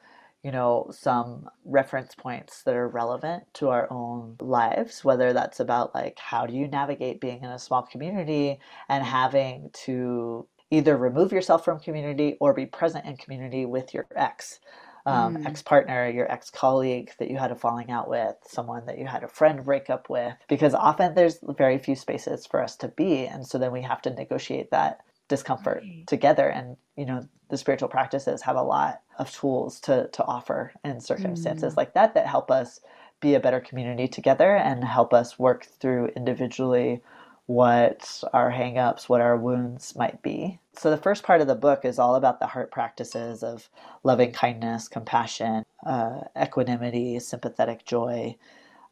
you 0.43 0.51
know 0.51 0.87
some 0.91 1.49
reference 1.65 2.13
points 2.15 2.63
that 2.63 2.75
are 2.75 2.87
relevant 2.87 3.43
to 3.53 3.69
our 3.69 3.91
own 3.91 4.35
lives 4.39 5.03
whether 5.03 5.33
that's 5.33 5.59
about 5.59 5.95
like 5.95 6.19
how 6.19 6.45
do 6.45 6.53
you 6.53 6.67
navigate 6.67 7.21
being 7.21 7.41
in 7.43 7.49
a 7.49 7.59
small 7.59 7.81
community 7.83 8.59
and 8.89 9.03
having 9.03 9.69
to 9.73 10.47
either 10.71 10.97
remove 10.97 11.31
yourself 11.31 11.63
from 11.63 11.79
community 11.79 12.37
or 12.39 12.53
be 12.53 12.65
present 12.65 13.05
in 13.05 13.15
community 13.17 13.65
with 13.65 13.93
your 13.93 14.05
ex 14.15 14.59
um, 15.05 15.37
mm. 15.37 15.45
ex 15.45 15.61
partner, 15.61 16.09
your 16.09 16.31
ex 16.31 16.49
colleague 16.49 17.11
that 17.19 17.29
you 17.29 17.37
had 17.37 17.51
a 17.51 17.55
falling 17.55 17.91
out 17.91 18.09
with, 18.09 18.35
someone 18.47 18.85
that 18.87 18.97
you 18.97 19.05
had 19.05 19.23
a 19.23 19.27
friend 19.27 19.63
break 19.63 19.89
up 19.89 20.09
with, 20.09 20.33
because 20.47 20.73
often 20.73 21.13
there's 21.13 21.39
very 21.57 21.77
few 21.77 21.95
spaces 21.95 22.45
for 22.45 22.61
us 22.61 22.75
to 22.77 22.87
be. 22.89 23.25
And 23.25 23.45
so 23.45 23.57
then 23.57 23.71
we 23.71 23.81
have 23.81 24.01
to 24.03 24.09
negotiate 24.09 24.71
that 24.71 25.01
discomfort 25.27 25.83
right. 25.83 26.07
together. 26.07 26.47
And, 26.47 26.77
you 26.95 27.05
know, 27.05 27.27
the 27.49 27.57
spiritual 27.57 27.89
practices 27.89 28.41
have 28.43 28.55
a 28.55 28.63
lot 28.63 29.01
of 29.19 29.31
tools 29.31 29.79
to, 29.81 30.09
to 30.13 30.23
offer 30.25 30.73
in 30.83 30.99
circumstances 30.99 31.73
mm. 31.73 31.77
like 31.77 31.93
that 31.93 32.13
that 32.15 32.27
help 32.27 32.49
us 32.49 32.79
be 33.21 33.35
a 33.35 33.39
better 33.39 33.59
community 33.59 34.07
together 34.07 34.55
and 34.55 34.83
help 34.83 35.13
us 35.13 35.39
work 35.39 35.65
through 35.79 36.07
individually 36.15 37.01
what 37.47 38.23
our 38.33 38.51
hangups, 38.51 39.07
what 39.07 39.21
our 39.21 39.37
wounds 39.37 39.95
might 39.95 40.21
be. 40.21 40.59
So, 40.73 40.89
the 40.89 40.97
first 40.97 41.23
part 41.23 41.41
of 41.41 41.47
the 41.47 41.55
book 41.55 41.85
is 41.85 41.99
all 41.99 42.15
about 42.15 42.39
the 42.39 42.47
heart 42.47 42.71
practices 42.71 43.43
of 43.43 43.69
loving 44.03 44.31
kindness, 44.31 44.87
compassion, 44.87 45.63
uh, 45.85 46.21
equanimity, 46.41 47.19
sympathetic 47.19 47.85
joy. 47.85 48.35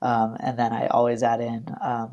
Um, 0.01 0.37
and 0.39 0.59
then 0.59 0.73
I 0.73 0.87
always 0.87 1.23
add 1.23 1.41
in 1.41 1.65
um, 1.81 2.11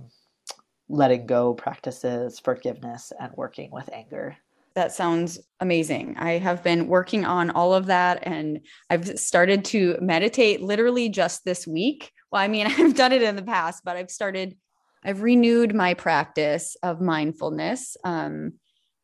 letting 0.89 1.27
go 1.27 1.55
practices, 1.55 2.39
forgiveness, 2.39 3.13
and 3.19 3.33
working 3.37 3.71
with 3.71 3.89
anger. 3.93 4.37
That 4.75 4.93
sounds 4.93 5.39
amazing. 5.59 6.17
I 6.19 6.33
have 6.33 6.63
been 6.63 6.87
working 6.87 7.25
on 7.25 7.51
all 7.51 7.75
of 7.75 7.87
that 7.87 8.21
and 8.23 8.61
I've 8.89 9.19
started 9.19 9.65
to 9.67 9.99
meditate 10.01 10.63
literally 10.63 11.09
just 11.09 11.45
this 11.45 11.67
week. 11.67 12.13
Well, 12.31 12.41
I 12.41 12.49
mean, 12.49 12.67
I've 12.79 12.95
done 12.95 13.13
it 13.13 13.23
in 13.23 13.37
the 13.37 13.43
past, 13.43 13.83
but 13.85 13.97
I've 13.97 14.11
started 14.11 14.57
I've 15.05 15.23
renewed 15.23 15.75
my 15.75 15.95
practice 15.95 16.77
of 16.83 17.01
mindfulness. 17.01 17.97
Um, 18.05 18.55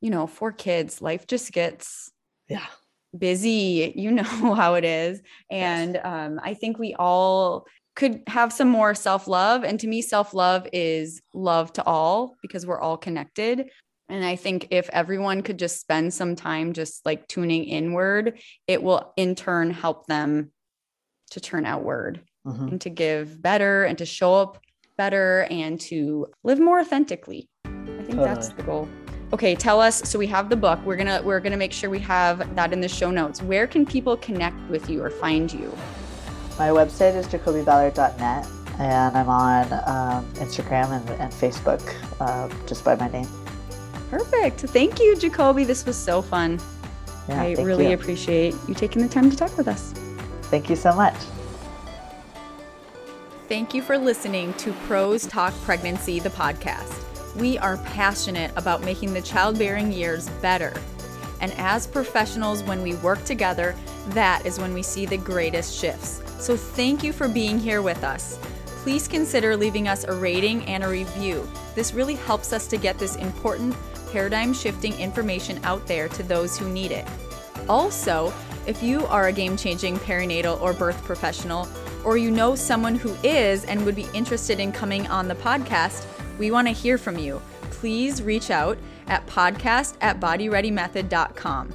you 0.01 0.11
know, 0.11 0.27
for 0.27 0.53
kids, 0.53 1.01
life 1.01 1.27
just 1.27 1.53
gets 1.53 2.11
yeah 2.49 2.67
busy. 3.17 3.93
You 3.97 4.11
know 4.13 4.55
how 4.55 4.75
it 4.75 4.85
is, 4.85 5.23
and 5.51 5.95
yes. 5.95 6.05
um, 6.05 6.41
I 6.43 6.55
think 6.55 6.79
we 6.79 6.95
all 6.95 7.67
could 7.97 8.23
have 8.27 8.53
some 8.53 8.69
more 8.69 8.95
self 8.95 9.27
love. 9.27 9.65
And 9.65 9.81
to 9.81 9.89
me, 9.89 10.03
self 10.03 10.35
love 10.35 10.69
is 10.73 11.23
love 11.35 11.73
to 11.75 11.85
all 11.85 12.37
because 12.43 12.67
we're 12.67 12.81
all 12.81 12.97
connected. 12.97 13.71
And 14.09 14.25
I 14.25 14.37
think 14.37 14.69
if 14.71 14.89
everyone 14.91 15.43
could 15.43 15.59
just 15.59 15.81
spend 15.81 16.15
some 16.15 16.37
time 16.37 16.75
just 16.75 17.05
like 17.05 17.27
tuning 17.27 17.65
inward, 17.65 18.39
it 18.69 18.81
will 18.83 19.13
in 19.17 19.35
turn 19.35 19.71
help 19.71 20.07
them 20.07 20.53
to 21.33 21.41
turn 21.41 21.67
outward 21.67 22.23
mm-hmm. 22.47 22.69
and 22.69 22.81
to 22.83 22.91
give 22.91 23.43
better 23.43 23.83
and 23.83 23.99
to 23.99 24.07
show 24.07 24.35
up 24.35 24.61
better 24.97 25.47
and 25.51 25.81
to 25.81 26.27
live 26.45 26.61
more 26.61 26.81
authentically. 26.81 27.49
I 27.65 28.03
think 28.03 28.19
that's 28.19 28.49
the 28.51 28.63
goal. 28.63 28.89
Okay, 29.33 29.55
tell 29.55 29.81
us. 29.81 30.09
So 30.09 30.19
we 30.19 30.27
have 30.29 30.49
the 30.49 30.57
book. 30.57 30.79
We're 30.85 30.97
gonna 30.97 31.21
we're 31.23 31.41
gonna 31.41 31.57
make 31.57 31.73
sure 31.73 31.91
we 31.91 31.99
have 32.01 32.55
that 32.55 32.73
in 32.73 32.81
the 32.81 32.89
show 32.89 33.11
notes. 33.11 33.43
Where 33.43 33.67
can 33.67 33.85
people 33.85 34.17
connect 34.17 34.59
with 34.71 34.89
you 34.89 35.03
or 35.03 35.11
find 35.11 35.53
you? 35.53 35.77
My 36.59 36.69
website 36.69 37.15
is 37.15 37.27
jacobyballard.net, 37.27 38.47
and 38.79 39.17
I'm 39.17 39.29
on 39.29 39.73
um, 39.73 40.25
Instagram 40.35 40.93
and, 40.93 41.11
and 41.21 41.33
Facebook 41.33 41.83
uh, 42.21 42.49
just 42.67 42.85
by 42.85 42.95
my 42.95 43.09
name. 43.09 43.29
Perfect. 44.11 44.61
Thank 44.61 45.01
you, 45.01 45.17
Jacoby. 45.17 45.65
This 45.65 45.85
was 45.85 45.97
so 45.97 46.23
fun. 46.23 46.61
Yeah, 47.29 47.43
I 47.43 47.55
really 47.55 47.89
you. 47.89 47.95
appreciate 47.95 48.55
you 48.69 48.75
taking 48.75 49.03
the 49.03 49.09
time 49.09 49.29
to 49.31 49.37
talk 49.37 49.57
with 49.59 49.67
us. 49.67 49.93
Thank 50.43 50.71
you 50.71 50.77
so 50.77 50.95
much. 50.95 51.17
Thank 53.49 53.75
you 53.75 53.81
for 53.81 53.97
listening 53.97 54.55
to 54.55 54.73
Pros 54.89 55.25
Talk 55.25 55.55
Pregnancy, 55.63 56.19
the 56.19 56.31
podcast. 56.31 57.05
We 57.37 57.59
are 57.59 57.77
passionate 57.77 58.51
about 58.57 58.83
making 58.83 59.15
the 59.15 59.23
childbearing 59.23 59.93
years 59.93 60.29
better. 60.43 60.75
And 61.41 61.53
as 61.53 61.87
professionals, 61.87 62.65
when 62.65 62.83
we 62.83 62.97
work 62.97 63.23
together, 63.23 63.77
that 64.09 64.45
is 64.45 64.59
when 64.59 64.75
we 64.75 64.83
see 64.83 65.07
the 65.07 65.17
greatest 65.17 65.79
shifts. 65.79 66.23
So 66.41 66.57
thank 66.57 67.05
you 67.05 67.13
for 67.13 67.29
being 67.29 67.57
here 67.57 67.83
with 67.83 68.03
us. 68.03 68.37
Please 68.83 69.07
consider 69.07 69.57
leaving 69.57 69.87
us 69.87 70.03
a 70.03 70.13
rating 70.13 70.65
and 70.65 70.83
a 70.83 70.89
review. 70.89 71.49
This 71.77 71.95
really 71.95 72.17
helps 72.17 72.53
us 72.53 72.67
to 72.67 72.77
get 72.77 72.99
this 72.99 73.15
important 73.15 73.77
paradigm 74.11 74.53
shifting 74.53 74.99
information 74.99 75.61
out 75.63 75.87
there 75.87 76.09
to 76.09 76.25
those 76.25 76.59
who 76.59 76.69
need 76.69 76.91
it. 76.91 77.07
Also, 77.69 78.33
if 78.67 78.83
you 78.83 79.07
are 79.07 79.29
a 79.29 79.33
game 79.33 79.57
changing 79.57 79.99
perinatal 79.99 80.61
or 80.61 80.73
birth 80.73 81.01
professional, 81.05 81.69
or 82.07 82.17
you 82.17 82.31
know 82.31 82.55
someone 82.55 82.95
who 82.95 83.15
is 83.25 83.65
and 83.65 83.85
would 83.85 83.97
be 83.97 84.07
interested 84.15 84.61
in 84.61 84.71
coming 84.71 85.07
on 85.09 85.27
the 85.27 85.35
podcast, 85.35 86.07
we 86.39 86.53
want 86.53 86.69
to 86.69 86.73
hear 86.73 86.97
from 86.97 87.19
you. 87.19 87.43
Please 87.63 88.23
reach 88.23 88.51
out 88.51 88.79
at 89.09 89.27
podcast 89.27 89.97
at 90.01 90.21
bodyreadymethod.com. 90.21 91.75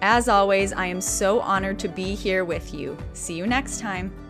As 0.00 0.28
always, 0.28 0.72
I 0.72 0.86
am 0.86 1.00
so 1.00 1.40
honored 1.40 1.78
to 1.80 1.88
be 1.88 2.14
here 2.14 2.44
with 2.44 2.72
you. 2.72 2.96
See 3.14 3.34
you 3.34 3.46
next 3.46 3.80
time. 3.80 4.23